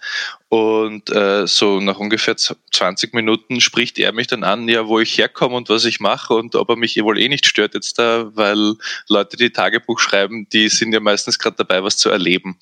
und 0.49 1.09
äh, 1.09 1.45
so 1.47 1.79
nach 1.81 1.99
ungefähr 1.99 2.35
20 2.37 3.13
Minuten 3.13 3.59
spricht 3.61 3.99
er 3.99 4.13
mich 4.13 4.27
dann 4.27 4.43
an, 4.43 4.67
ja, 4.67 4.87
wo 4.87 4.99
ich 4.99 5.17
herkomme 5.17 5.55
und 5.55 5.69
was 5.69 5.85
ich 5.85 5.99
mache 5.99 6.33
und 6.33 6.55
ob 6.55 6.69
er 6.69 6.75
mich 6.75 6.97
eh 6.97 7.03
wohl 7.03 7.19
eh 7.19 7.27
nicht 7.27 7.45
stört 7.45 7.73
jetzt 7.73 7.99
da, 7.99 8.31
weil 8.35 8.75
Leute, 9.09 9.37
die 9.37 9.51
Tagebuch 9.51 9.99
schreiben, 9.99 10.47
die 10.49 10.69
sind 10.69 10.93
ja 10.93 10.99
meistens 10.99 11.39
gerade 11.39 11.57
dabei, 11.57 11.83
was 11.83 11.97
zu 11.97 12.09
erleben. 12.09 12.57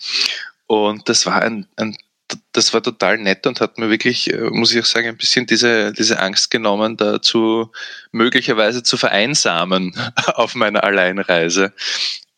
Und 0.68 1.08
das 1.10 1.26
war 1.28 1.42
ein, 1.42 1.68
ein 1.76 1.96
das 2.54 2.74
war 2.74 2.82
total 2.82 3.18
nett 3.18 3.46
und 3.46 3.62
hat 3.62 3.78
mir 3.78 3.90
wirklich, 3.90 4.34
äh, 4.34 4.50
muss 4.50 4.74
ich 4.74 4.82
auch 4.82 4.86
sagen, 4.86 5.08
ein 5.08 5.18
bisschen 5.18 5.46
diese, 5.46 5.94
diese 5.94 6.20
Angst 6.20 6.50
genommen, 6.52 6.98
dazu 6.98 7.72
möglicherweise 8.12 8.84
zu 8.84 8.98
vereinsamen 8.98 9.96
auf 10.34 10.56
meiner 10.56 10.84
Alleinreise. 10.84 11.74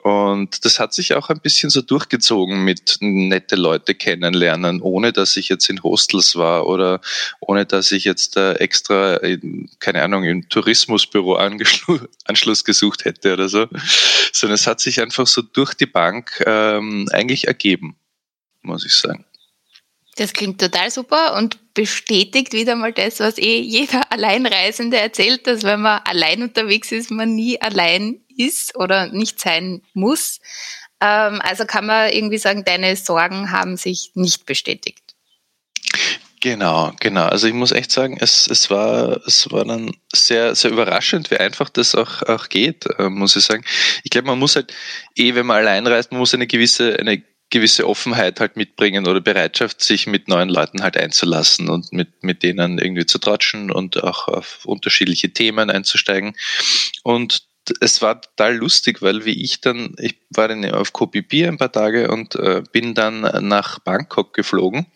Und 0.08 0.64
das 0.64 0.80
hat 0.80 0.94
sich 0.94 1.16
auch 1.16 1.30
ein 1.30 1.42
bisschen 1.42 1.70
so 1.70 1.82
durchgezogen 1.82 2.64
mit 2.64 2.96
nette 3.02 3.58
Leute 3.58 3.94
kennenlernen, 3.94 4.82
ohne 4.82 5.12
dass 5.12 5.36
ich 5.36 5.50
jetzt 5.50 5.70
in 5.70 5.84
Hostels 5.84 6.38
war 6.38 6.66
oder 6.66 7.02
ohne 7.42 7.66
dass 7.66 7.92
ich 7.92 8.06
jetzt 8.06 8.38
äh, 8.38 8.54
extra, 8.54 9.18
in, 9.18 9.70
keine 9.80 10.04
Ahnung, 10.04 10.24
im 10.24 10.48
Tourismusbüro 10.48 11.36
Anschluss 11.36 12.64
gesucht 12.64 13.04
hätte 13.04 13.34
oder 13.34 13.50
so. 13.50 13.68
Sondern 14.32 14.56
es 14.56 14.66
hat 14.66 14.80
sich 14.80 15.02
einfach 15.02 15.28
so 15.28 15.42
durch 15.42 15.74
die 15.74 15.86
Bank 15.86 16.42
ähm, 16.46 17.10
eigentlich 17.12 17.48
ergeben, 17.48 17.98
muss 18.62 18.86
ich 18.86 18.94
sagen. 18.94 19.26
Das 20.18 20.34
klingt 20.34 20.60
total 20.60 20.90
super 20.90 21.36
und 21.36 21.74
bestätigt 21.76 22.52
wieder 22.52 22.76
mal 22.76 22.92
das, 22.92 23.20
was 23.20 23.38
eh 23.38 23.60
jeder 23.60 24.02
Alleinreisende 24.12 24.98
erzählt, 24.98 25.48
dass 25.48 25.64
wenn 25.64 25.82
man 25.82 26.02
allein 26.06 26.44
unterwegs 26.44 26.92
ist, 26.92 27.12
man 27.12 27.36
nie 27.36 27.62
allein 27.62 28.20
ist 28.36 28.76
oder 28.76 29.08
nicht 29.08 29.40
sein 29.40 29.82
muss. 29.94 30.40
Ähm, 31.00 31.40
also 31.44 31.66
kann 31.66 31.86
man 31.86 32.10
irgendwie 32.10 32.40
sagen, 32.40 32.64
deine 32.66 32.96
Sorgen 32.96 33.52
haben 33.52 33.78
sich 33.78 34.12
nicht 34.16 34.46
bestätigt. 34.46 35.04
Genau, 36.40 36.94
genau. 37.00 37.26
Also 37.26 37.48
ich 37.48 37.54
muss 37.54 37.72
echt 37.72 37.92
sagen, 37.92 38.18
es, 38.20 38.48
es, 38.48 38.70
war, 38.70 39.22
es 39.26 39.52
war 39.52 39.66
dann 39.66 39.92
sehr, 40.14 40.56
sehr 40.56 40.72
überraschend, 40.72 41.32
wie 41.32 41.38
einfach 41.38 41.70
das 41.70 41.96
auch, 41.96 42.24
auch 42.24 42.50
geht, 42.50 42.86
äh, 43.00 43.10
muss 43.10 43.36
ich 43.36 43.44
sagen. 43.44 43.64
Ich 44.04 44.12
glaube, 44.12 44.28
man 44.28 44.40
muss 44.40 44.56
halt, 44.56 44.74
eh, 45.16 45.34
wenn 45.36 45.46
man 45.46 45.58
allein 45.58 45.86
reist, 45.88 46.12
man 46.12 46.20
muss 46.20 46.34
eine 46.34 46.48
gewisse, 46.48 46.98
eine 47.00 47.24
gewisse 47.50 47.88
Offenheit 47.88 48.40
halt 48.40 48.58
mitbringen 48.58 49.08
oder 49.08 49.22
Bereitschaft, 49.22 49.82
sich 49.82 50.08
mit 50.08 50.28
neuen 50.28 50.50
Leuten 50.50 50.84
halt 50.84 50.98
einzulassen 50.98 51.70
und 51.70 51.94
mit, 51.94 52.24
mit 52.24 52.44
denen 52.44 52.78
irgendwie 52.78 53.06
zu 53.06 53.20
tratschen 53.20 53.72
und 53.72 54.04
auch 54.04 54.28
auf 54.28 54.66
unterschiedliche 54.66 55.32
Themen 55.32 55.70
einzusteigen. 55.70 56.36
Und 57.04 57.44
es 57.82 58.02
war 58.02 58.22
total 58.22 58.56
lustig, 58.56 59.02
weil 59.02 59.26
wie 59.26 59.44
ich 59.44 59.62
dann, 59.62 59.96
ich 59.98 60.18
war 60.30 60.48
dann 60.48 60.66
auf 60.72 60.94
Koh 60.94 61.10
ein 61.14 61.58
paar 61.58 61.72
Tage 61.72 62.10
und 62.10 62.36
äh, 62.36 62.64
bin 62.72 62.94
dann 62.94 63.22
nach 63.48 63.80
Bangkok 63.80 64.34
geflogen 64.34 64.88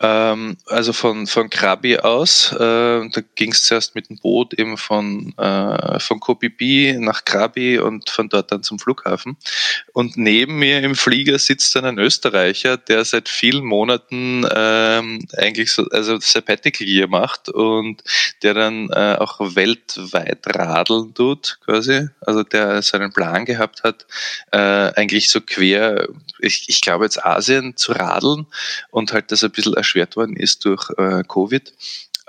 ähm, 0.00 0.56
also 0.66 0.92
von, 0.92 1.26
von 1.26 1.50
Krabi 1.50 1.98
aus, 1.98 2.52
äh, 2.52 2.56
da 2.56 3.20
ging 3.34 3.50
es 3.50 3.64
zuerst 3.64 3.96
mit 3.96 4.08
dem 4.08 4.18
Boot 4.18 4.54
eben 4.54 4.76
von, 4.76 5.34
äh, 5.36 5.98
von 5.98 6.20
Koh 6.20 6.38
nach 6.98 7.24
Krabi 7.24 7.78
und 7.80 8.08
von 8.08 8.28
dort 8.28 8.52
dann 8.52 8.62
zum 8.62 8.78
Flughafen. 8.78 9.36
Und 9.98 10.16
neben 10.16 10.60
mir 10.60 10.80
im 10.84 10.94
Flieger 10.94 11.40
sitzt 11.40 11.74
dann 11.74 11.84
ein 11.84 11.98
Österreicher, 11.98 12.76
der 12.76 13.04
seit 13.04 13.28
vielen 13.28 13.64
Monaten 13.64 14.46
ähm, 14.48 15.26
eigentlich 15.36 15.72
so, 15.72 15.88
also 15.90 16.20
Sabbatical 16.20 16.86
Year 16.86 17.08
macht 17.08 17.48
und 17.48 18.04
der 18.44 18.54
dann 18.54 18.90
äh, 18.90 19.16
auch 19.18 19.40
weltweit 19.40 20.46
radeln 20.46 21.14
tut, 21.14 21.58
quasi. 21.64 22.06
Also 22.20 22.44
der 22.44 22.80
seinen 22.82 23.12
Plan 23.12 23.44
gehabt 23.44 23.82
hat, 23.82 24.06
äh, 24.52 24.58
eigentlich 24.94 25.30
so 25.30 25.40
quer, 25.40 26.06
ich, 26.38 26.68
ich 26.68 26.80
glaube 26.80 27.04
jetzt 27.04 27.24
Asien 27.24 27.76
zu 27.76 27.90
radeln 27.90 28.46
und 28.92 29.12
halt 29.12 29.32
das 29.32 29.42
ein 29.42 29.50
bisschen 29.50 29.74
erschwert 29.74 30.14
worden 30.14 30.36
ist 30.36 30.64
durch 30.64 30.90
äh, 30.96 31.24
Covid. 31.26 31.72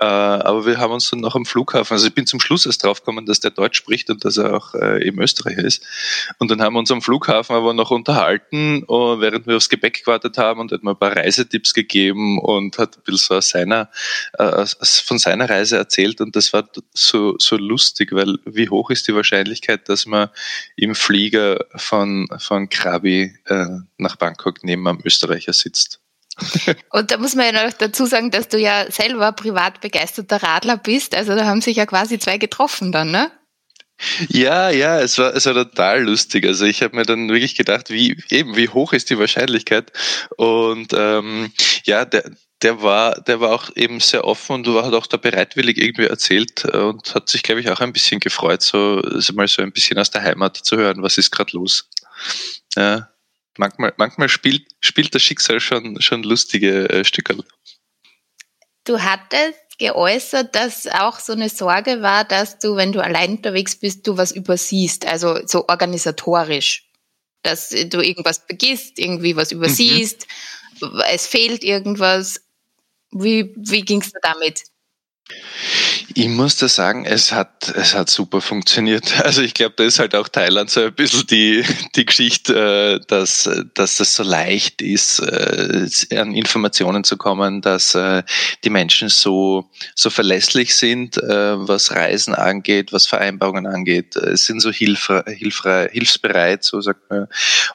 Äh, 0.00 0.06
aber 0.06 0.64
wir 0.64 0.78
haben 0.78 0.94
uns 0.94 1.10
dann 1.10 1.20
noch 1.20 1.36
am 1.36 1.44
Flughafen, 1.44 1.92
also 1.92 2.06
ich 2.06 2.14
bin 2.14 2.26
zum 2.26 2.40
Schluss 2.40 2.64
erst 2.64 2.82
draufgekommen, 2.82 3.26
dass 3.26 3.40
der 3.40 3.50
Deutsch 3.50 3.76
spricht 3.76 4.08
und 4.08 4.24
dass 4.24 4.38
er 4.38 4.54
auch 4.54 4.74
äh, 4.74 5.06
eben 5.06 5.20
Österreicher 5.20 5.62
ist. 5.62 5.84
Und 6.38 6.50
dann 6.50 6.62
haben 6.62 6.72
wir 6.72 6.78
uns 6.78 6.90
am 6.90 7.02
Flughafen 7.02 7.54
aber 7.54 7.74
noch 7.74 7.90
unterhalten, 7.90 8.82
uh, 8.88 9.20
während 9.20 9.46
wir 9.46 9.56
aufs 9.56 9.68
Gepäck 9.68 10.02
gewartet 10.02 10.38
haben 10.38 10.60
und 10.60 10.72
hat 10.72 10.82
mir 10.82 10.92
ein 10.92 10.98
paar 10.98 11.14
Reisetipps 11.14 11.74
gegeben 11.74 12.38
und 12.38 12.78
hat 12.78 12.96
ein 12.96 13.02
bisschen 13.04 13.18
so 13.18 13.34
aus 13.34 13.50
seiner, 13.50 13.90
äh, 14.38 14.64
von 15.04 15.18
seiner 15.18 15.50
Reise 15.50 15.76
erzählt. 15.76 16.22
Und 16.22 16.34
das 16.34 16.54
war 16.54 16.66
so, 16.94 17.34
so 17.38 17.56
lustig, 17.56 18.12
weil 18.12 18.38
wie 18.46 18.70
hoch 18.70 18.88
ist 18.88 19.06
die 19.06 19.14
Wahrscheinlichkeit, 19.14 19.86
dass 19.90 20.06
man 20.06 20.30
im 20.76 20.94
Flieger 20.94 21.66
von, 21.76 22.26
von 22.38 22.70
Krabi 22.70 23.34
äh, 23.44 23.66
nach 23.98 24.16
Bangkok 24.16 24.64
neben 24.64 24.88
einem 24.88 25.00
Österreicher 25.04 25.52
sitzt? 25.52 26.00
Und 26.90 27.10
da 27.10 27.18
muss 27.18 27.34
man 27.34 27.54
ja 27.54 27.64
noch 27.64 27.72
dazu 27.72 28.06
sagen, 28.06 28.30
dass 28.30 28.48
du 28.48 28.58
ja 28.58 28.90
selber 28.90 29.32
privat 29.32 29.80
begeisterter 29.80 30.42
Radler 30.42 30.76
bist. 30.76 31.14
Also 31.14 31.34
da 31.34 31.44
haben 31.44 31.60
sich 31.60 31.76
ja 31.76 31.86
quasi 31.86 32.18
zwei 32.18 32.38
getroffen 32.38 32.92
dann, 32.92 33.10
ne? 33.10 33.30
Ja, 34.28 34.70
ja, 34.70 34.98
es 35.00 35.18
war, 35.18 35.34
es 35.34 35.44
war 35.44 35.52
total 35.52 36.04
lustig. 36.04 36.46
Also 36.46 36.64
ich 36.64 36.82
habe 36.82 36.96
mir 36.96 37.04
dann 37.04 37.28
wirklich 37.28 37.54
gedacht, 37.54 37.90
wie 37.90 38.16
eben, 38.30 38.56
wie 38.56 38.70
hoch 38.70 38.94
ist 38.94 39.10
die 39.10 39.18
Wahrscheinlichkeit? 39.18 39.92
Und 40.38 40.94
ähm, 40.94 41.52
ja, 41.84 42.06
der, 42.06 42.30
der 42.62 42.82
war, 42.82 43.20
der 43.20 43.40
war 43.40 43.52
auch 43.52 43.70
eben 43.76 44.00
sehr 44.00 44.24
offen 44.24 44.66
und 44.66 44.82
hat 44.82 44.94
auch 44.94 45.06
da 45.06 45.18
bereitwillig 45.18 45.76
irgendwie 45.76 46.06
erzählt 46.06 46.64
und 46.64 47.14
hat 47.14 47.28
sich, 47.28 47.42
glaube 47.42 47.60
ich, 47.60 47.68
auch 47.68 47.80
ein 47.80 47.92
bisschen 47.92 48.20
gefreut, 48.20 48.62
so 48.62 49.02
also 49.04 49.34
mal 49.34 49.48
so 49.48 49.60
ein 49.60 49.72
bisschen 49.72 49.98
aus 49.98 50.10
der 50.10 50.22
Heimat 50.22 50.56
zu 50.56 50.78
hören, 50.78 51.02
was 51.02 51.18
ist 51.18 51.30
gerade 51.30 51.54
los. 51.54 51.88
Ja 52.76 53.10
manchmal, 53.58 53.92
manchmal 53.96 54.28
spielt, 54.28 54.66
spielt 54.80 55.14
das 55.14 55.22
Schicksal 55.22 55.60
schon, 55.60 56.00
schon 56.00 56.22
lustige 56.22 56.88
äh, 56.88 57.04
Stückerl. 57.04 57.44
Du 58.84 59.00
hattest 59.00 59.78
geäußert, 59.78 60.54
dass 60.54 60.86
auch 60.86 61.18
so 61.18 61.32
eine 61.32 61.48
Sorge 61.48 62.02
war, 62.02 62.24
dass 62.24 62.58
du, 62.58 62.76
wenn 62.76 62.92
du 62.92 63.02
allein 63.02 63.36
unterwegs 63.36 63.76
bist, 63.76 64.06
du 64.06 64.16
was 64.16 64.30
übersiehst, 64.30 65.06
also 65.06 65.46
so 65.46 65.68
organisatorisch, 65.68 66.86
dass 67.42 67.70
du 67.70 68.00
irgendwas 68.00 68.38
vergisst, 68.46 68.98
irgendwie 68.98 69.36
was 69.36 69.52
übersiehst, 69.52 70.26
mhm. 70.80 71.00
es 71.10 71.26
fehlt 71.26 71.64
irgendwas. 71.64 72.42
Wie, 73.12 73.52
wie 73.56 73.82
ging 73.82 74.02
es 74.02 74.12
dir 74.12 74.20
damit? 74.22 74.62
Ich 76.14 76.28
muss 76.28 76.56
da 76.56 76.68
sagen, 76.68 77.04
es 77.04 77.32
hat, 77.32 77.72
es 77.74 77.94
hat 77.94 78.10
super 78.10 78.40
funktioniert. 78.40 79.14
Also 79.30 79.42
ich 79.42 79.54
glaube, 79.54 79.74
da 79.76 79.84
ist 79.84 79.98
halt 80.00 80.14
auch 80.16 80.28
Thailand 80.28 80.70
so 80.70 80.80
ein 80.80 80.94
bisschen 80.94 81.26
die, 81.26 81.64
die 81.94 82.04
Geschichte, 82.04 83.00
äh, 83.00 83.06
dass, 83.06 83.48
dass 83.74 84.00
es 84.00 84.16
so 84.16 84.22
leicht 84.22 84.82
ist, 84.82 85.20
äh, 85.20 85.88
an 86.16 86.34
Informationen 86.34 87.04
zu 87.04 87.16
kommen, 87.16 87.60
dass 87.60 87.94
äh, 87.94 88.22
die 88.64 88.70
Menschen 88.70 89.08
so, 89.08 89.70
so 89.94 90.10
verlässlich 90.10 90.74
sind, 90.74 91.16
was 91.16 91.92
Reisen 91.92 92.34
angeht, 92.34 92.92
was 92.92 93.06
Vereinbarungen 93.06 93.66
angeht. 93.66 94.16
Es 94.16 94.46
sind 94.46 94.60
so 94.60 94.70
hilfre, 94.70 95.24
hilfre, 95.28 95.88
hilfsbereit, 95.92 96.64
so 96.64 96.80
sagt 96.80 97.08
man. 97.10 97.26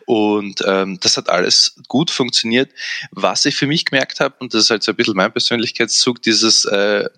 Und 0.06 0.62
ähm, 0.66 1.00
das 1.02 1.18
hat 1.18 1.30
alles 1.30 1.76
gut 1.88 2.12
funktioniert. 2.12 2.72
Was 3.12 3.46
ich 3.46 3.56
für 3.56 3.68
mich 3.68 3.86
gemerkt 3.86 4.20
habe, 4.20 4.36
und 4.40 4.54
das 4.54 4.66
ist 4.66 4.70
halt 4.70 4.84
so 4.84 4.92
ein 4.92 4.96
bisschen 4.96 5.16
mein 5.16 5.32
Persönlichkeitszug, 5.32 6.22
dieses 6.22 6.66
äh, 6.66 7.10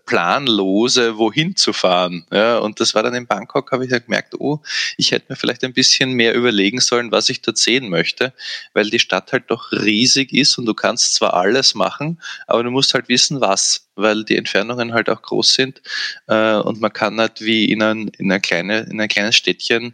planlose, 0.98 1.18
wohin 1.18 1.56
zu 1.56 1.74
fahren. 1.74 2.26
Ja, 2.32 2.58
und 2.60 2.80
das 2.80 2.96
war 2.96 3.04
dann 3.04 3.14
in 3.14 3.28
Bangkok, 3.28 3.72
habe 3.72 3.86
ich 3.86 3.92
ja 3.92 4.00
gemerkt, 4.00 4.36
oh, 4.40 4.60
ich 4.98 5.12
hätte 5.12 5.28
mir 5.30 5.36
vielleicht 5.36 5.64
ein 5.64 5.74
bisschen 5.74 6.14
mehr 6.14 6.34
überlegen 6.34 6.80
sollen, 6.80 7.12
was 7.12 7.30
ich 7.30 7.42
dort 7.42 7.58
sehen 7.58 7.90
möchte, 7.90 8.34
weil 8.74 8.90
die 8.90 9.00
Stadt 9.00 9.32
halt 9.32 9.46
doch 9.50 9.72
riesig 9.72 10.34
ist 10.34 10.58
und 10.58 10.66
du 10.66 10.74
kannst 10.74 11.16
zwar 11.16 11.34
alles 11.34 11.76
machen, 11.76 12.20
aber 12.48 12.64
du 12.64 12.72
musst 12.72 12.94
halt 12.94 13.10
wissen, 13.10 13.42
was 13.42 13.87
weil 13.98 14.24
die 14.24 14.38
Entfernungen 14.38 14.94
halt 14.94 15.10
auch 15.10 15.22
groß 15.22 15.54
sind 15.54 15.82
äh, 16.28 16.56
und 16.56 16.80
man 16.80 16.94
kann 16.94 17.20
halt 17.20 17.42
wie 17.42 17.72
in 17.72 17.82
ein, 17.82 18.08
in, 18.18 18.32
ein 18.32 18.42
kleine, 18.42 18.80
in 18.90 19.02
ein 19.02 19.08
kleines 19.08 19.36
Städtchen 19.36 19.94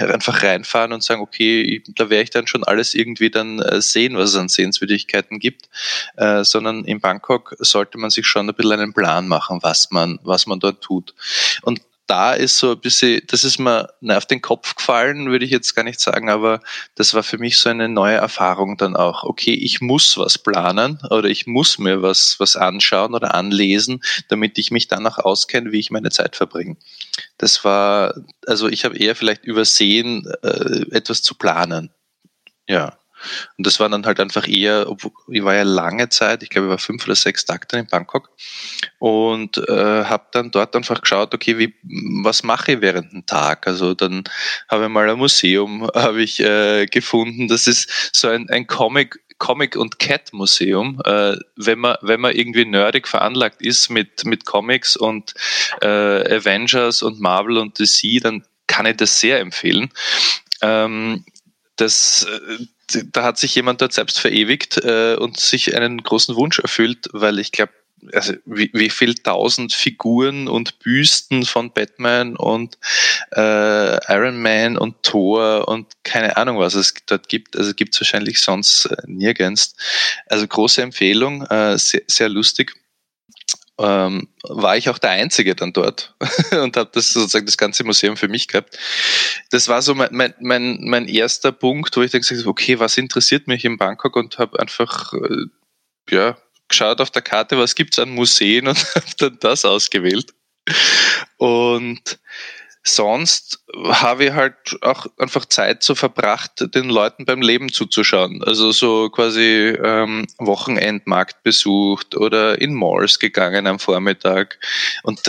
einfach 0.00 0.42
reinfahren 0.42 0.92
und 0.92 1.02
sagen, 1.02 1.20
okay, 1.20 1.82
da 1.88 2.08
werde 2.10 2.24
ich 2.24 2.30
dann 2.30 2.46
schon 2.46 2.64
alles 2.64 2.94
irgendwie 2.94 3.30
dann 3.30 3.60
äh, 3.60 3.80
sehen, 3.80 4.16
was 4.16 4.30
es 4.30 4.36
an 4.36 4.48
Sehenswürdigkeiten 4.48 5.38
gibt, 5.38 5.68
äh, 6.16 6.44
sondern 6.44 6.84
in 6.84 7.00
Bangkok 7.00 7.56
sollte 7.58 7.98
man 7.98 8.10
sich 8.10 8.26
schon 8.26 8.48
ein 8.48 8.54
bisschen 8.54 8.72
einen 8.72 8.94
Plan 8.94 9.28
machen, 9.28 9.58
was 9.62 9.90
man, 9.90 10.18
was 10.22 10.46
man 10.46 10.60
dort 10.60 10.82
tut. 10.82 11.14
Und 11.62 11.80
da 12.06 12.34
ist 12.34 12.58
so 12.58 12.72
ein 12.72 12.80
bisschen, 12.80 13.22
das 13.26 13.44
ist 13.44 13.58
mir 13.58 13.88
auf 14.08 14.26
den 14.26 14.40
Kopf 14.40 14.76
gefallen, 14.76 15.30
würde 15.30 15.44
ich 15.44 15.50
jetzt 15.50 15.74
gar 15.74 15.82
nicht 15.82 16.00
sagen, 16.00 16.30
aber 16.30 16.60
das 16.94 17.14
war 17.14 17.22
für 17.22 17.38
mich 17.38 17.58
so 17.58 17.68
eine 17.68 17.88
neue 17.88 18.16
Erfahrung 18.16 18.76
dann 18.76 18.96
auch. 18.96 19.24
Okay, 19.24 19.54
ich 19.54 19.80
muss 19.80 20.16
was 20.16 20.38
planen 20.38 21.00
oder 21.10 21.28
ich 21.28 21.46
muss 21.46 21.78
mir 21.78 22.02
was, 22.02 22.38
was 22.38 22.56
anschauen 22.56 23.14
oder 23.14 23.34
anlesen, 23.34 24.02
damit 24.28 24.58
ich 24.58 24.70
mich 24.70 24.86
dann 24.88 25.06
auch 25.06 25.18
auskenne, 25.18 25.72
wie 25.72 25.80
ich 25.80 25.90
meine 25.90 26.10
Zeit 26.10 26.36
verbringe. 26.36 26.76
Das 27.38 27.64
war, 27.64 28.14
also 28.46 28.68
ich 28.68 28.84
habe 28.84 28.96
eher 28.96 29.16
vielleicht 29.16 29.44
übersehen, 29.44 30.26
äh, 30.42 30.86
etwas 30.92 31.22
zu 31.22 31.34
planen. 31.34 31.90
Ja. 32.68 32.98
Und 33.56 33.66
das 33.66 33.80
war 33.80 33.88
dann 33.88 34.06
halt 34.06 34.20
einfach 34.20 34.46
eher, 34.48 34.86
ich 35.28 35.44
war 35.44 35.54
ja 35.54 35.62
lange 35.62 36.08
Zeit, 36.08 36.42
ich 36.42 36.50
glaube, 36.50 36.66
ich 36.66 36.70
war 36.70 36.78
fünf 36.78 37.04
oder 37.04 37.16
sechs 37.16 37.44
Tage 37.44 37.66
dann 37.68 37.80
in 37.80 37.86
Bangkok 37.86 38.30
und 38.98 39.58
äh, 39.68 40.04
habe 40.04 40.26
dann 40.32 40.50
dort 40.50 40.74
einfach 40.76 41.00
geschaut, 41.00 41.34
okay, 41.34 41.58
wie, 41.58 41.74
was 42.22 42.42
mache 42.42 42.72
ich 42.72 42.80
während 42.80 43.12
dem 43.12 43.26
Tag? 43.26 43.66
Also 43.66 43.94
dann 43.94 44.24
habe 44.68 44.84
ich 44.84 44.90
mal 44.90 45.08
ein 45.08 45.18
Museum 45.18 45.88
habe 45.94 46.22
ich 46.22 46.40
äh, 46.40 46.86
gefunden, 46.86 47.48
das 47.48 47.66
ist 47.66 48.10
so 48.12 48.28
ein, 48.28 48.48
ein 48.50 48.66
Comic 48.66 49.20
Comic 49.38 49.76
und 49.76 49.98
Cat 49.98 50.32
Museum. 50.32 51.00
Äh, 51.04 51.36
wenn 51.56 51.78
man 51.78 51.96
wenn 52.00 52.20
man 52.20 52.34
irgendwie 52.34 52.64
nerdig 52.64 53.06
veranlagt 53.06 53.60
ist 53.60 53.90
mit 53.90 54.24
mit 54.24 54.46
Comics 54.46 54.96
und 54.96 55.34
äh, 55.82 55.86
Avengers 56.36 57.02
und 57.02 57.20
Marvel 57.20 57.58
und 57.58 57.78
DC, 57.78 58.22
dann 58.22 58.44
kann 58.66 58.86
ich 58.86 58.96
das 58.96 59.20
sehr 59.20 59.40
empfehlen. 59.40 59.90
Ähm, 60.62 61.24
das 61.76 62.24
äh, 62.24 62.64
da 63.12 63.24
hat 63.24 63.38
sich 63.38 63.54
jemand 63.54 63.80
dort 63.80 63.92
selbst 63.92 64.18
verewigt 64.18 64.78
äh, 64.84 65.16
und 65.16 65.38
sich 65.38 65.76
einen 65.76 66.02
großen 66.02 66.36
Wunsch 66.36 66.58
erfüllt, 66.58 67.08
weil 67.12 67.38
ich 67.38 67.52
glaube, 67.52 67.72
also 68.12 68.34
wie, 68.44 68.70
wie 68.74 68.90
viel 68.90 69.14
tausend 69.14 69.72
Figuren 69.72 70.48
und 70.48 70.78
Büsten 70.80 71.44
von 71.44 71.72
Batman 71.72 72.36
und 72.36 72.78
äh, 73.34 74.12
Iron 74.12 74.40
Man 74.40 74.76
und 74.76 75.02
Thor 75.02 75.66
und 75.66 75.86
keine 76.04 76.36
Ahnung, 76.36 76.58
was 76.58 76.74
es 76.74 76.94
dort 77.06 77.28
gibt. 77.28 77.56
Also 77.56 77.72
gibt 77.74 77.94
es 77.94 78.00
wahrscheinlich 78.00 78.40
sonst 78.40 78.86
äh, 78.86 78.96
nirgends. 79.06 79.74
Also 80.26 80.46
große 80.46 80.82
Empfehlung, 80.82 81.42
äh, 81.46 81.78
sehr, 81.78 82.02
sehr 82.06 82.28
lustig 82.28 82.74
ähm, 83.78 84.28
war 84.42 84.76
ich 84.76 84.88
auch 84.88 84.98
der 84.98 85.10
Einzige 85.10 85.54
dann 85.54 85.72
dort 85.72 86.14
und 86.52 86.76
habe 86.76 86.90
das 86.92 87.12
sozusagen 87.12 87.46
das 87.46 87.58
ganze 87.58 87.84
Museum 87.84 88.16
für 88.16 88.28
mich 88.28 88.48
gehabt. 88.48 88.78
Das 89.50 89.68
war 89.68 89.82
so 89.82 89.94
mein, 89.94 90.08
mein, 90.12 90.34
mein, 90.40 90.78
mein 90.82 91.08
erster 91.08 91.52
Punkt, 91.52 91.96
wo 91.96 92.02
ich 92.02 92.10
dann 92.10 92.22
gesagt 92.22 92.40
habe, 92.40 92.50
okay, 92.50 92.78
was 92.78 92.96
interessiert 92.96 93.46
mich 93.48 93.64
in 93.64 93.76
Bangkok 93.76 94.16
und 94.16 94.38
habe 94.38 94.58
einfach 94.58 95.12
äh, 95.12 95.46
ja, 96.10 96.38
geschaut 96.68 97.00
auf 97.00 97.10
der 97.10 97.22
Karte, 97.22 97.58
was 97.58 97.74
gibt's 97.74 97.98
an 97.98 98.10
Museen 98.10 98.66
und 98.68 98.78
habe 98.94 99.06
dann 99.18 99.38
das 99.40 99.64
ausgewählt. 99.64 100.32
Und 101.36 102.18
sonst 102.88 103.64
habe 103.88 104.26
ich 104.26 104.32
halt 104.32 104.54
auch 104.80 105.06
einfach 105.18 105.44
Zeit 105.46 105.82
so 105.82 105.94
verbracht, 105.94 106.74
den 106.74 106.88
Leuten 106.88 107.24
beim 107.24 107.42
Leben 107.42 107.72
zuzuschauen. 107.72 108.42
Also 108.44 108.72
so 108.72 109.10
quasi 109.10 109.76
ähm, 109.82 110.26
Wochenendmarkt 110.38 111.42
besucht 111.42 112.16
oder 112.16 112.60
in 112.60 112.74
Malls 112.74 113.18
gegangen 113.18 113.66
am 113.66 113.78
Vormittag. 113.78 114.58
Und 115.02 115.20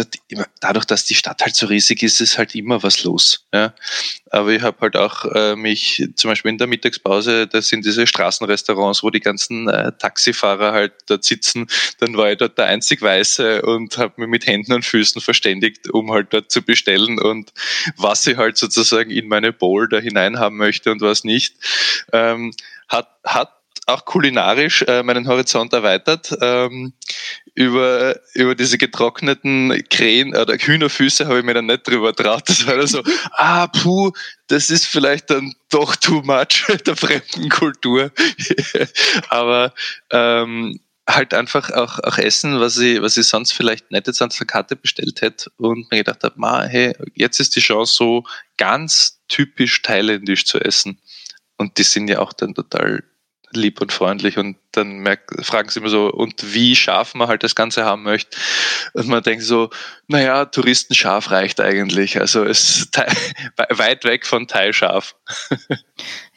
dadurch, 0.61 0.85
dass 0.85 1.05
die 1.05 1.15
Stadt 1.15 1.41
halt 1.41 1.55
so 1.55 1.67
riesig 1.67 2.03
ist, 2.03 2.21
ist 2.21 2.37
halt 2.37 2.55
immer 2.55 2.83
was 2.83 3.03
los. 3.03 3.45
Ja? 3.53 3.73
Aber 4.29 4.51
ich 4.51 4.61
habe 4.61 4.77
halt 4.81 4.95
auch 4.95 5.25
äh, 5.25 5.55
mich 5.55 6.07
zum 6.15 6.29
Beispiel 6.29 6.51
in 6.51 6.57
der 6.57 6.67
Mittagspause, 6.67 7.47
das 7.47 7.67
sind 7.67 7.85
diese 7.85 8.07
Straßenrestaurants, 8.07 9.03
wo 9.03 9.09
die 9.09 9.19
ganzen 9.19 9.67
äh, 9.67 9.91
Taxifahrer 9.97 10.73
halt 10.73 10.93
dort 11.07 11.23
sitzen. 11.23 11.67
Dann 11.99 12.15
war 12.17 12.31
ich 12.31 12.37
dort 12.37 12.57
der 12.57 12.65
einzig 12.65 13.01
Weiße 13.01 13.61
und 13.61 13.97
habe 13.97 14.21
mich 14.21 14.29
mit 14.29 14.47
Händen 14.47 14.73
und 14.73 14.85
Füßen 14.85 15.21
verständigt, 15.21 15.89
um 15.91 16.11
halt 16.11 16.33
dort 16.33 16.51
zu 16.51 16.61
bestellen 16.61 17.19
und 17.19 17.46
was 17.97 18.25
ich 18.27 18.37
halt 18.37 18.57
sozusagen 18.57 19.11
in 19.11 19.27
meine 19.27 19.53
Bowl 19.53 19.87
da 19.87 19.99
hinein 19.99 20.39
haben 20.39 20.57
möchte 20.57 20.91
und 20.91 21.01
was 21.01 21.23
nicht. 21.23 21.55
Ähm, 22.13 22.53
hat, 22.87 23.09
hat 23.23 23.51
auch 23.87 24.03
kulinarisch 24.03 24.83
äh, 24.83 25.01
meinen 25.01 25.27
Horizont 25.27 25.71
erweitert. 25.73 26.37
Ähm, 26.41 26.93
über, 27.55 28.19
über 28.35 28.53
diese 28.53 28.77
getrockneten 28.77 29.81
Krähen 29.89 30.35
oder 30.35 30.55
Hühnerfüße 30.57 31.25
habe 31.25 31.39
ich 31.39 31.45
mir 31.45 31.55
dann 31.55 31.65
nicht 31.65 31.87
drüber 31.87 32.13
traut. 32.13 32.47
Das 32.49 32.67
war 32.67 32.75
dann 32.75 32.85
so, 32.85 33.01
ah, 33.31 33.67
puh, 33.67 34.11
das 34.47 34.69
ist 34.69 34.85
vielleicht 34.85 35.29
dann 35.29 35.53
doch 35.69 35.95
too 35.95 36.21
much 36.21 36.65
der 36.85 36.95
fremden 36.95 37.49
Kultur. 37.49 38.11
Aber 39.29 39.73
ähm, 40.11 40.79
halt 41.07 41.33
einfach 41.33 41.71
auch, 41.71 41.99
auch 41.99 42.17
essen, 42.17 42.59
was 42.59 42.77
ich, 42.77 43.01
was 43.01 43.17
ich 43.17 43.27
sonst 43.27 43.53
vielleicht 43.53 43.91
nicht 43.91 44.07
jetzt 44.07 44.21
an 44.21 44.29
der 44.37 44.45
Karte 44.45 44.75
bestellt 44.75 45.21
hätte 45.21 45.49
und 45.57 45.89
mir 45.89 45.99
gedacht 45.99 46.23
habe, 46.23 46.35
ma, 46.37 46.63
hey, 46.63 46.93
jetzt 47.15 47.39
ist 47.39 47.55
die 47.55 47.61
Chance 47.61 47.93
so 47.95 48.23
ganz 48.57 49.21
typisch 49.29 49.81
thailändisch 49.81 50.45
zu 50.45 50.59
essen. 50.59 50.99
Und 51.57 51.77
die 51.77 51.83
sind 51.83 52.09
ja 52.09 52.19
auch 52.19 52.33
dann 52.33 52.53
total 52.53 53.03
lieb 53.51 53.81
und 53.81 53.91
freundlich 53.91 54.37
und 54.37 54.57
dann 54.71 54.99
merkt, 54.99 55.45
fragen 55.45 55.69
sie 55.69 55.79
immer 55.79 55.89
so, 55.89 56.11
und 56.11 56.53
wie 56.53 56.75
scharf 56.75 57.15
man 57.15 57.27
halt 57.27 57.43
das 57.43 57.55
Ganze 57.55 57.85
haben 57.85 58.03
möchte. 58.03 58.37
Und 58.93 59.07
man 59.07 59.23
denkt 59.23 59.43
so, 59.43 59.69
naja, 60.07 60.45
Touristenscharf 60.45 61.31
reicht 61.31 61.59
eigentlich. 61.59 62.19
Also 62.19 62.43
es 62.43 62.79
ist 62.79 62.97
weit 63.69 64.03
weg 64.03 64.25
von 64.25 64.47
Thai-Scharf. 64.47 65.15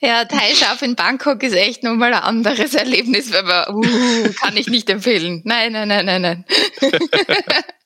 Ja, 0.03 0.25
Thai-Scharf 0.25 0.81
in 0.81 0.97
Bangkok 0.97 1.43
ist 1.43 1.53
echt 1.53 1.83
nochmal 1.83 2.15
ein 2.15 2.23
anderes 2.23 2.75
Erlebnis, 2.75 3.31
man, 3.31 3.75
uh, 3.75 4.33
kann 4.41 4.57
ich 4.57 4.67
nicht 4.69 4.89
empfehlen. 4.89 5.43
Nein, 5.45 5.73
nein, 5.73 5.89
nein, 5.89 6.07
nein, 6.07 6.23
nein. 6.23 6.45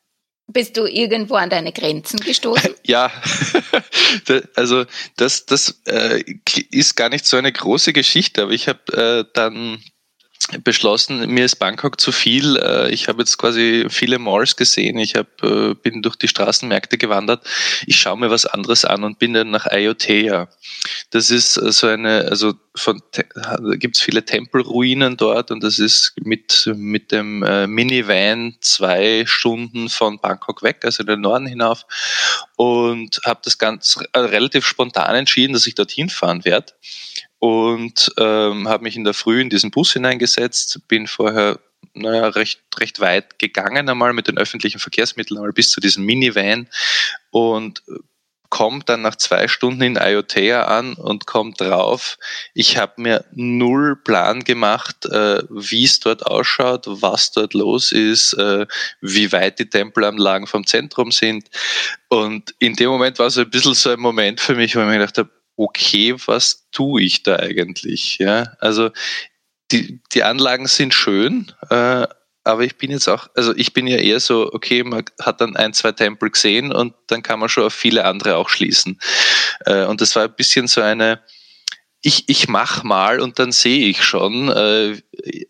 Bist 0.47 0.77
du 0.77 0.87
irgendwo 0.87 1.37
an 1.37 1.51
deine 1.51 1.73
Grenzen 1.73 2.21
gestoßen? 2.21 2.75
Ja, 2.87 3.11
also 4.57 4.85
das, 5.17 5.47
das 5.47 5.81
äh, 5.87 6.23
ist 6.71 6.97
gar 6.97 7.09
nicht 7.09 7.25
so 7.25 7.39
eine 7.39 7.51
große 7.51 7.95
Geschichte, 7.95 8.43
aber 8.43 8.53
ich 8.53 8.69
habe 8.69 8.93
äh, 8.93 9.25
dann 9.33 9.83
beschlossen, 10.63 11.29
mir 11.31 11.45
ist 11.45 11.57
Bangkok 11.57 12.01
zu 12.01 12.13
viel. 12.13 12.57
Äh, 12.57 12.91
ich 12.91 13.09
habe 13.09 13.23
jetzt 13.23 13.39
quasi 13.39 13.87
viele 13.89 14.19
Malls 14.19 14.57
gesehen. 14.57 14.99
Ich 14.99 15.15
hab, 15.15 15.43
äh, 15.43 15.75
bin 15.75 16.03
durch 16.03 16.17
die 16.17 16.29
Straßenmärkte 16.29 16.99
gewandert. 16.99 17.47
Ich 17.87 17.97
schaue 17.97 18.19
mir 18.19 18.31
was 18.31 18.45
anderes 18.47 18.85
an 18.85 19.05
und 19.05 19.19
bin 19.19 19.33
dann 19.33 19.51
nach 19.51 19.67
Ayutthaya. 19.67 20.49
Das 21.11 21.31
ist 21.31 21.57
äh, 21.57 21.73
so 21.73 21.87
eine, 21.87 22.27
also 22.29 22.55
von 22.77 23.01
gibt 23.79 23.97
es 23.97 24.03
viele 24.03 24.25
Tempelruinen 24.25 25.17
dort 25.17 25.53
und 25.53 25.63
das 25.63 25.79
ist 25.79 26.13
mit 26.21 26.69
mit 26.75 27.13
dem 27.13 27.39
Minivan 27.39 28.57
zwei 28.61 29.25
Stunden 29.27 29.89
von 29.89 30.19
Bangkok 30.19 30.65
weg, 30.65 30.85
also 30.85 31.05
in 31.05 31.07
den 31.07 31.21
Norden 31.21 31.47
hinauf. 31.47 31.87
Und 32.57 33.21
habe 33.25 33.41
das 33.45 33.59
ganz 33.59 34.01
relativ 34.15 34.67
spontan 34.67 35.15
entschieden, 35.15 35.53
dass 35.53 35.69
ich 35.69 35.77
dorthin 35.77 36.11
fahren 36.11 36.45
werde 36.45 36.73
und 37.39 38.13
ähm, 38.19 38.69
habe 38.69 38.85
mich 38.85 38.97
in 38.97 39.05
der 39.05 39.15
Früh 39.15 39.41
in 39.41 39.51
diesen 39.51 39.71
Bus 39.71 39.93
hineingesetzt, 39.93 40.81
bin 40.89 41.07
vorher 41.07 41.59
naja, 41.93 42.29
recht, 42.29 42.61
recht 42.79 43.01
weit 43.01 43.39
gegangen 43.39 43.89
einmal 43.89 44.13
mit 44.13 44.29
den 44.29 44.39
öffentlichen 44.39 44.79
Verkehrsmitteln, 44.79 45.39
einmal 45.39 45.53
bis 45.53 45.71
zu 45.71 45.81
diesem 45.81 46.05
Minivan 46.05 46.69
und 47.31 47.83
kommt 48.55 48.89
dann 48.89 49.03
nach 49.03 49.17
zwei 49.17 49.49
Stunden 49.49 49.83
in 49.83 49.97
Iotea 49.97 50.67
an 50.67 50.95
und 50.95 51.27
kommt 51.27 51.61
drauf. 51.61 52.19
Ich 52.55 52.77
habe 52.77 53.03
mir 53.03 53.25
null 53.33 53.97
Plan 53.97 54.45
gemacht, 54.45 55.07
äh, 55.07 55.43
wie 55.51 55.85
es 55.85 55.99
dort 55.99 56.25
ausschaut, 56.25 56.85
was 56.87 57.33
dort 57.33 57.53
los 57.53 57.91
ist, 57.91 58.33
äh, 58.35 58.67
wie 59.01 59.33
weit 59.33 59.59
die 59.59 59.69
Tempelanlagen 59.69 60.47
vom 60.47 60.65
Zentrum 60.67 61.11
sind. 61.11 61.49
Und 62.09 62.55
in 62.61 62.75
dem 62.75 62.91
Moment 62.91 63.19
war 63.19 63.29
so 63.29 63.41
ein 63.41 63.51
bisschen 63.51 63.75
so 63.75 63.91
ein 63.91 63.99
Moment 63.99 64.41
für 64.41 64.55
mich, 64.55 64.77
wo 64.77 64.81
ich 64.81 64.87
mir 64.87 64.99
gedacht 64.99 65.19
habe, 65.19 65.31
okay, 65.57 66.15
was 66.27 66.69
tue 66.71 67.03
ich 67.03 67.23
da 67.23 67.37
eigentlich? 67.37 68.19
Ja, 68.19 68.55
also 68.61 68.91
die, 69.73 70.01
die 70.13 70.23
Anlagen 70.23 70.67
sind 70.67 70.95
schön, 70.95 71.53
äh, 71.71 72.07
aber 72.47 72.63
ich 72.63 72.77
bin 72.77 72.91
jetzt 72.91 73.09
auch, 73.09 73.29
also 73.35 73.55
ich 73.57 73.73
bin 73.73 73.87
ja 73.87 73.97
eher 73.97 74.21
so, 74.21 74.53
okay, 74.53 74.85
man 74.85 75.05
hat 75.21 75.41
dann 75.41 75.57
ein, 75.57 75.73
zwei 75.73 75.93
Tempel 75.93 76.31
gesehen 76.31 76.73
und 76.73 76.95
dann 77.07 77.23
kann 77.23 77.41
man 77.41 77.49
schon 77.49 77.65
auf 77.65 77.75
viele 77.75 78.05
andere 78.05 78.37
auch 78.37 78.51
schließen. 78.51 79.01
Äh, 79.65 79.87
und 79.87 80.03
das 80.03 80.15
war 80.15 80.25
ein 80.25 80.37
bisschen 80.37 80.67
so 80.67 80.83
eine, 80.83 81.23
ich, 82.07 82.29
ich 82.29 82.49
mach 82.49 82.85
mal 82.85 83.19
und 83.19 83.39
dann 83.39 83.51
sehe 83.51 83.89
ich 83.89 84.05
schon 84.05 84.51
äh, 84.51 84.91
äh, 84.91 85.01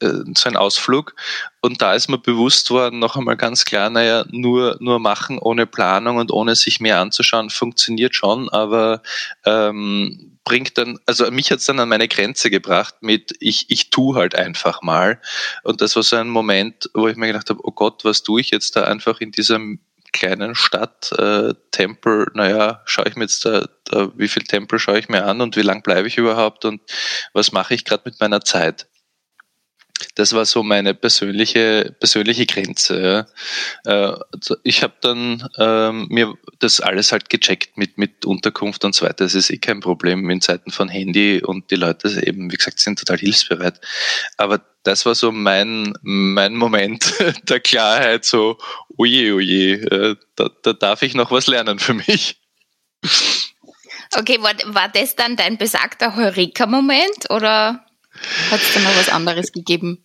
so 0.01 0.47
einen 0.47 0.57
Ausflug. 0.57 1.17
Und 1.61 1.83
da 1.83 1.95
ist 1.95 2.09
mir 2.09 2.19
bewusst 2.19 2.71
worden, 2.71 3.01
noch 3.01 3.17
einmal 3.17 3.37
ganz 3.37 3.65
klar, 3.65 3.91
naja, 3.91 4.25
nur, 4.31 4.77
nur 4.79 5.01
machen 5.01 5.41
ohne 5.41 5.67
Planung 5.67 6.17
und 6.19 6.31
ohne 6.31 6.55
sich 6.55 6.79
mehr 6.79 7.01
anzuschauen, 7.01 7.51
funktioniert 7.51 8.15
schon, 8.15 8.49
aber 8.51 9.03
ähm, 9.45 10.39
bringt 10.45 10.79
dann, 10.79 11.01
also 11.07 11.29
mich 11.33 11.51
hat's 11.51 11.67
dann 11.67 11.81
an 11.81 11.89
meine 11.89 12.07
Grenze 12.07 12.51
gebracht 12.51 12.95
mit, 13.01 13.35
ich, 13.41 13.67
ich 13.69 13.91
tu 13.91 14.15
halt 14.15 14.37
einfach 14.37 14.81
mal. 14.81 15.21
Und 15.65 15.81
das 15.81 15.97
war 15.97 16.05
so 16.05 16.15
ein 16.15 16.29
Moment, 16.29 16.89
wo 16.95 17.09
ich 17.09 17.17
mir 17.17 17.27
gedacht 17.27 17.51
habe, 17.51 17.61
oh 17.65 17.73
Gott, 17.73 18.05
was 18.05 18.23
tue 18.23 18.41
ich 18.41 18.51
jetzt 18.51 18.77
da 18.77 18.85
einfach 18.85 19.21
in 19.21 19.33
diesem 19.33 19.81
kleinen 20.15 20.55
Stadt, 20.55 21.13
äh, 21.19 21.53
Tempel, 21.73 22.29
naja, 22.35 22.81
schaue 22.87 23.09
ich 23.09 23.17
mir 23.17 23.25
jetzt 23.25 23.45
da, 23.45 23.67
da, 23.85 24.11
wie 24.17 24.29
viel 24.29 24.45
Tempel 24.45 24.79
schaue 24.79 24.99
ich 24.99 25.11
mir 25.11 25.25
an 25.25 25.43
und 25.43 25.57
wie 25.57 25.63
lang 25.63 25.83
bleibe 25.83 26.09
ich 26.09 26.17
überhaupt 26.17 26.65
und 26.65 26.81
was 27.35 27.53
mache 27.53 27.75
ich 27.75 27.85
gerade 27.85 28.05
mit 28.07 28.21
meiner 28.21 28.41
Zeit? 28.41 28.87
Das 30.15 30.33
war 30.33 30.45
so 30.45 30.63
meine 30.63 30.95
persönliche, 30.95 31.95
persönliche 31.99 32.47
Grenze. 32.47 33.27
Äh, 33.85 33.91
also 33.91 34.57
ich 34.63 34.83
habe 34.83 34.95
dann 35.01 35.49
ähm, 35.59 36.07
mir 36.09 36.35
das 36.59 36.81
alles 36.81 37.13
halt 37.13 37.31
gecheckt 37.31 37.77
mit, 37.77 37.99
mit 37.99 38.25
Unterkunft 38.25 38.85
und 38.85 38.95
so 38.95 39.05
weiter. 39.05 39.25
Das 39.25 39.35
ist 39.35 39.51
eh 39.51 39.59
kein 39.59 39.81
Problem 39.81 40.29
in 40.31 40.41
Zeiten 40.41 40.71
von 40.71 40.89
Handy 40.89 41.43
und 41.43 41.71
die 41.71 41.77
Leute 41.77 42.27
eben, 42.27 42.51
wie 42.51 42.57
gesagt, 42.57 42.81
sind 42.81 42.99
total 42.99 43.19
hilfsbereit. 43.19 43.81
Aber 44.37 44.61
das 44.85 45.07
war 45.07 45.15
so 45.15 45.33
mein, 45.33 45.95
mein 46.03 46.55
Moment 46.55 47.15
der 47.49 47.61
Klarheit, 47.61 48.25
so, 48.25 48.59
oje, 48.97 49.35
oje, 49.35 49.75
äh, 49.75 50.17
da, 50.37 50.51
da 50.63 50.73
darf 50.73 51.03
ich 51.03 51.15
noch 51.15 51.31
was 51.31 51.47
lernen 51.47 51.79
für 51.79 51.95
mich. 51.95 52.41
Okay, 54.17 54.41
war, 54.41 54.55
war 54.75 54.89
das 54.89 55.17
dann 55.17 55.37
dein 55.37 55.59
besagter 55.59 56.15
Heureka-Moment 56.15 57.31
oder 57.31 57.85
hat 58.51 58.61
es 58.61 58.75
da 58.75 58.81
noch 58.81 58.97
was 58.97 59.09
anderes 59.09 59.53
gegeben? 59.53 59.99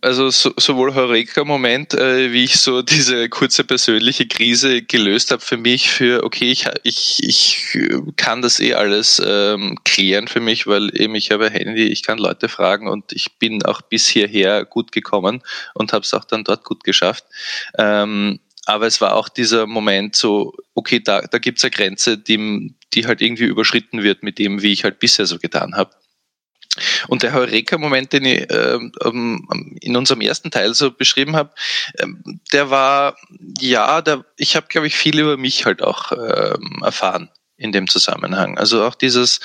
Also 0.00 0.30
so, 0.30 0.52
sowohl 0.56 0.94
Heureka-Moment, 0.94 1.94
äh, 1.94 2.32
wie 2.32 2.44
ich 2.44 2.60
so 2.60 2.82
diese 2.82 3.28
kurze 3.28 3.64
persönliche 3.64 4.28
Krise 4.28 4.82
gelöst 4.82 5.32
habe 5.32 5.42
für 5.42 5.56
mich, 5.56 5.90
für 5.90 6.22
okay, 6.22 6.52
ich, 6.52 6.66
ich, 6.84 7.18
ich 7.22 7.76
kann 8.14 8.40
das 8.40 8.60
eh 8.60 8.74
alles 8.74 9.20
ähm, 9.24 9.76
klären 9.84 10.28
für 10.28 10.40
mich, 10.40 10.68
weil 10.68 10.96
eben 10.96 11.16
ich 11.16 11.32
habe 11.32 11.50
Handy, 11.50 11.86
ich 11.86 12.04
kann 12.04 12.18
Leute 12.18 12.48
fragen 12.48 12.88
und 12.88 13.12
ich 13.12 13.38
bin 13.38 13.64
auch 13.64 13.82
bis 13.82 14.06
hierher 14.06 14.64
gut 14.64 14.92
gekommen 14.92 15.42
und 15.74 15.92
habe 15.92 16.04
es 16.04 16.14
auch 16.14 16.24
dann 16.24 16.44
dort 16.44 16.64
gut 16.64 16.84
geschafft. 16.84 17.24
Ähm, 17.76 18.38
aber 18.66 18.86
es 18.86 19.00
war 19.00 19.16
auch 19.16 19.28
dieser 19.28 19.66
Moment 19.66 20.14
so, 20.14 20.54
okay, 20.74 21.00
da, 21.00 21.22
da 21.22 21.38
gibt 21.38 21.58
es 21.58 21.64
eine 21.64 21.70
Grenze, 21.72 22.18
die, 22.18 22.74
die 22.94 23.06
halt 23.06 23.20
irgendwie 23.20 23.46
überschritten 23.46 24.04
wird 24.04 24.22
mit 24.22 24.38
dem, 24.38 24.62
wie 24.62 24.72
ich 24.72 24.84
halt 24.84 25.00
bisher 25.00 25.26
so 25.26 25.38
getan 25.38 25.74
habe. 25.74 25.90
Und 27.08 27.22
der 27.22 27.32
Heureka-Moment, 27.32 28.12
den 28.12 28.24
ich 28.24 28.46
ähm, 28.50 28.92
ähm, 29.04 29.76
in 29.80 29.96
unserem 29.96 30.20
ersten 30.20 30.50
Teil 30.50 30.74
so 30.74 30.90
beschrieben 30.90 31.36
habe, 31.36 31.50
ähm, 31.98 32.40
der 32.52 32.70
war, 32.70 33.16
ja, 33.60 34.00
der, 34.02 34.24
ich 34.36 34.56
habe, 34.56 34.66
glaube 34.68 34.86
ich, 34.86 34.96
viel 34.96 35.18
über 35.18 35.36
mich 35.36 35.66
halt 35.66 35.82
auch 35.82 36.12
ähm, 36.12 36.80
erfahren 36.82 37.30
in 37.58 37.72
dem 37.72 37.88
Zusammenhang. 37.88 38.56
Also 38.56 38.84
auch 38.84 38.94
dieses, 38.94 39.40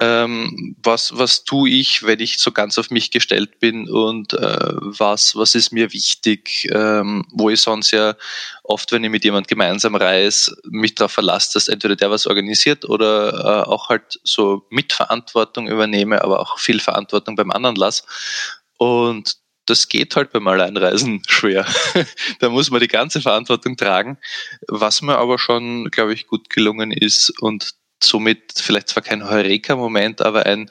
ähm, 0.00 0.76
was, 0.82 1.18
was 1.18 1.44
tue 1.44 1.68
ich, 1.68 2.04
wenn 2.04 2.20
ich 2.20 2.38
so 2.38 2.52
ganz 2.52 2.78
auf 2.78 2.90
mich 2.90 3.10
gestellt 3.10 3.58
bin 3.58 3.90
und 3.90 4.32
äh, 4.34 4.72
was, 4.76 5.34
was 5.34 5.54
ist 5.56 5.72
mir 5.72 5.92
wichtig, 5.92 6.68
ähm, 6.72 7.26
wo 7.32 7.50
ich 7.50 7.60
sonst 7.60 7.90
ja 7.90 8.14
oft, 8.62 8.92
wenn 8.92 9.02
ich 9.02 9.10
mit 9.10 9.24
jemand 9.24 9.48
gemeinsam 9.48 9.96
reise, 9.96 10.56
mich 10.64 10.94
darauf 10.94 11.12
verlasse, 11.12 11.54
dass 11.54 11.68
entweder 11.68 11.96
der 11.96 12.10
was 12.10 12.26
organisiert 12.26 12.88
oder 12.88 13.64
äh, 13.64 13.68
auch 13.68 13.88
halt 13.88 14.20
so 14.22 14.64
Mitverantwortung 14.70 15.66
übernehme, 15.66 16.22
aber 16.22 16.40
auch 16.40 16.58
viel 16.58 16.78
Verantwortung 16.78 17.34
beim 17.34 17.50
anderen 17.50 17.76
lasse. 17.76 18.04
Und 18.78 19.36
das 19.66 19.88
geht 19.88 20.16
halt 20.16 20.32
beim 20.32 20.46
Alleinreisen 20.48 21.22
schwer. 21.26 21.66
da 22.38 22.48
muss 22.48 22.70
man 22.70 22.80
die 22.80 22.88
ganze 22.88 23.20
Verantwortung 23.20 23.76
tragen, 23.76 24.18
was 24.68 25.02
mir 25.02 25.18
aber 25.18 25.38
schon, 25.38 25.90
glaube 25.90 26.14
ich, 26.14 26.26
gut 26.26 26.50
gelungen 26.50 26.92
ist 26.92 27.30
und 27.40 27.74
somit 28.02 28.54
vielleicht 28.56 28.88
zwar 28.88 29.02
kein 29.02 29.28
Heureka-Moment, 29.28 30.22
aber 30.22 30.46
ein, 30.46 30.70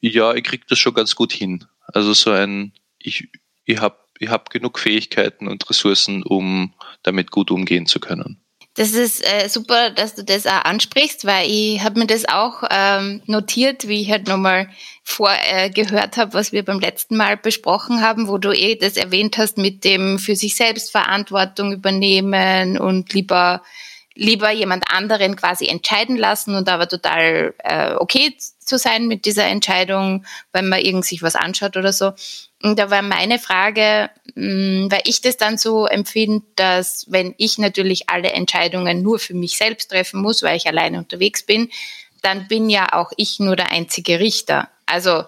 ja, 0.00 0.34
ich 0.34 0.44
kriege 0.44 0.64
das 0.68 0.78
schon 0.78 0.94
ganz 0.94 1.14
gut 1.14 1.32
hin. 1.32 1.64
Also 1.86 2.12
so 2.12 2.30
ein, 2.30 2.72
ich, 2.98 3.28
ich 3.64 3.78
habe 3.78 3.98
ich 4.18 4.28
hab 4.28 4.50
genug 4.50 4.78
Fähigkeiten 4.78 5.48
und 5.48 5.68
Ressourcen, 5.68 6.22
um 6.22 6.74
damit 7.02 7.30
gut 7.30 7.50
umgehen 7.50 7.86
zu 7.86 7.98
können. 7.98 8.41
Das 8.74 8.92
ist 8.92 9.22
äh, 9.22 9.48
super, 9.48 9.90
dass 9.90 10.14
du 10.14 10.24
das 10.24 10.46
auch 10.46 10.64
ansprichst, 10.64 11.26
weil 11.26 11.50
ich 11.50 11.82
habe 11.82 12.00
mir 12.00 12.06
das 12.06 12.26
auch 12.26 12.62
ähm, 12.70 13.20
notiert, 13.26 13.86
wie 13.86 14.00
ich 14.00 14.10
halt 14.10 14.28
nochmal 14.28 14.70
vorgehört 15.04 16.16
äh, 16.16 16.20
habe, 16.20 16.32
was 16.32 16.52
wir 16.52 16.64
beim 16.64 16.80
letzten 16.80 17.16
Mal 17.16 17.36
besprochen 17.36 18.00
haben, 18.00 18.28
wo 18.28 18.38
du 18.38 18.50
eh 18.50 18.76
das 18.76 18.96
erwähnt 18.96 19.36
hast 19.36 19.58
mit 19.58 19.84
dem 19.84 20.18
für 20.18 20.36
sich 20.36 20.56
selbst 20.56 20.90
Verantwortung 20.90 21.72
übernehmen 21.72 22.78
und 22.78 23.12
lieber 23.12 23.62
lieber 24.14 24.50
jemand 24.50 24.84
anderen 24.90 25.36
quasi 25.36 25.66
entscheiden 25.66 26.16
lassen 26.16 26.54
und 26.54 26.68
aber 26.68 26.88
total 26.88 27.54
äh, 27.58 27.94
okay 27.94 28.36
zu 28.64 28.78
sein 28.78 29.06
mit 29.06 29.24
dieser 29.24 29.46
Entscheidung, 29.46 30.24
wenn 30.52 30.68
man 30.68 30.80
irgend 30.80 31.04
sich 31.04 31.22
was 31.22 31.36
anschaut 31.36 31.76
oder 31.76 31.92
so. 31.92 32.12
Und 32.62 32.78
da 32.78 32.90
war 32.90 33.02
meine 33.02 33.38
Frage, 33.38 34.10
mh, 34.34 34.90
weil 34.90 35.02
ich 35.04 35.20
das 35.20 35.36
dann 35.36 35.58
so 35.58 35.86
empfinde, 35.86 36.44
dass 36.56 37.06
wenn 37.10 37.34
ich 37.38 37.58
natürlich 37.58 38.08
alle 38.08 38.32
Entscheidungen 38.32 39.02
nur 39.02 39.18
für 39.18 39.34
mich 39.34 39.56
selbst 39.56 39.90
treffen 39.90 40.20
muss, 40.20 40.42
weil 40.42 40.56
ich 40.56 40.66
alleine 40.66 40.98
unterwegs 40.98 41.42
bin, 41.44 41.70
dann 42.22 42.46
bin 42.48 42.70
ja 42.70 42.92
auch 42.92 43.12
ich 43.16 43.40
nur 43.40 43.56
der 43.56 43.72
einzige 43.72 44.20
Richter. 44.20 44.68
Also 44.86 45.24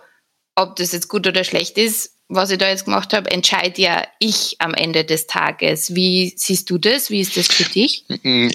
ob 0.54 0.76
das 0.76 0.92
jetzt 0.92 1.08
gut 1.08 1.26
oder 1.26 1.44
schlecht 1.44 1.78
ist, 1.78 2.14
was 2.28 2.50
ich 2.50 2.58
da 2.58 2.68
jetzt 2.68 2.86
gemacht 2.86 3.12
habe, 3.12 3.30
entscheide 3.30 3.80
ja 3.82 4.06
ich 4.18 4.56
am 4.58 4.72
Ende 4.72 5.04
des 5.04 5.26
Tages. 5.26 5.94
Wie 5.94 6.32
siehst 6.36 6.70
du 6.70 6.78
das? 6.78 7.10
Wie 7.10 7.20
ist 7.20 7.36
das 7.36 7.48
für 7.48 7.64
dich? 7.64 8.06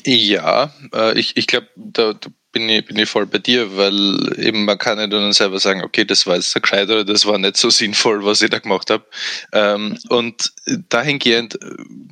Ja, 0.06 0.74
äh, 0.94 1.20
ich, 1.20 1.38
ich 1.38 1.48
glaube, 1.48 1.68
da, 1.76 2.14
da 2.14 2.30
bin 2.52 2.68
ich, 2.68 2.86
bin 2.86 2.98
ich 2.98 3.10
voll 3.10 3.26
bei 3.26 3.38
dir, 3.38 3.78
weil 3.78 4.40
eben 4.40 4.66
man 4.66 4.78
kann 4.78 4.98
ja 4.98 5.08
dann 5.08 5.34
selber 5.34 5.60
sagen, 5.60 5.84
okay, 5.84 6.06
das 6.06 6.26
war 6.26 6.36
jetzt 6.36 6.54
der 6.56 6.62
gescheit 6.62 6.90
oder 6.90 7.06
das 7.06 7.26
war 7.26 7.38
nicht 7.38 7.58
so 7.58 7.70
sinnvoll, 7.70 8.26
was 8.26 8.42
ich 8.42 8.50
da 8.50 8.60
gemacht 8.60 8.90
habe. 8.90 9.06
Ähm, 9.54 9.98
und 10.10 10.52
dahingehend 10.90 11.60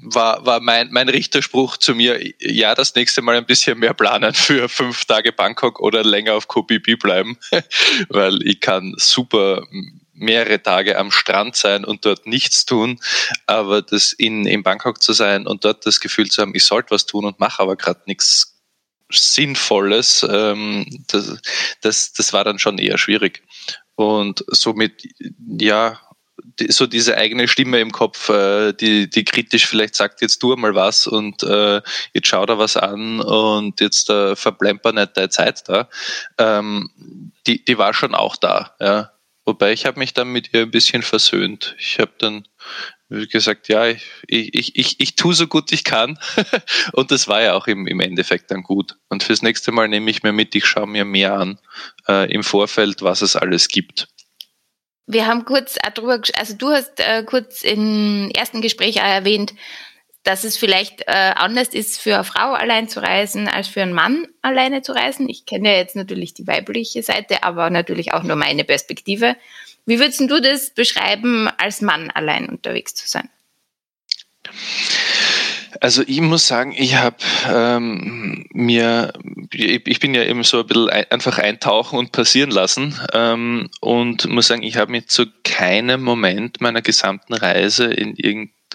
war, 0.04 0.46
war 0.46 0.60
mein, 0.60 0.92
mein 0.92 1.10
Richterspruch 1.10 1.78
zu 1.78 1.96
mir, 1.96 2.20
ja, 2.40 2.76
das 2.76 2.94
nächste 2.94 3.22
Mal 3.22 3.36
ein 3.36 3.46
bisschen 3.46 3.80
mehr 3.80 3.94
planen 3.94 4.34
für 4.34 4.70
fünf 4.70 5.06
Tage 5.06 5.32
Bangkok 5.32 5.80
oder 5.80 6.04
länger 6.04 6.36
auf 6.36 6.48
KBB 6.48 7.00
bleiben, 7.00 7.38
weil 8.10 8.42
ich 8.44 8.60
kann 8.60 8.94
super 8.98 9.64
mehrere 10.14 10.62
Tage 10.62 10.98
am 10.98 11.12
Strand 11.12 11.56
sein 11.56 11.86
und 11.86 12.06
dort 12.06 12.26
nichts 12.26 12.66
tun, 12.66 13.00
aber 13.46 13.82
das 13.82 14.14
in, 14.14 14.46
in 14.48 14.64
Bangkok 14.64 15.02
zu 15.02 15.14
sein 15.14 15.46
und 15.46 15.64
dort 15.64 15.86
das 15.86 16.00
Gefühl 16.00 16.30
zu 16.30 16.42
haben, 16.42 16.56
ich 16.56 16.66
sollte 16.66 16.92
was 16.92 17.06
tun 17.06 17.26
und 17.26 17.40
mache 17.40 17.62
aber 17.62 17.76
gerade 17.76 18.02
nichts 18.08 18.57
Sinnvolles, 19.10 20.26
ähm, 20.30 20.86
das, 21.08 21.38
das, 21.82 22.14
das 22.14 22.34
war 22.34 22.43
dann 22.43 22.60
schon 22.60 22.78
eher 22.78 22.97
schwierig. 22.97 23.43
Und 23.95 24.43
somit, 24.47 25.03
ja, 25.60 25.99
die, 26.60 26.72
so 26.72 26.88
diese 26.88 27.18
eigene 27.18 27.47
Stimme 27.47 27.80
im 27.80 27.91
Kopf, 27.91 28.30
äh, 28.30 28.74
die, 28.74 29.10
die 29.10 29.26
kritisch 29.26 29.66
vielleicht 29.66 29.95
sagt, 29.95 30.22
jetzt 30.22 30.39
tu 30.39 30.55
mal 30.55 30.76
was 30.76 31.08
und 31.08 31.43
äh, 31.43 31.82
jetzt 32.14 32.28
schau 32.28 32.45
da 32.45 32.58
was 32.58 32.78
an 32.78 33.22
und 33.22 33.80
jetzt 33.82 34.10
äh, 34.10 34.36
verplemper 34.36 34.91
nicht 34.91 35.18
deine 35.18 35.30
Zeit 35.30 35.68
da, 35.68 35.89
ähm, 36.38 37.32
die, 37.47 37.64
die 37.64 37.78
war 37.78 37.93
schon 37.93 38.14
auch 38.14 38.36
da. 38.36 38.76
Ja. 38.80 39.12
Wobei 39.45 39.72
ich 39.72 39.86
habe 39.86 39.99
mich 39.99 40.14
dann 40.14 40.32
mit 40.32 40.53
ihr 40.53 40.64
ein 40.64 40.72
bisschen 40.72 41.03
versöhnt. 41.03 41.76
Ich 41.80 41.99
habe 41.99 42.12
dann 42.18 42.47
gesagt, 43.10 43.68
ja, 43.70 43.88
ich, 43.88 44.03
ich, 44.28 44.76
ich, 44.76 44.99
ich 44.99 45.16
tue 45.16 45.34
so 45.34 45.47
gut 45.47 45.72
ich 45.72 45.84
kann. 45.84 46.20
und 46.93 47.12
das 47.12 47.28
war 47.28 47.41
ja 47.41 47.53
auch 47.53 47.68
im, 47.68 47.88
im 47.88 47.99
Endeffekt 47.99 48.51
dann 48.51 48.64
gut. 48.64 48.97
Und 49.10 49.24
fürs 49.24 49.41
nächste 49.41 49.72
Mal 49.72 49.88
nehme 49.88 50.10
ich 50.12 50.24
mir 50.24 50.34
mit, 50.34 50.55
ich 50.55 50.66
schaue 50.66 50.88
mir 50.88 51.05
mehr 51.05 51.34
an 51.34 51.60
äh, 52.08 52.32
im 52.32 52.43
Vorfeld, 52.43 53.01
was 53.01 53.22
es 53.22 53.36
alles 53.36 53.68
gibt. 53.68 54.08
Wir 55.10 55.26
haben 55.26 55.45
kurz 55.45 55.78
darüber, 55.95 56.20
also 56.38 56.53
du 56.55 56.70
hast 56.70 56.99
äh, 56.99 57.24
kurz 57.24 57.64
im 57.64 58.30
ersten 58.36 58.62
Gespräch 58.62 58.97
erwähnt, 58.97 59.53
dass 60.28 60.44
es 60.44 60.58
vielleicht 60.58 61.04
äh, 61.08 61.12
anders 61.36 61.70
ist, 61.70 62.02
für 62.02 62.16
eine 62.16 62.24
Frau 62.26 62.52
allein 62.52 62.90
zu 62.90 63.02
reisen, 63.02 63.48
als 63.48 63.70
für 63.70 63.82
einen 63.82 63.94
Mann 63.94 64.28
alleine 64.42 64.82
zu 64.82 64.92
reisen. 64.92 65.30
Ich 65.30 65.46
kenne 65.46 65.72
ja 65.72 65.78
jetzt 65.78 65.96
natürlich 65.96 66.34
die 66.34 66.46
weibliche 66.46 67.02
Seite, 67.02 67.44
aber 67.44 67.70
natürlich 67.70 68.14
auch 68.14 68.24
nur 68.24 68.36
meine 68.36 68.66
Perspektive. 68.66 69.38
Wie 69.86 70.00
würdest 70.00 70.20
du 70.20 70.42
das 70.42 70.72
beschreiben, 70.72 71.50
als 71.58 71.80
Mann 71.80 72.12
allein 72.12 72.50
unterwegs 72.50 72.94
zu 72.94 73.08
sein? 73.08 73.30
Also 75.80 76.04
ich 76.06 76.20
muss 76.20 76.46
sagen, 76.46 76.74
ich 76.78 76.96
habe 76.96 77.18
ähm, 77.50 78.48
mir, 78.52 79.14
ich 79.54 80.00
bin 80.02 80.14
ja 80.14 80.24
eben 80.24 80.44
so 80.44 80.60
ein 80.60 80.68
bisschen 80.68 80.90
einfach 80.90 81.38
eintauchen 81.38 81.98
und 81.98 82.12
passieren 82.12 82.52
lassen 82.52 83.00
ähm, 83.14 83.70
und 83.80 84.28
muss 84.28 84.48
sagen, 84.48 84.64
ich 84.64 84.76
habe 84.76 84.92
mich 84.92 85.08
zu 85.08 85.26
keinem 85.46 86.02
Moment 86.02 86.60
meiner 86.60 86.82
gesamten 86.82 87.34
Reise 87.34 87.86
in 87.86 88.14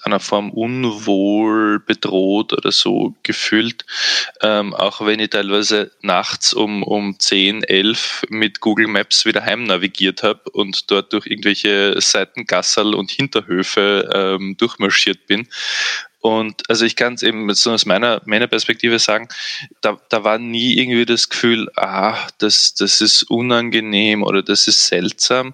irgendeiner 0.02 0.20
Form 0.20 0.50
unwohl 0.50 1.80
bedroht 1.80 2.52
oder 2.52 2.72
so 2.72 3.14
gefühlt, 3.22 3.84
ähm, 4.42 4.74
auch 4.74 5.04
wenn 5.04 5.20
ich 5.20 5.30
teilweise 5.30 5.92
nachts 6.02 6.52
um, 6.52 6.82
um 6.82 7.18
10, 7.18 7.62
11 7.64 8.24
mit 8.28 8.60
Google 8.60 8.88
Maps 8.88 9.24
wieder 9.24 9.44
heim 9.44 9.64
navigiert 9.64 10.22
habe 10.22 10.50
und 10.52 10.90
dort 10.90 11.12
durch 11.12 11.26
irgendwelche 11.26 12.00
Seitengasserl 12.00 12.94
und 12.94 13.10
Hinterhöfe 13.10 14.10
ähm, 14.12 14.56
durchmarschiert 14.58 15.26
bin 15.26 15.48
und 16.20 16.62
also 16.68 16.84
ich 16.84 16.94
kann 16.94 17.14
es 17.14 17.24
eben 17.24 17.52
so 17.52 17.72
aus 17.72 17.84
meiner, 17.84 18.22
meiner 18.26 18.46
Perspektive 18.46 19.00
sagen, 19.00 19.26
da, 19.80 20.00
da 20.08 20.22
war 20.22 20.38
nie 20.38 20.78
irgendwie 20.78 21.04
das 21.04 21.28
Gefühl, 21.28 21.68
ah, 21.74 22.16
das, 22.38 22.74
das 22.74 23.00
ist 23.00 23.24
unangenehm 23.24 24.22
oder 24.22 24.40
das 24.40 24.68
ist 24.68 24.86
seltsam. 24.86 25.52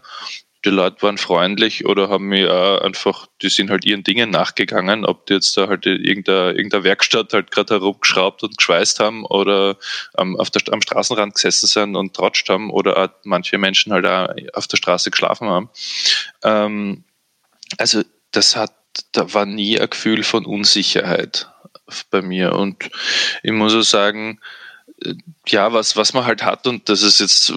Die 0.68 0.74
Leute 0.74 1.00
waren 1.00 1.16
freundlich 1.16 1.86
oder 1.86 2.10
haben 2.10 2.26
mir 2.26 2.82
einfach, 2.84 3.26
die 3.40 3.48
sind 3.48 3.70
halt 3.70 3.86
ihren 3.86 4.04
Dingen 4.04 4.28
nachgegangen, 4.28 5.06
ob 5.06 5.24
die 5.24 5.32
jetzt 5.32 5.56
da 5.56 5.66
halt 5.66 5.86
irgendeine, 5.86 6.50
irgendeine 6.50 6.84
Werkstatt 6.84 7.32
halt 7.32 7.50
gerade 7.50 7.76
herumgeschraubt 7.76 8.42
und 8.42 8.58
geschweißt 8.58 9.00
haben 9.00 9.24
oder 9.24 9.78
ähm, 10.18 10.36
auf 10.36 10.50
der, 10.50 10.60
am 10.70 10.82
Straßenrand 10.82 11.32
gesessen 11.32 11.68
sind 11.68 11.96
und 11.96 12.12
trotscht 12.12 12.50
haben 12.50 12.70
oder 12.70 13.14
manche 13.24 13.56
Menschen 13.56 13.94
halt 13.94 14.04
auch 14.04 14.28
auf 14.52 14.66
der 14.66 14.76
Straße 14.76 15.10
geschlafen 15.10 15.48
haben. 15.48 15.70
Ähm, 16.42 17.04
also 17.78 18.02
das 18.32 18.54
hat 18.54 18.74
da 19.12 19.32
war 19.32 19.46
nie 19.46 19.80
ein 19.80 19.88
Gefühl 19.88 20.22
von 20.22 20.44
Unsicherheit 20.44 21.48
bei 22.10 22.20
mir. 22.20 22.52
Und 22.52 22.90
ich 23.42 23.52
muss 23.52 23.74
auch 23.74 23.80
sagen, 23.80 24.38
ja, 25.46 25.72
was, 25.72 25.96
was 25.96 26.12
man 26.12 26.26
halt 26.26 26.42
hat, 26.42 26.66
und 26.66 26.88
das 26.88 27.02
ist 27.02 27.20
jetzt 27.20 27.52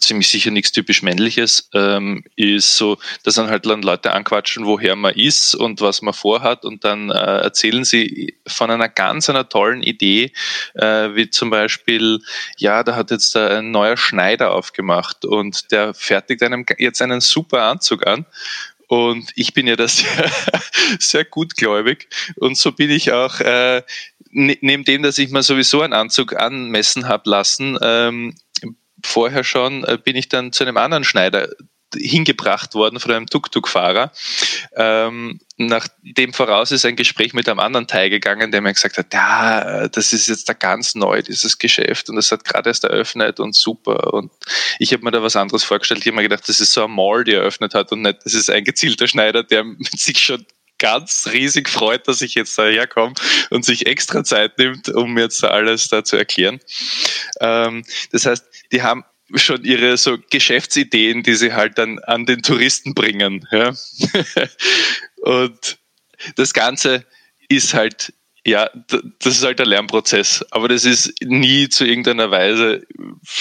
ziemlich 0.00 0.28
sicher 0.28 0.50
nichts 0.50 0.72
typisch 0.72 1.02
Männliches, 1.02 1.68
ähm, 1.74 2.24
ist 2.36 2.76
so, 2.76 2.98
dass 3.24 3.34
dann 3.34 3.50
halt 3.50 3.66
dann 3.66 3.82
Leute 3.82 4.12
anquatschen, 4.12 4.64
woher 4.64 4.96
man 4.96 5.14
ist 5.14 5.54
und 5.54 5.80
was 5.80 6.02
man 6.02 6.14
vorhat, 6.14 6.64
und 6.64 6.84
dann 6.84 7.10
äh, 7.10 7.14
erzählen 7.14 7.84
sie 7.84 8.34
von 8.46 8.70
einer 8.70 8.88
ganz 8.88 9.28
einer 9.28 9.48
tollen 9.48 9.82
Idee, 9.82 10.32
äh, 10.74 11.14
wie 11.14 11.30
zum 11.30 11.50
Beispiel, 11.50 12.20
ja, 12.56 12.82
da 12.84 12.96
hat 12.96 13.10
jetzt 13.10 13.36
ein 13.36 13.70
neuer 13.70 13.96
Schneider 13.96 14.52
aufgemacht 14.52 15.24
und 15.24 15.70
der 15.72 15.94
fertigt 15.94 16.42
einem 16.42 16.64
jetzt 16.78 17.02
einen 17.02 17.20
super 17.20 17.64
Anzug 17.64 18.06
an 18.06 18.24
und 18.88 19.32
ich 19.36 19.52
bin 19.52 19.66
ja 19.66 19.76
das 19.76 19.98
sehr, 19.98 20.30
sehr 20.98 21.24
gutgläubig. 21.24 22.08
Und 22.36 22.56
so 22.56 22.72
bin 22.72 22.90
ich 22.90 23.12
auch, 23.12 23.38
äh, 23.40 23.82
neben 24.38 24.84
dem, 24.84 25.02
dass 25.02 25.18
ich 25.18 25.30
mir 25.30 25.42
sowieso 25.42 25.82
einen 25.82 25.92
Anzug 25.92 26.36
anmessen 26.36 27.08
habe 27.08 27.28
lassen, 27.28 27.76
ähm, 27.82 28.34
vorher 29.04 29.44
schon, 29.44 29.84
äh, 29.84 29.98
bin 30.02 30.16
ich 30.16 30.28
dann 30.28 30.52
zu 30.52 30.64
einem 30.64 30.76
anderen 30.76 31.04
Schneider 31.04 31.48
hingebracht 31.96 32.74
worden 32.74 33.00
von 33.00 33.12
einem 33.12 33.26
Tuk-Tuk-Fahrer. 33.26 34.12
Ähm, 34.76 35.40
nachdem 35.56 36.34
voraus 36.34 36.70
ist 36.70 36.84
ein 36.84 36.96
Gespräch 36.96 37.32
mit 37.32 37.48
einem 37.48 37.60
anderen 37.60 37.86
Teil 37.86 38.10
gegangen, 38.10 38.52
der 38.52 38.60
mir 38.60 38.74
gesagt 38.74 38.98
hat, 38.98 39.12
ja, 39.12 39.88
das 39.88 40.12
ist 40.12 40.28
jetzt 40.28 40.48
da 40.48 40.52
ganz 40.52 40.94
neu, 40.94 41.22
dieses 41.22 41.58
Geschäft 41.58 42.10
und 42.10 42.16
das 42.16 42.30
hat 42.30 42.44
gerade 42.44 42.68
erst 42.68 42.84
eröffnet 42.84 43.40
und 43.40 43.54
super. 43.54 44.12
Und 44.12 44.30
ich 44.78 44.92
habe 44.92 45.02
mir 45.02 45.10
da 45.10 45.22
was 45.22 45.36
anderes 45.36 45.64
vorgestellt. 45.64 46.00
Ich 46.00 46.06
habe 46.06 46.16
mir 46.16 46.28
gedacht, 46.28 46.46
das 46.48 46.60
ist 46.60 46.72
so 46.72 46.84
ein 46.84 46.90
Mall, 46.90 47.24
die 47.24 47.32
eröffnet 47.32 47.74
hat 47.74 47.90
und 47.90 48.02
nicht, 48.02 48.18
das 48.24 48.34
ist 48.34 48.50
ein 48.50 48.64
gezielter 48.64 49.08
Schneider, 49.08 49.42
der 49.42 49.64
sich 49.96 50.18
schon 50.18 50.44
ganz 50.78 51.28
riesig 51.32 51.68
freut, 51.68 52.08
dass 52.08 52.20
ich 52.20 52.34
jetzt 52.34 52.56
daherkomme 52.56 53.14
und 53.50 53.64
sich 53.64 53.86
extra 53.86 54.24
Zeit 54.24 54.58
nimmt, 54.58 54.88
um 54.88 55.14
mir 55.14 55.22
jetzt 55.22 55.42
alles 55.44 55.88
da 55.88 56.04
zu 56.04 56.16
erklären. 56.16 56.60
Ähm, 57.40 57.84
das 58.12 58.26
heißt, 58.26 58.46
die 58.72 58.82
haben 58.82 59.04
schon 59.34 59.64
ihre 59.64 59.96
so 59.96 60.16
Geschäftsideen, 60.30 61.22
die 61.22 61.34
sie 61.34 61.52
halt 61.52 61.76
dann 61.78 61.98
an 62.00 62.26
den 62.26 62.42
Touristen 62.42 62.94
bringen. 62.94 63.46
Ja? 63.50 63.74
Und 65.22 65.78
das 66.36 66.54
Ganze 66.54 67.04
ist 67.48 67.74
halt, 67.74 68.12
ja, 68.48 68.70
das 69.18 69.34
ist 69.34 69.44
halt 69.44 69.60
ein 69.60 69.68
Lernprozess, 69.68 70.44
aber 70.50 70.68
das 70.68 70.84
ist 70.84 71.12
nie 71.22 71.68
zu 71.68 71.84
irgendeiner 71.84 72.30
Weise, 72.30 72.86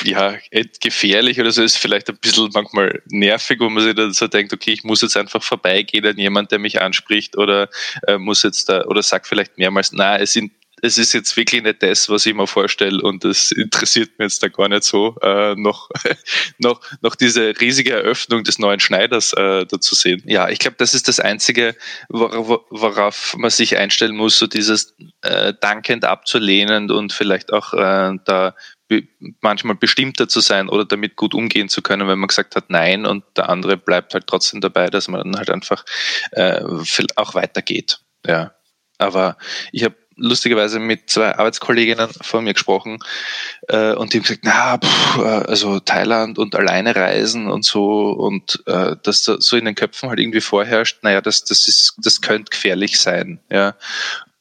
ja, 0.03 0.35
gefährlich 0.81 1.39
oder 1.39 1.51
so, 1.51 1.63
ist 1.63 1.77
vielleicht 1.77 2.09
ein 2.09 2.17
bisschen 2.17 2.49
manchmal 2.53 3.01
nervig, 3.07 3.59
wo 3.59 3.69
man 3.69 3.83
sich 3.83 3.95
dann 3.95 4.11
so 4.11 4.27
denkt, 4.27 4.53
okay, 4.53 4.71
ich 4.71 4.83
muss 4.83 5.01
jetzt 5.01 5.15
einfach 5.15 5.41
vorbeigehen 5.41 6.05
an 6.05 6.17
jemand, 6.17 6.51
der 6.51 6.59
mich 6.59 6.81
anspricht 6.81 7.37
oder 7.37 7.69
äh, 8.05 8.17
muss 8.17 8.43
jetzt 8.43 8.67
da, 8.69 8.83
oder 8.85 9.01
sagt 9.01 9.27
vielleicht 9.27 9.57
mehrmals, 9.57 9.91
na, 9.93 10.17
es 10.17 10.33
sind 10.33 10.51
es 10.81 10.97
ist 10.97 11.13
jetzt 11.13 11.35
wirklich 11.35 11.63
nicht 11.63 11.81
das, 11.81 12.09
was 12.09 12.25
ich 12.25 12.33
mir 12.33 12.47
vorstelle 12.47 13.01
und 13.01 13.23
das 13.23 13.51
interessiert 13.51 14.11
mich 14.19 14.25
jetzt 14.27 14.43
da 14.43 14.47
gar 14.47 14.69
nicht 14.69 14.83
so, 14.83 15.15
äh, 15.21 15.55
noch, 15.55 15.89
noch, 16.59 16.81
noch 17.01 17.15
diese 17.15 17.53
riesige 17.59 17.93
Eröffnung 17.93 18.43
des 18.43 18.59
neuen 18.59 18.79
Schneiders 18.79 19.33
äh, 19.33 19.65
da 19.65 19.79
zu 19.79 19.95
sehen. 19.95 20.21
Ja, 20.25 20.49
ich 20.49 20.59
glaube, 20.59 20.75
das 20.77 20.93
ist 20.93 21.07
das 21.07 21.19
Einzige, 21.19 21.75
worauf 22.09 23.35
man 23.37 23.49
sich 23.49 23.77
einstellen 23.77 24.15
muss, 24.15 24.37
so 24.37 24.47
dieses 24.47 24.95
äh, 25.21 25.53
dankend 25.59 26.05
abzulehnen 26.05 26.91
und 26.91 27.11
vielleicht 27.11 27.53
auch 27.53 27.73
äh, 27.73 28.13
da 28.25 28.55
manchmal 29.41 29.75
bestimmter 29.75 30.29
zu 30.29 30.39
sein 30.39 30.69
oder 30.69 30.85
damit 30.85 31.15
gut 31.17 31.33
umgehen 31.33 31.69
zu 31.69 31.81
können, 31.81 32.07
wenn 32.07 32.19
man 32.19 32.27
gesagt 32.27 32.55
hat 32.55 32.69
Nein 32.69 33.05
und 33.05 33.23
der 33.35 33.49
andere 33.49 33.75
bleibt 33.77 34.13
halt 34.13 34.27
trotzdem 34.27 34.61
dabei, 34.61 34.89
dass 34.89 35.07
man 35.07 35.23
dann 35.23 35.37
halt 35.37 35.49
einfach 35.49 35.83
äh, 36.31 36.63
auch 37.15 37.35
weitergeht. 37.35 37.99
Ja, 38.25 38.53
aber 38.97 39.37
ich 39.71 39.83
habe 39.83 39.95
lustigerweise 40.17 40.79
mit 40.79 41.09
zwei 41.09 41.35
Arbeitskolleginnen 41.35 42.09
von 42.21 42.43
mir 42.43 42.53
gesprochen 42.53 42.99
äh, 43.69 43.93
und 43.93 44.13
die 44.13 44.17
haben 44.17 44.23
gesagt, 44.23 44.41
na, 44.43 44.77
pff, 44.77 45.17
äh, 45.17 45.49
also 45.49 45.79
Thailand 45.79 46.37
und 46.39 46.55
alleine 46.55 46.95
reisen 46.95 47.49
und 47.49 47.63
so 47.63 48.11
und 48.11 48.61
äh, 48.65 48.95
dass 49.03 49.23
da 49.23 49.37
so 49.39 49.57
in 49.57 49.65
den 49.65 49.75
Köpfen 49.75 50.09
halt 50.09 50.19
irgendwie 50.19 50.41
vorherrscht, 50.41 51.03
naja, 51.03 51.21
das, 51.21 51.45
das 51.45 51.67
ist, 51.67 51.93
das 51.97 52.21
könnte 52.21 52.49
gefährlich 52.49 52.99
sein, 52.99 53.39
ja. 53.49 53.75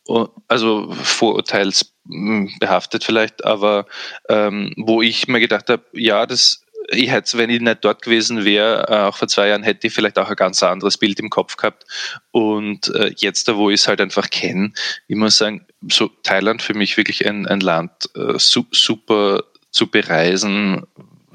Und, 0.07 0.31
also 0.47 0.93
vorurteilsbehaftet 0.93 3.03
vielleicht, 3.03 3.45
aber 3.45 3.87
ähm, 4.29 4.73
wo 4.77 5.03
ich 5.03 5.27
mir 5.27 5.41
gedacht 5.41 5.69
habe, 5.69 5.83
ja, 5.93 6.27
das 6.27 6.65
ich 6.89 7.11
hätte, 7.11 7.39
wenn 7.39 7.51
ich 7.51 7.61
nicht 7.61 7.85
dort 7.85 8.03
gewesen 8.03 8.45
wäre, 8.45 8.87
äh, 8.89 9.09
auch 9.09 9.17
vor 9.17 9.29
zwei 9.29 9.49
Jahren, 9.49 9.63
hätte 9.63 9.87
ich 9.87 9.95
vielleicht 9.95 10.19
auch 10.19 10.29
ein 10.29 10.37
ganz 10.37 10.63
anderes 10.63 10.99
Bild 10.99 11.19
im 11.21 11.31
Kopf 11.31 11.57
gehabt. 11.57 11.85
Und 12.31 12.95
äh, 12.95 13.13
jetzt, 13.17 13.53
wo 13.55 13.71
ich 13.71 13.81
es 13.81 13.89
halt 13.89 14.01
einfach 14.01 14.31
kenne, 14.31 14.73
ich 15.09 15.17
muss 15.17 15.39
sagen, 15.39 15.67
so 15.89 16.09
Thailand 16.23 16.63
für 16.63 16.75
mich 16.75 16.97
wirklich 16.97 17.27
ein, 17.27 17.47
ein 17.47 17.61
Land 17.61 18.11
äh, 18.15 18.35
super 18.37 19.45
zu 19.71 19.91
bereisen, 19.91 20.87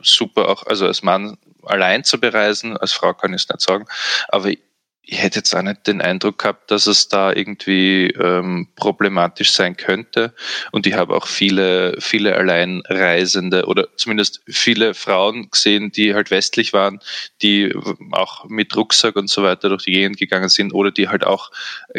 super 0.01 0.49
auch, 0.49 0.65
also 0.65 0.87
als 0.87 1.03
Mann 1.03 1.37
allein 1.63 2.03
zu 2.03 2.19
bereisen, 2.19 2.75
als 2.77 2.93
Frau 2.93 3.13
kann 3.13 3.33
ich 3.33 3.43
es 3.43 3.49
nicht 3.49 3.61
sagen, 3.61 3.85
aber 4.29 4.51
ich 5.03 5.21
hätte 5.21 5.39
jetzt 5.39 5.53
auch 5.55 5.63
nicht 5.63 5.87
den 5.87 5.99
Eindruck 5.99 6.37
gehabt, 6.37 6.69
dass 6.69 6.85
es 6.85 7.07
da 7.07 7.33
irgendwie 7.33 8.07
ähm, 8.11 8.67
problematisch 8.75 9.51
sein 9.51 9.75
könnte. 9.75 10.33
Und 10.71 10.85
ich 10.85 10.93
habe 10.93 11.15
auch 11.15 11.25
viele, 11.25 11.97
viele 11.99 12.35
Alleinreisende 12.35 13.65
oder 13.65 13.87
zumindest 13.97 14.41
viele 14.47 14.93
Frauen 14.93 15.49
gesehen, 15.49 15.91
die 15.91 16.13
halt 16.13 16.29
westlich 16.29 16.71
waren, 16.71 16.99
die 17.41 17.73
auch 18.11 18.45
mit 18.45 18.75
Rucksack 18.75 19.15
und 19.15 19.29
so 19.29 19.41
weiter 19.41 19.69
durch 19.69 19.83
die 19.83 19.91
Gegend 19.91 20.17
gegangen 20.17 20.49
sind 20.49 20.71
oder 20.71 20.91
die 20.91 21.09
halt 21.09 21.25
auch 21.25 21.51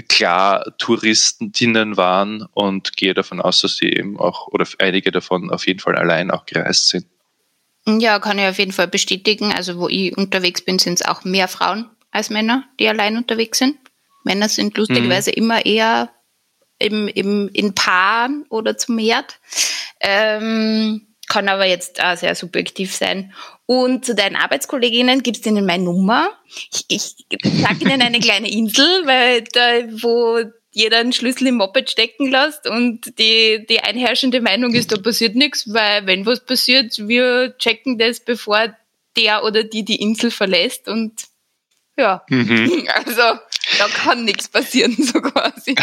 klar 0.09 0.72
Touristentinnen 0.78 1.96
waren 1.96 2.46
und 2.55 2.96
gehe 2.96 3.14
davon 3.14 3.40
aus, 3.40 3.62
dass 3.62 3.76
die 3.76 3.92
eben 3.92 4.18
auch 4.18 4.46
oder 4.48 4.66
einige 4.78 5.11
davon 5.11 5.50
auf 5.50 5.66
jeden 5.66 5.80
Fall 5.80 5.96
allein 5.96 6.30
auch 6.30 6.46
gereist 6.46 6.88
sind. 6.88 7.07
Ja, 7.84 8.20
kann 8.20 8.38
ich 8.38 8.46
auf 8.46 8.59
jeden 8.59 8.72
Fall 8.72 8.86
bestätigen. 8.86 9.53
Also 9.53 9.76
wo 9.76 9.88
ich 9.88 10.16
unterwegs 10.16 10.64
bin, 10.64 10.78
sind 10.78 11.00
es 11.00 11.05
auch 11.05 11.24
mehr 11.24 11.48
Frauen 11.48 11.90
als 12.13 12.31
Männer, 12.31 12.65
die 12.79 12.89
allein 12.89 13.17
unterwegs 13.17 13.59
sind. 13.59 13.77
Männer 14.23 14.49
sind 14.49 14.77
lustigerweise 14.77 15.31
mhm. 15.31 15.37
immer 15.37 15.67
eher 15.67 16.11
im, 16.79 17.09
im, 17.09 17.51
in 17.53 17.75
Paaren 17.75 18.45
oder 18.49 18.77
zu 18.77 18.93
Mehrt. 18.93 19.41
Ähm, 20.01 21.07
kann 21.29 21.49
aber 21.49 21.67
jetzt 21.67 22.03
auch 22.03 22.17
sehr 22.17 22.35
subjektiv 22.35 22.95
sein. 22.95 23.33
Und 23.67 24.05
zu 24.05 24.15
deinen 24.15 24.37
Arbeitskolleginnen 24.37 25.23
gibst 25.23 25.47
ihnen 25.47 25.65
meine 25.65 25.85
Nummer. 25.85 26.31
Ich, 26.73 26.85
ich 26.89 27.15
sage 27.63 27.85
ihnen 27.85 28.03
eine 28.03 28.21
kleine 28.21 28.51
Insel, 28.51 29.07
weil 29.07 29.43
da, 29.45 30.03
wo 30.03 30.41
jeder 30.73 30.99
einen 30.99 31.13
Schlüssel 31.13 31.49
im 31.49 31.57
Moped 31.57 31.91
stecken 31.91 32.31
lässt 32.31 32.67
und 32.67 33.19
die, 33.19 33.65
die 33.69 33.81
einherrschende 33.81 34.41
Meinung 34.41 34.75
ist, 34.75 34.91
da 34.91 34.97
passiert 34.97 35.35
nichts, 35.35 35.73
weil 35.73 36.07
wenn 36.07 36.27
was 36.27 36.45
passiert, 36.45 37.09
wir 37.09 37.57
checken 37.59 37.99
das, 37.99 38.21
bevor 38.21 38.75
der 39.17 39.45
oder 39.45 39.65
die 39.65 39.85
die 39.85 40.01
Insel 40.01 40.31
verlässt 40.31 40.89
und 40.89 41.13
Ja. 41.97 42.22
Mhm. 42.28 42.88
Also 42.95 43.38
da 43.78 43.86
kann 43.95 44.24
nichts 44.24 44.49
passieren, 44.49 44.97
so 44.99 45.20
quasi. 45.20 45.74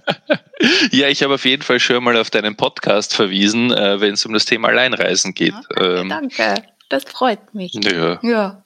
ja, 0.90 1.08
ich 1.08 1.22
habe 1.22 1.34
auf 1.34 1.44
jeden 1.44 1.62
Fall 1.62 1.80
schon 1.80 2.02
mal 2.02 2.16
auf 2.16 2.30
deinen 2.30 2.56
Podcast 2.56 3.14
verwiesen, 3.14 3.72
äh, 3.72 4.00
wenn 4.00 4.14
es 4.14 4.26
um 4.26 4.32
das 4.32 4.44
Thema 4.44 4.68
Alleinreisen 4.68 5.34
geht. 5.34 5.54
Ja, 5.54 5.60
danke, 5.74 6.00
ähm, 6.00 6.08
danke, 6.08 6.62
das 6.88 7.04
freut 7.04 7.54
mich. 7.54 7.72
Ja. 7.74 8.18
ja. 8.22 8.64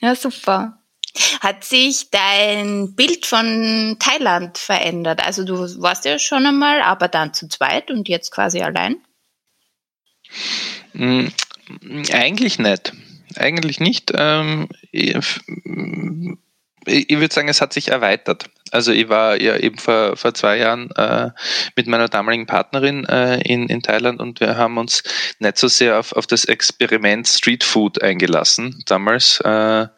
Ja, 0.00 0.14
super. 0.14 0.78
Hat 1.40 1.64
sich 1.64 2.10
dein 2.10 2.94
Bild 2.94 3.26
von 3.26 3.96
Thailand 3.98 4.58
verändert? 4.58 5.24
Also 5.24 5.44
du 5.44 5.58
warst 5.80 6.04
ja 6.04 6.18
schon 6.18 6.46
einmal, 6.46 6.82
aber 6.82 7.08
dann 7.08 7.34
zu 7.34 7.48
zweit 7.48 7.90
und 7.90 8.08
jetzt 8.08 8.30
quasi 8.30 8.60
allein? 8.60 8.96
Hm, 10.92 11.32
eigentlich 12.12 12.58
nicht. 12.58 12.92
Eigentlich 13.36 13.80
nicht. 13.80 14.12
Ähm, 14.14 14.68
ich, 14.92 15.16
würde 17.18 17.34
sagen, 17.34 17.48
es 17.48 17.60
hat 17.60 17.72
sich 17.72 17.88
erweitert. 17.88 18.50
Also 18.70 18.92
ich 18.92 19.08
war 19.08 19.40
ja 19.40 19.56
eben 19.56 19.78
vor, 19.78 20.16
vor 20.16 20.34
zwei 20.34 20.58
Jahren 20.58 20.90
äh, 20.92 21.30
mit 21.76 21.86
meiner 21.86 22.08
damaligen 22.08 22.46
Partnerin 22.46 23.04
äh, 23.04 23.40
in, 23.42 23.68
in 23.68 23.82
Thailand 23.82 24.20
und 24.20 24.40
wir 24.40 24.56
haben 24.56 24.78
uns 24.78 25.02
nicht 25.40 25.58
so 25.58 25.68
sehr 25.68 25.98
auf, 25.98 26.12
auf 26.12 26.26
das 26.26 26.44
Experiment 26.44 27.26
Street 27.26 27.64
Food 27.64 28.02
eingelassen 28.02 28.82
damals. 28.86 29.40
Äh, 29.40 29.88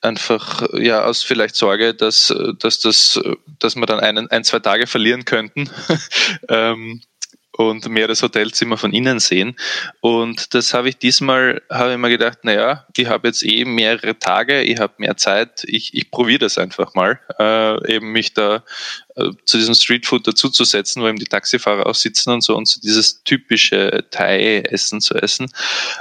einfach 0.00 0.66
ja 0.74 1.04
aus 1.04 1.22
vielleicht 1.22 1.54
Sorge, 1.54 1.94
dass, 1.94 2.34
dass, 2.58 2.80
das, 2.80 3.20
dass 3.58 3.76
wir 3.76 3.86
dann 3.86 4.00
einen, 4.00 4.30
ein, 4.30 4.44
zwei 4.44 4.58
Tage 4.58 4.86
verlieren 4.86 5.24
könnten. 5.24 5.70
ähm, 6.48 7.02
und 7.56 7.88
mehr 7.88 8.08
das 8.08 8.22
Hotelzimmer 8.22 8.76
von 8.76 8.92
innen 8.92 9.20
sehen. 9.20 9.56
Und 10.00 10.54
das 10.54 10.74
habe 10.74 10.88
ich 10.88 10.98
diesmal, 10.98 11.62
habe 11.70 11.92
ich 11.92 11.98
mir 11.98 12.08
gedacht, 12.08 12.38
naja, 12.42 12.86
ich 12.96 13.06
habe 13.06 13.28
jetzt 13.28 13.44
eh 13.44 13.64
mehrere 13.64 14.18
Tage, 14.18 14.62
ich 14.62 14.78
habe 14.78 14.94
mehr 14.98 15.16
Zeit, 15.16 15.62
ich, 15.66 15.94
ich 15.94 16.10
probiere 16.10 16.40
das 16.40 16.58
einfach 16.58 16.94
mal, 16.94 17.20
äh, 17.38 17.94
eben 17.94 18.10
mich 18.10 18.34
da 18.34 18.64
äh, 19.14 19.30
zu 19.44 19.58
diesem 19.58 19.74
Streetfood 19.74 20.26
dazuzusetzen, 20.26 21.02
wo 21.02 21.06
eben 21.06 21.18
die 21.18 21.26
Taxifahrer 21.26 21.86
auch 21.86 21.94
sitzen 21.94 22.30
und 22.30 22.40
so 22.42 22.56
und 22.56 22.66
so 22.66 22.80
dieses 22.80 23.22
typische 23.22 24.04
Thai-Essen 24.10 25.00
zu 25.00 25.14
essen. 25.14 25.46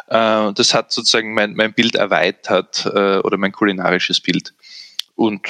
Äh, 0.07 0.53
das 0.53 0.73
hat 0.73 0.91
sozusagen 0.91 1.35
mein, 1.35 1.53
mein 1.53 1.73
Bild 1.73 1.95
erweitert 1.95 2.85
äh, 2.85 3.17
oder 3.19 3.37
mein 3.37 3.51
kulinarisches 3.51 4.19
Bild. 4.21 4.53
Und 5.15 5.41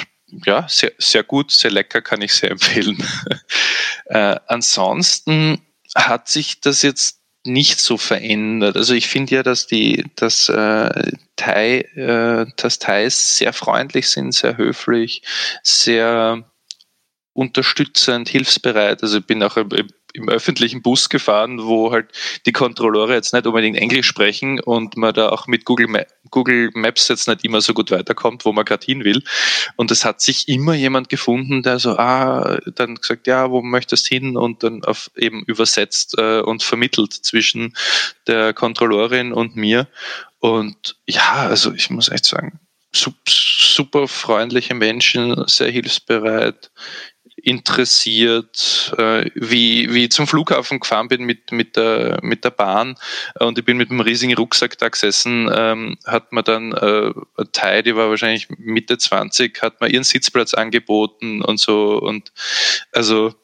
ja, 0.45 0.67
sehr, 0.67 0.91
sehr 0.97 1.23
gut, 1.23 1.51
sehr 1.51 1.71
lecker, 1.71 2.01
kann 2.01 2.21
ich 2.21 2.33
sehr 2.33 2.51
empfehlen. 2.51 3.01
äh, 4.05 4.35
ansonsten 4.47 5.61
hat 5.95 6.27
sich 6.27 6.61
das 6.61 6.81
jetzt 6.81 7.19
nicht 7.45 7.79
so 7.79 7.97
verändert. 7.97 8.77
Also 8.77 8.93
ich 8.93 9.07
finde 9.07 9.35
ja, 9.35 9.43
dass 9.43 9.67
die, 9.67 10.05
dass 10.15 10.47
äh, 10.49 11.11
Thai, 11.35 11.79
äh, 11.95 12.45
dass 12.55 12.79
Thais 12.79 13.37
sehr 13.37 13.53
freundlich 13.53 14.09
sind, 14.09 14.33
sehr 14.33 14.57
höflich, 14.57 15.23
sehr 15.61 16.49
unterstützend, 17.33 18.29
hilfsbereit. 18.29 19.03
Also 19.03 19.17
ich 19.17 19.25
bin 19.25 19.43
auch 19.43 19.57
im 20.13 20.29
öffentlichen 20.29 20.81
Bus 20.81 21.09
gefahren, 21.09 21.63
wo 21.63 21.91
halt 21.91 22.07
die 22.45 22.51
Kontrolleure 22.51 23.13
jetzt 23.13 23.33
nicht 23.33 23.47
unbedingt 23.47 23.77
Englisch 23.77 24.07
sprechen 24.07 24.59
und 24.59 24.95
man 24.95 25.13
da 25.13 25.29
auch 25.29 25.47
mit 25.47 25.65
Google, 25.65 25.87
Ma 25.87 26.01
Google 26.29 26.69
Maps 26.73 27.07
jetzt 27.09 27.27
nicht 27.27 27.43
immer 27.43 27.61
so 27.61 27.73
gut 27.73 27.91
weiterkommt, 27.91 28.45
wo 28.45 28.53
man 28.53 28.65
gerade 28.65 28.85
hin 28.85 29.03
will. 29.03 29.23
Und 29.75 29.91
es 29.91 30.05
hat 30.05 30.21
sich 30.21 30.47
immer 30.47 30.73
jemand 30.73 31.09
gefunden, 31.09 31.63
der 31.63 31.79
so, 31.79 31.97
ah, 31.97 32.59
dann 32.75 32.95
gesagt, 32.95 33.27
ja, 33.27 33.51
wo 33.51 33.61
möchtest 33.61 34.07
hin? 34.07 34.37
Und 34.37 34.63
dann 34.63 34.83
auf 34.83 35.11
eben 35.15 35.43
übersetzt 35.43 36.15
äh, 36.17 36.39
und 36.39 36.63
vermittelt 36.63 37.13
zwischen 37.13 37.75
der 38.27 38.53
Kontrolleurin 38.53 39.33
und 39.33 39.55
mir. 39.55 39.87
Und 40.39 40.97
ja, 41.07 41.47
also 41.47 41.73
ich 41.73 41.89
muss 41.89 42.09
echt 42.09 42.25
sagen, 42.25 42.59
super 42.93 44.07
freundliche 44.07 44.75
Menschen, 44.75 45.43
sehr 45.47 45.71
hilfsbereit 45.71 46.71
interessiert, 47.43 48.93
äh, 48.97 49.29
wie, 49.35 49.93
wie 49.93 50.05
ich 50.05 50.11
zum 50.11 50.27
Flughafen 50.27 50.79
gefahren 50.79 51.09
bin 51.09 51.25
mit, 51.25 51.51
mit, 51.51 51.75
der, 51.75 52.19
mit 52.21 52.45
der 52.45 52.51
Bahn 52.51 52.95
und 53.37 53.59
ich 53.59 53.65
bin 53.65 53.75
mit 53.75 53.91
einem 53.91 53.99
riesigen 53.99 54.33
Rucksack 54.33 54.77
da 54.77 54.87
gesessen, 54.87 55.51
ähm, 55.53 55.97
hat 56.05 56.31
man 56.31 56.45
dann 56.45 56.71
äh, 56.71 57.11
eine 57.37 57.51
Thai, 57.51 57.81
die 57.81 57.97
war 57.97 58.09
wahrscheinlich 58.09 58.47
Mitte 58.49 58.97
20, 58.97 59.61
hat 59.61 59.81
man 59.81 59.91
ihren 59.91 60.05
Sitzplatz 60.05 60.53
angeboten 60.53 61.41
und 61.41 61.59
so 61.59 61.99
und 61.99 62.31
also 62.93 63.35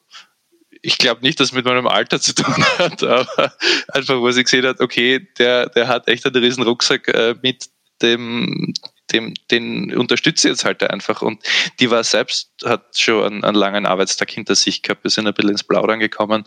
ich 0.82 0.96
glaube 0.96 1.20
nicht, 1.20 1.38
dass 1.38 1.48
es 1.48 1.52
mit 1.52 1.66
meinem 1.66 1.86
Alter 1.86 2.20
zu 2.22 2.34
tun 2.34 2.64
hat, 2.78 3.02
aber 3.02 3.52
einfach, 3.88 4.18
wo 4.18 4.30
sie 4.30 4.44
gesehen 4.44 4.64
hat, 4.64 4.80
okay, 4.80 5.28
der, 5.38 5.68
der 5.68 5.88
hat 5.88 6.08
echt 6.08 6.24
einen 6.24 6.42
riesen 6.42 6.62
Rucksack 6.62 7.08
äh, 7.08 7.34
mit 7.42 7.68
dem 8.00 8.72
dem, 9.12 9.34
den 9.50 9.96
unterstütze 9.96 10.48
ich 10.48 10.52
jetzt 10.52 10.64
halt 10.64 10.82
einfach. 10.82 11.22
Und 11.22 11.42
die 11.78 11.90
war 11.90 12.04
selbst, 12.04 12.50
hat 12.64 12.98
schon 12.98 13.24
einen, 13.24 13.44
einen 13.44 13.56
langen 13.56 13.86
Arbeitstag 13.86 14.30
hinter 14.30 14.54
sich 14.54 14.82
gehabt, 14.82 15.04
wir 15.04 15.10
sind 15.10 15.26
ein 15.26 15.34
bisschen 15.34 15.50
ins 15.50 15.64
Plaudern 15.64 16.00
gekommen 16.00 16.44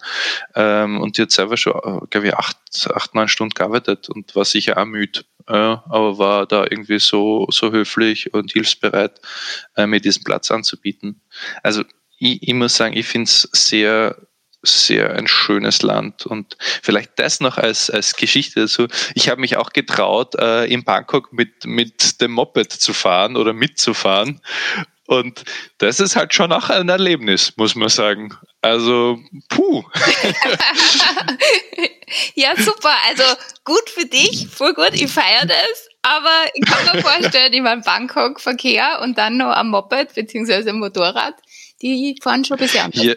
ähm, 0.55 0.99
und 1.01 1.18
die 1.18 1.24
hat 1.24 1.32
selber 1.32 1.57
schon, 1.57 1.74
glaube 2.09 2.28
ich, 2.28 2.34
acht, 2.34 2.57
acht, 2.93 3.16
neun 3.16 3.28
Stunden 3.28 3.53
gearbeitet 3.53 4.09
und 4.09 4.36
war 4.36 4.45
sicher 4.45 4.78
auch 4.78 4.86
müde. 4.86 5.22
Äh, 5.47 5.53
aber 5.53 6.18
war 6.18 6.45
da 6.45 6.64
irgendwie 6.64 6.99
so, 6.99 7.47
so 7.49 7.72
höflich 7.72 8.34
und 8.34 8.51
hilfsbereit, 8.51 9.20
äh, 9.76 9.86
mir 9.86 9.99
diesen 9.99 10.24
Platz 10.24 10.51
anzubieten. 10.51 11.22
Also 11.64 11.84
ich, 12.18 12.41
ich 12.47 12.53
muss 12.53 12.78
sagen, 12.78 12.95
ich 12.95 13.05
finde 13.05 13.26
es 13.26 13.49
sehr 13.51 14.16
sehr 14.64 15.14
ein 15.14 15.28
schönes 15.28 15.82
Land. 15.82 16.26
Und 16.26 16.57
vielleicht 16.82 17.11
das 17.18 17.39
noch 17.39 17.57
als, 17.57 17.89
als 17.89 18.16
Geschichte 18.16 18.61
dazu. 18.61 18.88
Ich 19.14 19.30
habe 19.30 19.41
mich 19.41 19.57
auch 19.57 19.72
getraut, 19.72 20.36
äh, 20.36 20.66
in 20.66 20.84
Bangkok 20.84 21.34
mit, 21.34 21.66
mit 21.66 22.22
dem 22.22 22.32
Moped 22.32 22.72
zu 22.72 22.93
fahren 22.93 23.36
oder 23.36 23.53
mitzufahren. 23.53 24.41
Und 25.05 25.43
das 25.80 25.99
ist 25.99 26.16
halt 26.16 26.34
schon 26.34 26.53
auch 26.53 26.70
ein 26.70 26.88
Erlebnis, 26.88 27.53
muss 27.57 27.76
man 27.76 27.89
sagen. 27.89 28.38
Also, 28.61 29.20
puh. 29.49 29.84
ja, 32.36 32.55
super. 32.55 32.95
Also 33.09 33.24
gut 33.66 33.89
für 33.89 34.05
dich, 34.05 34.47
voll 34.47 34.74
gut. 34.74 34.91
Ich 34.93 35.11
feiere 35.11 35.45
das. 35.45 35.89
Aber 36.03 36.45
ich 36.53 36.66
kann 36.66 36.86
mir 36.86 37.01
vorstellen, 37.01 37.53
ich 37.53 37.61
meine 37.61 37.82
Bangkok-Verkehr 37.82 39.01
und 39.01 39.18
dann 39.18 39.38
noch 39.38 39.51
am 39.51 39.70
Moped 39.70 40.16
bzw. 40.16 40.72
Motorrad, 40.72 41.36
die 41.82 42.16
fahren 42.22 42.45
schon 42.45 42.57
ein 42.57 42.66
bisschen 42.66 42.86
anders. 42.86 43.03
Ja. 43.03 43.16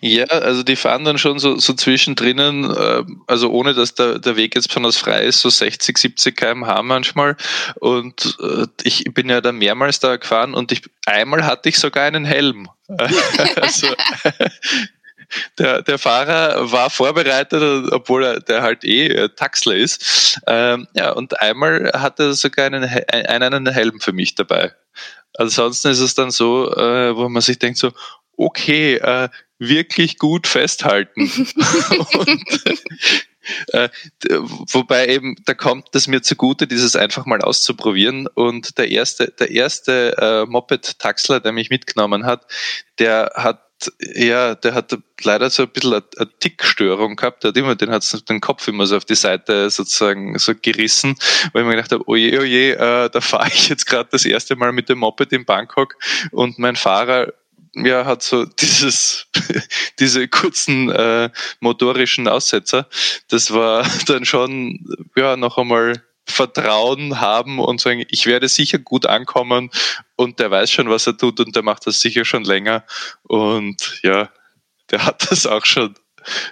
Ja, 0.00 0.24
also 0.26 0.62
die 0.62 0.76
fahren 0.76 1.04
dann 1.04 1.18
schon 1.18 1.38
so, 1.38 1.58
so 1.58 1.72
zwischendrin, 1.72 2.70
äh, 2.70 3.02
also 3.26 3.50
ohne 3.50 3.74
dass 3.74 3.94
der, 3.94 4.18
der 4.18 4.36
Weg 4.36 4.54
jetzt 4.54 4.68
besonders 4.68 4.96
frei 4.96 5.24
ist, 5.24 5.40
so 5.40 5.48
60, 5.48 5.96
70 5.96 6.36
km/h 6.36 6.82
manchmal. 6.82 7.36
Und 7.76 8.36
äh, 8.40 8.66
ich 8.82 9.04
bin 9.14 9.28
ja 9.28 9.40
da 9.40 9.52
mehrmals 9.52 10.00
da 10.00 10.16
gefahren 10.16 10.54
und 10.54 10.72
ich, 10.72 10.82
einmal 11.06 11.44
hatte 11.44 11.68
ich 11.68 11.78
sogar 11.78 12.04
einen 12.04 12.24
Helm. 12.24 12.68
also, 13.56 13.88
der, 15.58 15.82
der 15.82 15.98
Fahrer 15.98 16.70
war 16.70 16.90
vorbereitet, 16.90 17.92
obwohl 17.92 18.24
er 18.24 18.40
der 18.40 18.62
halt 18.62 18.84
eh 18.84 19.06
äh, 19.06 19.28
Taxler 19.30 19.74
ist. 19.74 20.40
Ähm, 20.46 20.86
ja, 20.94 21.12
und 21.12 21.40
einmal 21.40 21.90
hatte 21.94 22.24
er 22.24 22.34
sogar 22.34 22.66
einen, 22.66 22.84
einen 22.84 23.66
Helm 23.68 24.00
für 24.00 24.12
mich 24.12 24.34
dabei. 24.34 24.72
Ansonsten 25.36 25.88
ist 25.88 26.00
es 26.00 26.14
dann 26.14 26.30
so, 26.30 26.72
äh, 26.76 27.16
wo 27.16 27.28
man 27.28 27.42
sich 27.42 27.58
denkt 27.58 27.78
so, 27.78 27.90
okay, 28.36 28.96
äh, 28.96 29.28
wirklich 29.58 30.18
gut 30.18 30.46
festhalten. 30.46 31.22
und, 32.18 32.66
äh, 33.68 33.88
wobei 34.30 35.08
eben, 35.08 35.36
da 35.44 35.54
kommt 35.54 35.88
es 35.94 36.06
mir 36.06 36.22
zugute, 36.22 36.66
dieses 36.66 36.96
einfach 36.96 37.26
mal 37.26 37.40
auszuprobieren. 37.40 38.26
Und 38.26 38.78
der 38.78 38.90
erste, 38.90 39.28
der 39.38 39.50
erste 39.50 40.16
äh, 40.18 40.50
Moped-Taxler, 40.50 41.40
der 41.40 41.52
mich 41.52 41.70
mitgenommen 41.70 42.24
hat, 42.26 42.46
der 42.98 43.32
hat 43.34 43.60
ja, 44.00 44.54
der 44.54 44.74
hat 44.74 44.96
leider 45.22 45.50
so 45.50 45.64
ein 45.64 45.68
bisschen 45.68 45.94
eine, 45.94 46.04
eine 46.16 46.30
Tickstörung 46.38 47.16
gehabt. 47.16 47.42
Der 47.42 47.48
hat 47.48 47.56
immer, 47.56 47.74
den 47.74 47.90
hat 47.90 48.28
den 48.28 48.40
Kopf 48.40 48.66
immer 48.68 48.86
so 48.86 48.96
auf 48.96 49.04
die 49.04 49.14
Seite 49.14 49.68
sozusagen 49.68 50.38
so 50.38 50.54
gerissen, 50.54 51.16
weil 51.52 51.62
ich 51.62 51.68
mir 51.68 51.74
gedacht 51.74 51.92
habe, 51.92 52.08
oje, 52.08 52.38
oje, 52.40 52.74
äh, 52.74 53.10
da 53.10 53.20
fahre 53.20 53.48
ich 53.48 53.68
jetzt 53.68 53.86
gerade 53.86 54.08
das 54.10 54.24
erste 54.24 54.56
Mal 54.56 54.72
mit 54.72 54.88
dem 54.88 54.98
Moped 54.98 55.32
in 55.32 55.44
Bangkok 55.44 55.96
und 56.30 56.58
mein 56.58 56.76
Fahrer 56.76 57.32
ja, 57.74 58.04
hat 58.04 58.22
so 58.22 58.44
dieses, 58.60 59.26
diese 59.98 60.28
kurzen 60.28 60.90
äh, 60.90 61.30
motorischen 61.60 62.28
Aussetzer. 62.28 62.88
Das 63.28 63.52
war 63.52 63.86
dann 64.06 64.24
schon, 64.24 64.84
ja, 65.16 65.36
noch 65.36 65.58
einmal 65.58 66.02
Vertrauen 66.26 67.20
haben 67.20 67.58
und 67.58 67.80
sagen, 67.80 68.04
ich 68.08 68.24
werde 68.24 68.48
sicher 68.48 68.78
gut 68.78 69.04
ankommen 69.04 69.70
und 70.16 70.38
der 70.38 70.50
weiß 70.50 70.70
schon, 70.70 70.88
was 70.88 71.06
er 71.06 71.18
tut 71.18 71.38
und 71.38 71.54
der 71.54 71.62
macht 71.62 71.86
das 71.86 72.00
sicher 72.00 72.24
schon 72.24 72.44
länger. 72.44 72.84
Und 73.24 74.00
ja, 74.02 74.30
der 74.90 75.04
hat 75.04 75.30
das 75.30 75.46
auch 75.46 75.66
schon 75.66 75.94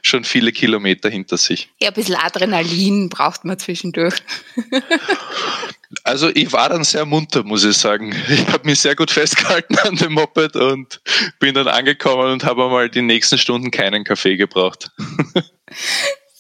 schon 0.03 0.25
viele 0.25 0.53
Kilometer 0.53 1.09
hinter 1.09 1.39
sich. 1.39 1.71
Ja, 1.81 1.89
ein 1.89 1.95
bisschen 1.95 2.17
Adrenalin 2.17 3.09
braucht 3.09 3.45
man 3.45 3.59
zwischendurch. 3.59 4.17
Also 6.05 6.31
ich 6.35 6.53
war 6.53 6.69
dann 6.69 6.85
sehr 6.85 7.05
munter, 7.05 7.43
muss 7.45 7.65
ich 7.65 7.77
sagen. 7.77 8.15
Ich 8.29 8.47
habe 8.49 8.67
mich 8.67 8.81
sehr 8.81 8.97
gut 8.97 9.11
festgehalten 9.11 9.79
an 9.79 9.97
dem 9.97 10.13
Moped 10.13 10.57
und 10.57 11.01
bin 11.39 11.55
dann 11.55 11.69
angekommen 11.69 12.33
und 12.33 12.45
habe 12.45 12.69
mal 12.69 12.89
die 12.89 13.03
nächsten 13.03 13.39
Stunden 13.39 13.71
keinen 13.71 14.05
Kaffee 14.05 14.37
gebraucht. 14.37 14.91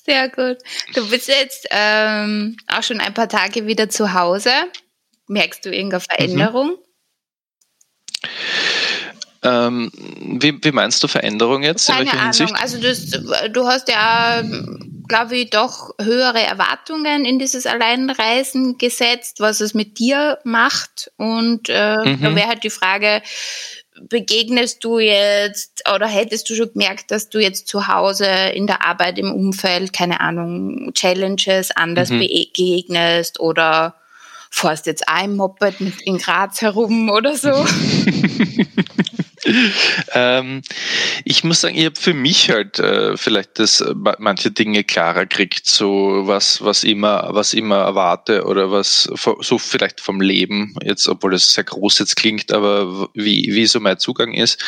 Sehr 0.04 0.28
gut. 0.30 0.58
Du 0.94 1.08
bist 1.08 1.28
jetzt 1.28 1.66
ähm, 1.70 2.56
auch 2.66 2.82
schon 2.82 3.00
ein 3.00 3.14
paar 3.14 3.28
Tage 3.28 3.66
wieder 3.66 3.88
zu 3.88 4.14
Hause. 4.14 4.50
Merkst 5.28 5.64
du 5.64 5.70
irgendeine 5.70 6.00
Veränderung? 6.00 6.70
Mhm. 6.70 6.76
Ähm, 9.44 9.90
wie, 10.40 10.56
wie, 10.62 10.70
meinst 10.70 11.02
du 11.02 11.08
Veränderung 11.08 11.62
jetzt? 11.62 11.88
Keine 11.88 12.12
Ahnung. 12.12 12.22
Hinsicht? 12.22 12.54
Also 12.54 12.80
das, 12.80 13.10
du 13.52 13.66
hast 13.66 13.88
ja, 13.88 14.42
glaube 15.12 15.36
ich, 15.36 15.50
doch 15.50 15.90
höhere 16.00 16.40
Erwartungen 16.40 17.26
in 17.26 17.38
dieses 17.38 17.66
Alleinreisen 17.66 18.78
gesetzt, 18.78 19.40
was 19.40 19.60
es 19.60 19.74
mit 19.74 19.98
dir 19.98 20.38
macht. 20.42 21.12
Und 21.18 21.68
äh, 21.68 21.98
mhm. 21.98 22.22
da 22.22 22.34
wäre 22.34 22.48
halt 22.48 22.64
die 22.64 22.70
Frage, 22.70 23.20
begegnest 24.08 24.82
du 24.82 25.00
jetzt 25.00 25.82
oder 25.94 26.06
hättest 26.06 26.48
du 26.48 26.54
schon 26.54 26.72
gemerkt, 26.72 27.10
dass 27.10 27.28
du 27.28 27.40
jetzt 27.40 27.68
zu 27.68 27.88
Hause 27.88 28.24
in 28.54 28.66
der 28.66 28.86
Arbeit 28.86 29.18
im 29.18 29.30
Umfeld, 29.30 29.92
keine 29.92 30.20
Ahnung, 30.20 30.94
Challenges 30.94 31.72
anders 31.72 32.08
mhm. 32.08 32.20
begegnest 32.20 33.38
oder 33.38 33.96
fährst 34.48 34.86
jetzt 34.86 35.06
ein 35.10 35.36
Moped 35.36 35.74
in 36.04 36.16
Graz 36.16 36.62
herum 36.62 37.10
oder 37.10 37.36
so? 37.36 37.50
ähm, 40.12 40.62
ich 41.24 41.42
muss 41.42 41.60
sagen, 41.60 41.76
ich 41.76 41.86
habe 41.86 41.98
für 41.98 42.14
mich 42.14 42.50
halt 42.50 42.78
äh, 42.78 43.16
vielleicht 43.16 43.58
das 43.58 43.80
äh, 43.80 43.94
manche 44.18 44.50
Dinge 44.50 44.84
klarer 44.84 45.26
kriegt, 45.26 45.66
so 45.66 46.22
was 46.26 46.62
was 46.62 46.84
immer 46.84 47.28
was 47.32 47.52
immer 47.54 47.78
erwarte 47.78 48.44
oder 48.44 48.70
was 48.70 49.10
so 49.40 49.58
vielleicht 49.58 50.00
vom 50.00 50.20
Leben 50.20 50.74
jetzt, 50.84 51.08
obwohl 51.08 51.32
das 51.32 51.52
sehr 51.52 51.64
groß 51.64 51.98
jetzt 51.98 52.16
klingt, 52.16 52.52
aber 52.52 53.08
wie 53.14 53.48
wie 53.52 53.66
so 53.66 53.80
mein 53.80 53.98
Zugang 53.98 54.32
ist. 54.32 54.62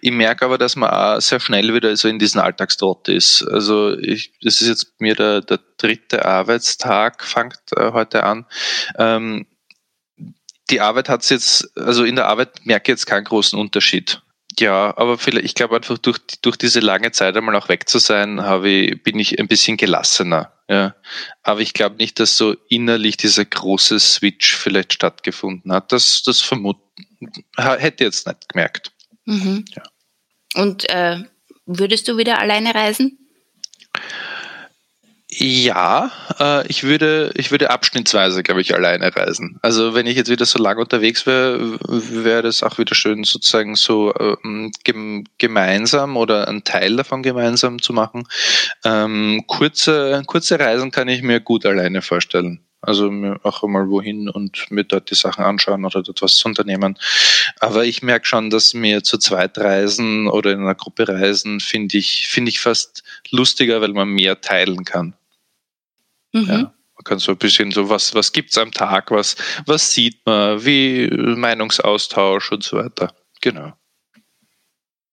Ich 0.00 0.12
merke 0.12 0.44
aber, 0.44 0.58
dass 0.58 0.76
man 0.76 0.90
auch 0.90 1.20
sehr 1.20 1.40
schnell 1.40 1.74
wieder 1.74 1.96
so 1.96 2.08
in 2.08 2.18
diesen 2.18 2.40
Alltagstrott 2.40 3.08
ist. 3.08 3.42
Also 3.42 3.98
ich, 3.98 4.32
das 4.42 4.60
ist 4.60 4.68
jetzt 4.68 5.00
mir 5.00 5.14
der 5.16 5.40
der 5.40 5.58
dritte 5.76 6.24
Arbeitstag 6.24 7.24
fängt 7.24 7.58
äh, 7.76 7.92
heute 7.92 8.22
an. 8.22 8.46
Ähm, 8.98 9.46
die 10.70 10.80
Arbeit 10.80 11.08
hat 11.08 11.28
jetzt, 11.30 11.76
also 11.76 12.04
in 12.04 12.16
der 12.16 12.26
Arbeit 12.26 12.64
merke 12.64 12.90
ich 12.90 12.98
jetzt 12.98 13.06
keinen 13.06 13.24
großen 13.24 13.58
Unterschied. 13.58 14.22
Ja, 14.58 14.96
aber 14.96 15.16
vielleicht, 15.16 15.46
ich 15.46 15.54
glaube 15.54 15.76
einfach 15.76 15.98
durch, 15.98 16.18
durch 16.42 16.56
diese 16.56 16.80
lange 16.80 17.12
Zeit 17.12 17.36
einmal 17.36 17.56
auch 17.56 17.68
weg 17.68 17.88
zu 17.88 17.98
sein, 17.98 18.42
habe 18.42 18.68
ich, 18.68 19.02
bin 19.02 19.18
ich 19.18 19.38
ein 19.38 19.48
bisschen 19.48 19.76
gelassener. 19.76 20.52
Ja. 20.68 20.94
Aber 21.42 21.60
ich 21.60 21.72
glaube 21.72 21.96
nicht, 21.96 22.20
dass 22.20 22.36
so 22.36 22.54
innerlich 22.68 23.16
dieser 23.16 23.44
große 23.44 23.98
Switch 23.98 24.54
vielleicht 24.54 24.92
stattgefunden 24.92 25.72
hat. 25.72 25.92
Das, 25.92 26.22
das 26.22 26.40
vermuten, 26.40 26.82
hätte 27.56 28.04
ich 28.04 28.08
jetzt 28.08 28.26
nicht 28.26 28.48
gemerkt. 28.48 28.92
Mhm. 29.24 29.64
Ja. 29.74 29.82
Und 30.54 30.88
äh, 30.90 31.24
würdest 31.66 32.08
du 32.08 32.16
wieder 32.16 32.38
alleine 32.38 32.74
reisen? 32.74 33.18
Ja, 35.32 36.10
äh, 36.40 36.66
ich 36.66 36.82
würde, 36.82 37.30
ich 37.36 37.52
würde 37.52 37.70
abschnittsweise, 37.70 38.42
glaube 38.42 38.62
ich, 38.62 38.74
alleine 38.74 39.14
reisen. 39.14 39.60
Also 39.62 39.94
wenn 39.94 40.08
ich 40.08 40.16
jetzt 40.16 40.30
wieder 40.30 40.44
so 40.44 40.60
lange 40.60 40.80
unterwegs 40.80 41.24
wäre, 41.24 41.78
wäre 41.80 42.42
das 42.42 42.64
auch 42.64 42.78
wieder 42.78 42.96
schön, 42.96 43.22
sozusagen 43.22 43.76
so 43.76 44.12
ähm, 44.44 44.72
gemeinsam 45.38 46.16
oder 46.16 46.48
einen 46.48 46.64
Teil 46.64 46.96
davon 46.96 47.22
gemeinsam 47.22 47.80
zu 47.80 47.92
machen. 47.92 48.26
Ähm, 48.84 49.44
kurze, 49.46 50.22
kurze 50.26 50.58
Reisen 50.58 50.90
kann 50.90 51.06
ich 51.06 51.22
mir 51.22 51.38
gut 51.38 51.64
alleine 51.64 52.02
vorstellen. 52.02 52.60
Also 52.82 53.06
auch 53.42 53.62
einmal 53.62 53.88
wohin 53.90 54.28
und 54.30 54.70
mir 54.70 54.84
dort 54.84 55.10
die 55.10 55.14
Sachen 55.14 55.44
anschauen 55.44 55.84
oder 55.84 56.02
dort 56.02 56.22
was 56.22 56.34
zu 56.34 56.48
unternehmen. 56.48 56.98
Aber 57.60 57.84
ich 57.84 58.02
merke 58.02 58.26
schon, 58.26 58.50
dass 58.50 58.74
mir 58.74 59.02
zu 59.02 59.18
zweit 59.18 59.58
reisen 59.58 60.28
oder 60.28 60.52
in 60.52 60.60
einer 60.60 60.74
Gruppe 60.74 61.06
reisen, 61.06 61.60
finde 61.60 61.98
ich, 61.98 62.26
finde 62.28 62.48
ich 62.48 62.58
fast 62.58 63.04
lustiger, 63.30 63.80
weil 63.80 63.92
man 63.92 64.08
mehr 64.08 64.40
teilen 64.40 64.84
kann. 64.84 65.14
Mhm. 66.32 66.48
Ja, 66.48 66.56
man 66.56 67.04
kann 67.04 67.18
so 67.18 67.32
ein 67.32 67.38
bisschen 67.38 67.70
so, 67.70 67.88
was, 67.88 68.14
was 68.14 68.32
gibt's 68.32 68.58
am 68.58 68.72
Tag, 68.72 69.10
was, 69.10 69.36
was 69.66 69.92
sieht 69.92 70.24
man, 70.26 70.64
wie 70.64 71.08
Meinungsaustausch 71.10 72.52
und 72.52 72.62
so 72.62 72.76
weiter. 72.76 73.14
Genau. 73.40 73.72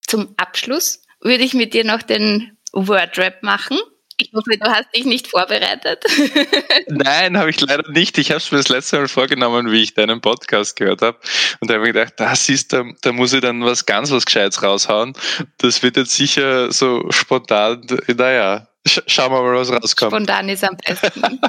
Zum 0.06 0.34
Abschluss 0.38 1.02
würde 1.22 1.44
ich 1.44 1.54
mit 1.54 1.74
dir 1.74 1.86
noch 1.86 2.02
den 2.02 2.58
Wordrap 2.74 3.42
machen. 3.42 3.78
Ich 4.20 4.32
hoffe, 4.34 4.58
du 4.58 4.66
hast 4.66 4.88
dich 4.96 5.06
nicht 5.06 5.28
vorbereitet. 5.28 6.04
Nein, 6.88 7.38
habe 7.38 7.52
ich 7.52 7.62
leider 7.62 7.90
nicht. 7.92 8.18
Ich 8.18 8.32
habe 8.32 8.40
es 8.40 8.52
mir 8.52 8.58
das 8.58 8.70
letzte 8.70 8.98
Mal 8.98 9.08
vorgenommen, 9.08 9.72
wie 9.72 9.84
ich 9.84 9.94
deinen 9.94 10.22
Podcast 10.22 10.76
gehört 10.76 11.04
habe. 11.04 11.20
Und 11.60 11.70
da 11.70 11.76
habe 11.76 11.88
ich 11.88 11.94
gedacht, 11.94 12.14
das 12.18 12.50
ist, 12.50 12.74
da, 12.74 12.84
da 13.04 13.12
muss 13.12 13.34
ich 13.34 13.42
dann 13.42 13.64
was 13.64 13.86
ganz 13.86 14.10
was 14.10 14.26
Gescheites 14.26 14.64
raushauen. 14.64 15.14
Das 15.60 15.84
wird 15.84 15.98
jetzt 15.98 16.16
sicher 16.16 16.72
so 16.72 17.06
spontan, 17.12 17.86
naja, 18.08 18.68
schauen 18.88 19.32
wir 19.32 19.42
mal, 19.42 19.56
was 19.56 19.72
rauskommt. 19.72 20.12
Spontan 20.12 20.50
ist 20.50 20.64
am 20.64 20.78
besten. 20.78 21.40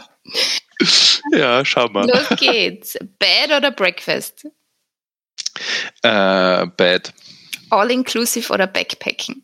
ja, 1.33 1.65
schau 1.65 1.89
mal. 1.89 2.07
Los 2.07 2.39
geht's. 2.39 2.99
Bed 3.19 3.57
oder 3.57 3.71
Breakfast? 3.71 4.47
Äh, 6.03 6.67
Bed. 6.77 7.13
All-inclusive 7.71 8.53
oder 8.53 8.67
Backpacking? 8.67 9.43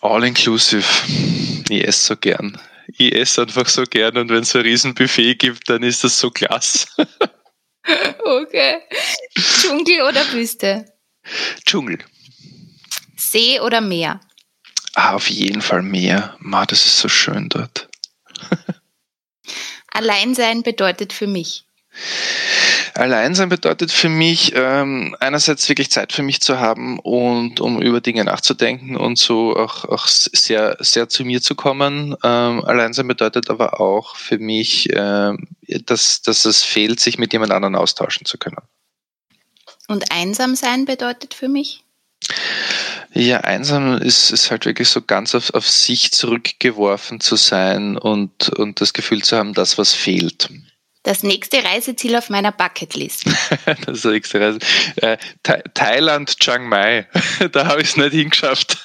All-inclusive. 0.00 0.86
Ich 1.68 1.84
esse 1.84 2.06
so 2.06 2.16
gern. 2.16 2.60
Ich 2.98 3.14
esse 3.14 3.42
einfach 3.42 3.68
so 3.68 3.84
gern 3.84 4.16
und 4.16 4.30
wenn 4.30 4.42
es 4.42 4.50
so 4.50 4.58
ein 4.58 4.64
Riesenbuffet 4.64 5.36
gibt, 5.36 5.68
dann 5.68 5.82
ist 5.82 6.04
das 6.04 6.18
so 6.18 6.30
klasse. 6.30 6.86
okay. 8.24 8.82
Dschungel 9.36 10.02
oder 10.02 10.32
Wüste? 10.32 10.86
Dschungel. 11.64 11.98
See 13.16 13.60
oder 13.60 13.80
Meer? 13.80 14.20
Ah, 14.98 15.12
auf 15.12 15.28
jeden 15.28 15.60
Fall 15.60 15.82
mehr. 15.82 16.34
Ma, 16.38 16.64
das 16.64 16.86
ist 16.86 16.98
so 17.00 17.08
schön 17.08 17.50
dort. 17.50 17.86
Alleinsein 19.88 20.62
bedeutet 20.62 21.12
für 21.12 21.26
mich. 21.26 21.66
Alleinsein 22.94 23.50
bedeutet 23.50 23.92
für 23.92 24.08
mich 24.08 24.52
ähm, 24.54 25.14
einerseits 25.20 25.68
wirklich 25.68 25.90
Zeit 25.90 26.14
für 26.14 26.22
mich 26.22 26.40
zu 26.40 26.60
haben 26.60 26.98
und 26.98 27.60
um 27.60 27.82
über 27.82 28.00
Dinge 28.00 28.24
nachzudenken 28.24 28.96
und 28.96 29.18
so 29.18 29.54
auch, 29.54 29.84
auch 29.84 30.06
sehr, 30.06 30.78
sehr 30.80 31.10
zu 31.10 31.26
mir 31.26 31.42
zu 31.42 31.54
kommen. 31.54 32.16
Ähm, 32.24 32.64
Alleinsein 32.64 33.06
bedeutet 33.06 33.50
aber 33.50 33.78
auch 33.82 34.16
für 34.16 34.38
mich, 34.38 34.88
ähm, 34.94 35.46
dass, 35.84 36.22
dass 36.22 36.46
es 36.46 36.62
fehlt, 36.62 37.00
sich 37.00 37.18
mit 37.18 37.34
jemand 37.34 37.52
anderen 37.52 37.76
austauschen 37.76 38.24
zu 38.24 38.38
können. 38.38 38.62
Und 39.88 40.10
einsam 40.10 40.54
sein 40.54 40.86
bedeutet 40.86 41.34
für 41.34 41.48
mich? 41.48 41.84
Ja, 43.16 43.40
einsam 43.40 43.96
ist, 43.96 44.30
ist 44.30 44.50
halt 44.50 44.66
wirklich 44.66 44.90
so 44.90 45.00
ganz 45.00 45.34
auf, 45.34 45.54
auf 45.54 45.66
sich 45.66 46.12
zurückgeworfen 46.12 47.18
zu 47.18 47.36
sein 47.36 47.96
und, 47.96 48.50
und 48.50 48.82
das 48.82 48.92
Gefühl 48.92 49.22
zu 49.22 49.38
haben, 49.38 49.54
das, 49.54 49.78
was 49.78 49.94
fehlt. 49.94 50.50
Das 51.02 51.22
nächste 51.22 51.64
Reiseziel 51.64 52.14
auf 52.16 52.28
meiner 52.28 52.52
Bucketlist. 52.52 53.24
das 53.86 54.04
nächste 54.04 54.38
Reise. 54.38 54.58
Äh, 54.96 55.16
Thailand, 55.72 56.38
Chiang 56.38 56.68
Mai. 56.68 57.08
da 57.52 57.66
habe 57.66 57.80
ich 57.80 57.88
es 57.88 57.96
nicht 57.96 58.12
hingeschafft. 58.12 58.84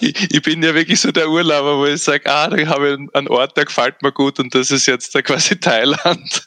ich 0.00 0.42
bin 0.42 0.62
ja 0.62 0.74
wirklich 0.74 1.00
so 1.00 1.10
der 1.10 1.30
Urlauber, 1.30 1.78
wo 1.78 1.86
ich 1.86 2.02
sage, 2.02 2.30
ah, 2.30 2.48
da 2.48 2.66
habe 2.66 2.90
ich 2.90 3.14
einen 3.14 3.28
Ort, 3.28 3.56
der 3.56 3.64
gefällt 3.64 4.02
mir 4.02 4.12
gut 4.12 4.38
und 4.38 4.54
das 4.54 4.70
ist 4.70 4.84
jetzt 4.84 5.14
da 5.14 5.22
quasi 5.22 5.58
Thailand. 5.58 6.44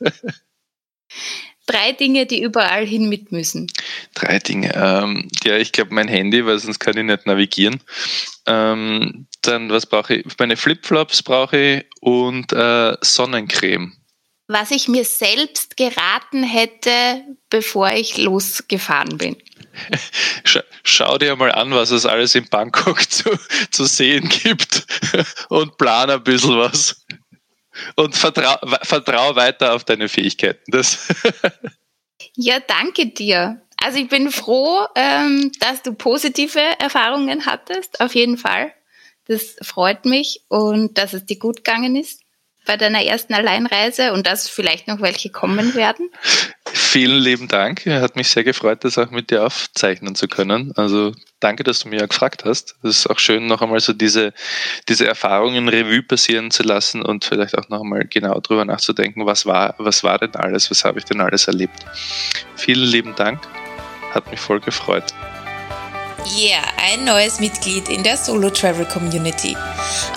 Drei 1.71 1.93
Dinge, 1.93 2.25
die 2.25 2.41
überall 2.41 2.85
hin 2.85 3.07
mit 3.07 3.31
müssen. 3.31 3.67
Drei 4.13 4.39
Dinge. 4.39 4.73
Ähm, 4.75 5.29
ja, 5.43 5.55
ich 5.57 5.71
glaube 5.71 5.93
mein 5.93 6.09
Handy, 6.09 6.45
weil 6.45 6.59
sonst 6.59 6.79
kann 6.79 6.97
ich 6.97 7.05
nicht 7.05 7.25
navigieren. 7.25 7.79
Ähm, 8.45 9.27
dann 9.41 9.69
was 9.69 9.85
brauche 9.85 10.15
ich? 10.15 10.25
Meine 10.37 10.57
Flipflops 10.57 11.23
brauche 11.23 11.57
ich 11.57 11.85
und 12.01 12.51
äh, 12.51 12.97
Sonnencreme. 12.99 13.93
Was 14.47 14.71
ich 14.71 14.89
mir 14.89 15.05
selbst 15.05 15.77
geraten 15.77 16.43
hätte, 16.43 17.23
bevor 17.49 17.93
ich 17.93 18.17
losgefahren 18.17 19.17
bin. 19.17 19.37
Schau 20.83 21.17
dir 21.17 21.37
mal 21.37 21.53
an, 21.53 21.71
was 21.71 21.91
es 21.91 22.05
alles 22.05 22.35
in 22.35 22.49
Bangkok 22.49 22.99
zu, 23.09 23.29
zu 23.71 23.85
sehen 23.85 24.27
gibt 24.27 24.85
und 25.49 25.77
plan 25.77 26.09
ein 26.09 26.23
bisschen 26.23 26.57
was 26.57 27.05
und 27.95 28.15
vertrau, 28.15 28.57
vertrau 28.83 29.35
weiter 29.35 29.73
auf 29.73 29.83
deine 29.83 30.09
Fähigkeiten. 30.09 30.71
Das 30.71 31.07
ja, 32.35 32.59
danke 32.59 33.07
dir. 33.07 33.61
Also 33.77 33.97
ich 33.97 34.09
bin 34.09 34.31
froh, 34.31 34.85
ähm, 34.95 35.51
dass 35.59 35.81
du 35.81 35.93
positive 35.93 36.59
Erfahrungen 36.79 37.45
hattest, 37.45 37.99
auf 37.99 38.13
jeden 38.13 38.37
Fall. 38.37 38.71
Das 39.25 39.55
freut 39.61 40.05
mich 40.05 40.41
und 40.49 40.97
dass 40.97 41.13
es 41.13 41.25
dir 41.25 41.39
gut 41.39 41.57
gegangen 41.57 41.95
ist 41.95 42.20
bei 42.65 42.77
deiner 42.77 43.03
ersten 43.03 43.33
Alleinreise 43.33 44.13
und 44.13 44.27
dass 44.27 44.47
vielleicht 44.47 44.87
noch 44.87 45.01
welche 45.01 45.29
kommen 45.29 45.73
werden. 45.75 46.09
Vielen 46.71 47.19
lieben 47.19 47.47
Dank. 47.47 47.85
Hat 47.85 48.15
mich 48.15 48.29
sehr 48.29 48.43
gefreut, 48.43 48.83
das 48.83 48.97
auch 48.97 49.11
mit 49.11 49.31
dir 49.31 49.45
aufzeichnen 49.45 50.15
zu 50.15 50.27
können. 50.27 50.71
Also 50.75 51.13
danke, 51.39 51.63
dass 51.63 51.79
du 51.79 51.89
mir 51.89 52.07
gefragt 52.07 52.45
hast. 52.45 52.75
Es 52.83 52.99
ist 52.99 53.09
auch 53.09 53.19
schön, 53.19 53.47
noch 53.47 53.61
einmal 53.61 53.79
so 53.79 53.93
diese, 53.93 54.33
diese 54.87 55.07
Erfahrungen 55.07 55.67
Revue 55.69 56.03
passieren 56.03 56.51
zu 56.51 56.63
lassen 56.63 57.01
und 57.01 57.25
vielleicht 57.25 57.57
auch 57.57 57.67
noch 57.69 57.81
einmal 57.81 58.05
genau 58.05 58.39
drüber 58.39 58.65
nachzudenken, 58.65 59.25
was 59.25 59.45
war, 59.45 59.75
was 59.77 60.03
war 60.03 60.19
denn 60.19 60.35
alles, 60.35 60.69
was 60.69 60.85
habe 60.85 60.99
ich 60.99 61.05
denn 61.05 61.21
alles 61.21 61.47
erlebt. 61.47 61.85
Vielen 62.55 62.87
lieben 62.87 63.15
Dank. 63.15 63.41
Hat 64.11 64.29
mich 64.29 64.39
voll 64.39 64.59
gefreut. 64.59 65.13
Yeah, 66.27 66.61
ein 66.77 67.03
neues 67.03 67.39
Mitglied 67.39 67.89
in 67.89 68.03
der 68.03 68.15
Solo 68.15 68.51
Travel 68.51 68.85
Community. 68.85 69.57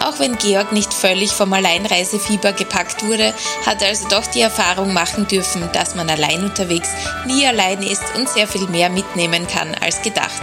Auch 0.05 0.19
wenn 0.19 0.37
Georg 0.37 0.71
nicht 0.71 0.93
völlig 0.93 1.31
vom 1.31 1.53
Alleinreisefieber 1.53 2.53
gepackt 2.53 3.05
wurde, 3.05 3.33
hat 3.65 3.81
er 3.81 3.89
also 3.89 4.09
doch 4.09 4.27
die 4.27 4.43
Erfahrung 4.43 4.93
machen 4.93 5.27
dürfen, 5.27 5.69
dass 5.73 5.95
man 5.95 6.11
allein 6.11 6.45
unterwegs 6.45 6.91
nie 7.27 7.47
allein 7.47 7.83
ist 7.83 8.03
und 8.17 8.29
sehr 8.29 8.47
viel 8.47 8.67
mehr 8.69 8.91
mitnehmen 8.91 9.47
kann 9.47 9.75
als 9.81 10.03
gedacht. 10.03 10.43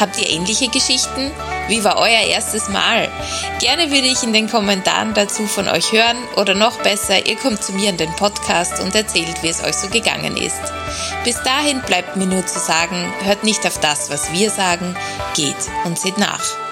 Habt 0.00 0.18
ihr 0.20 0.28
ähnliche 0.28 0.68
Geschichten? 0.68 1.30
Wie 1.68 1.84
war 1.84 1.98
euer 1.98 2.26
erstes 2.26 2.68
Mal? 2.68 3.08
Gerne 3.60 3.90
würde 3.90 4.06
ich 4.06 4.22
in 4.22 4.32
den 4.32 4.48
Kommentaren 4.48 5.14
dazu 5.14 5.46
von 5.46 5.68
euch 5.68 5.92
hören 5.92 6.16
oder 6.36 6.54
noch 6.54 6.78
besser, 6.78 7.26
ihr 7.26 7.36
kommt 7.36 7.62
zu 7.62 7.72
mir 7.72 7.90
in 7.90 7.96
den 7.96 8.14
Podcast 8.16 8.80
und 8.80 8.94
erzählt, 8.94 9.42
wie 9.42 9.48
es 9.48 9.62
euch 9.62 9.74
so 9.74 9.88
gegangen 9.88 10.36
ist. 10.36 10.60
Bis 11.24 11.42
dahin 11.42 11.82
bleibt 11.82 12.16
mir 12.16 12.26
nur 12.26 12.46
zu 12.46 12.58
sagen, 12.58 13.12
hört 13.24 13.44
nicht 13.44 13.66
auf 13.66 13.78
das, 13.80 14.10
was 14.10 14.32
wir 14.32 14.50
sagen, 14.50 14.87
geht 15.34 15.56
und 15.84 15.98
seht 15.98 16.18
nach. 16.18 16.67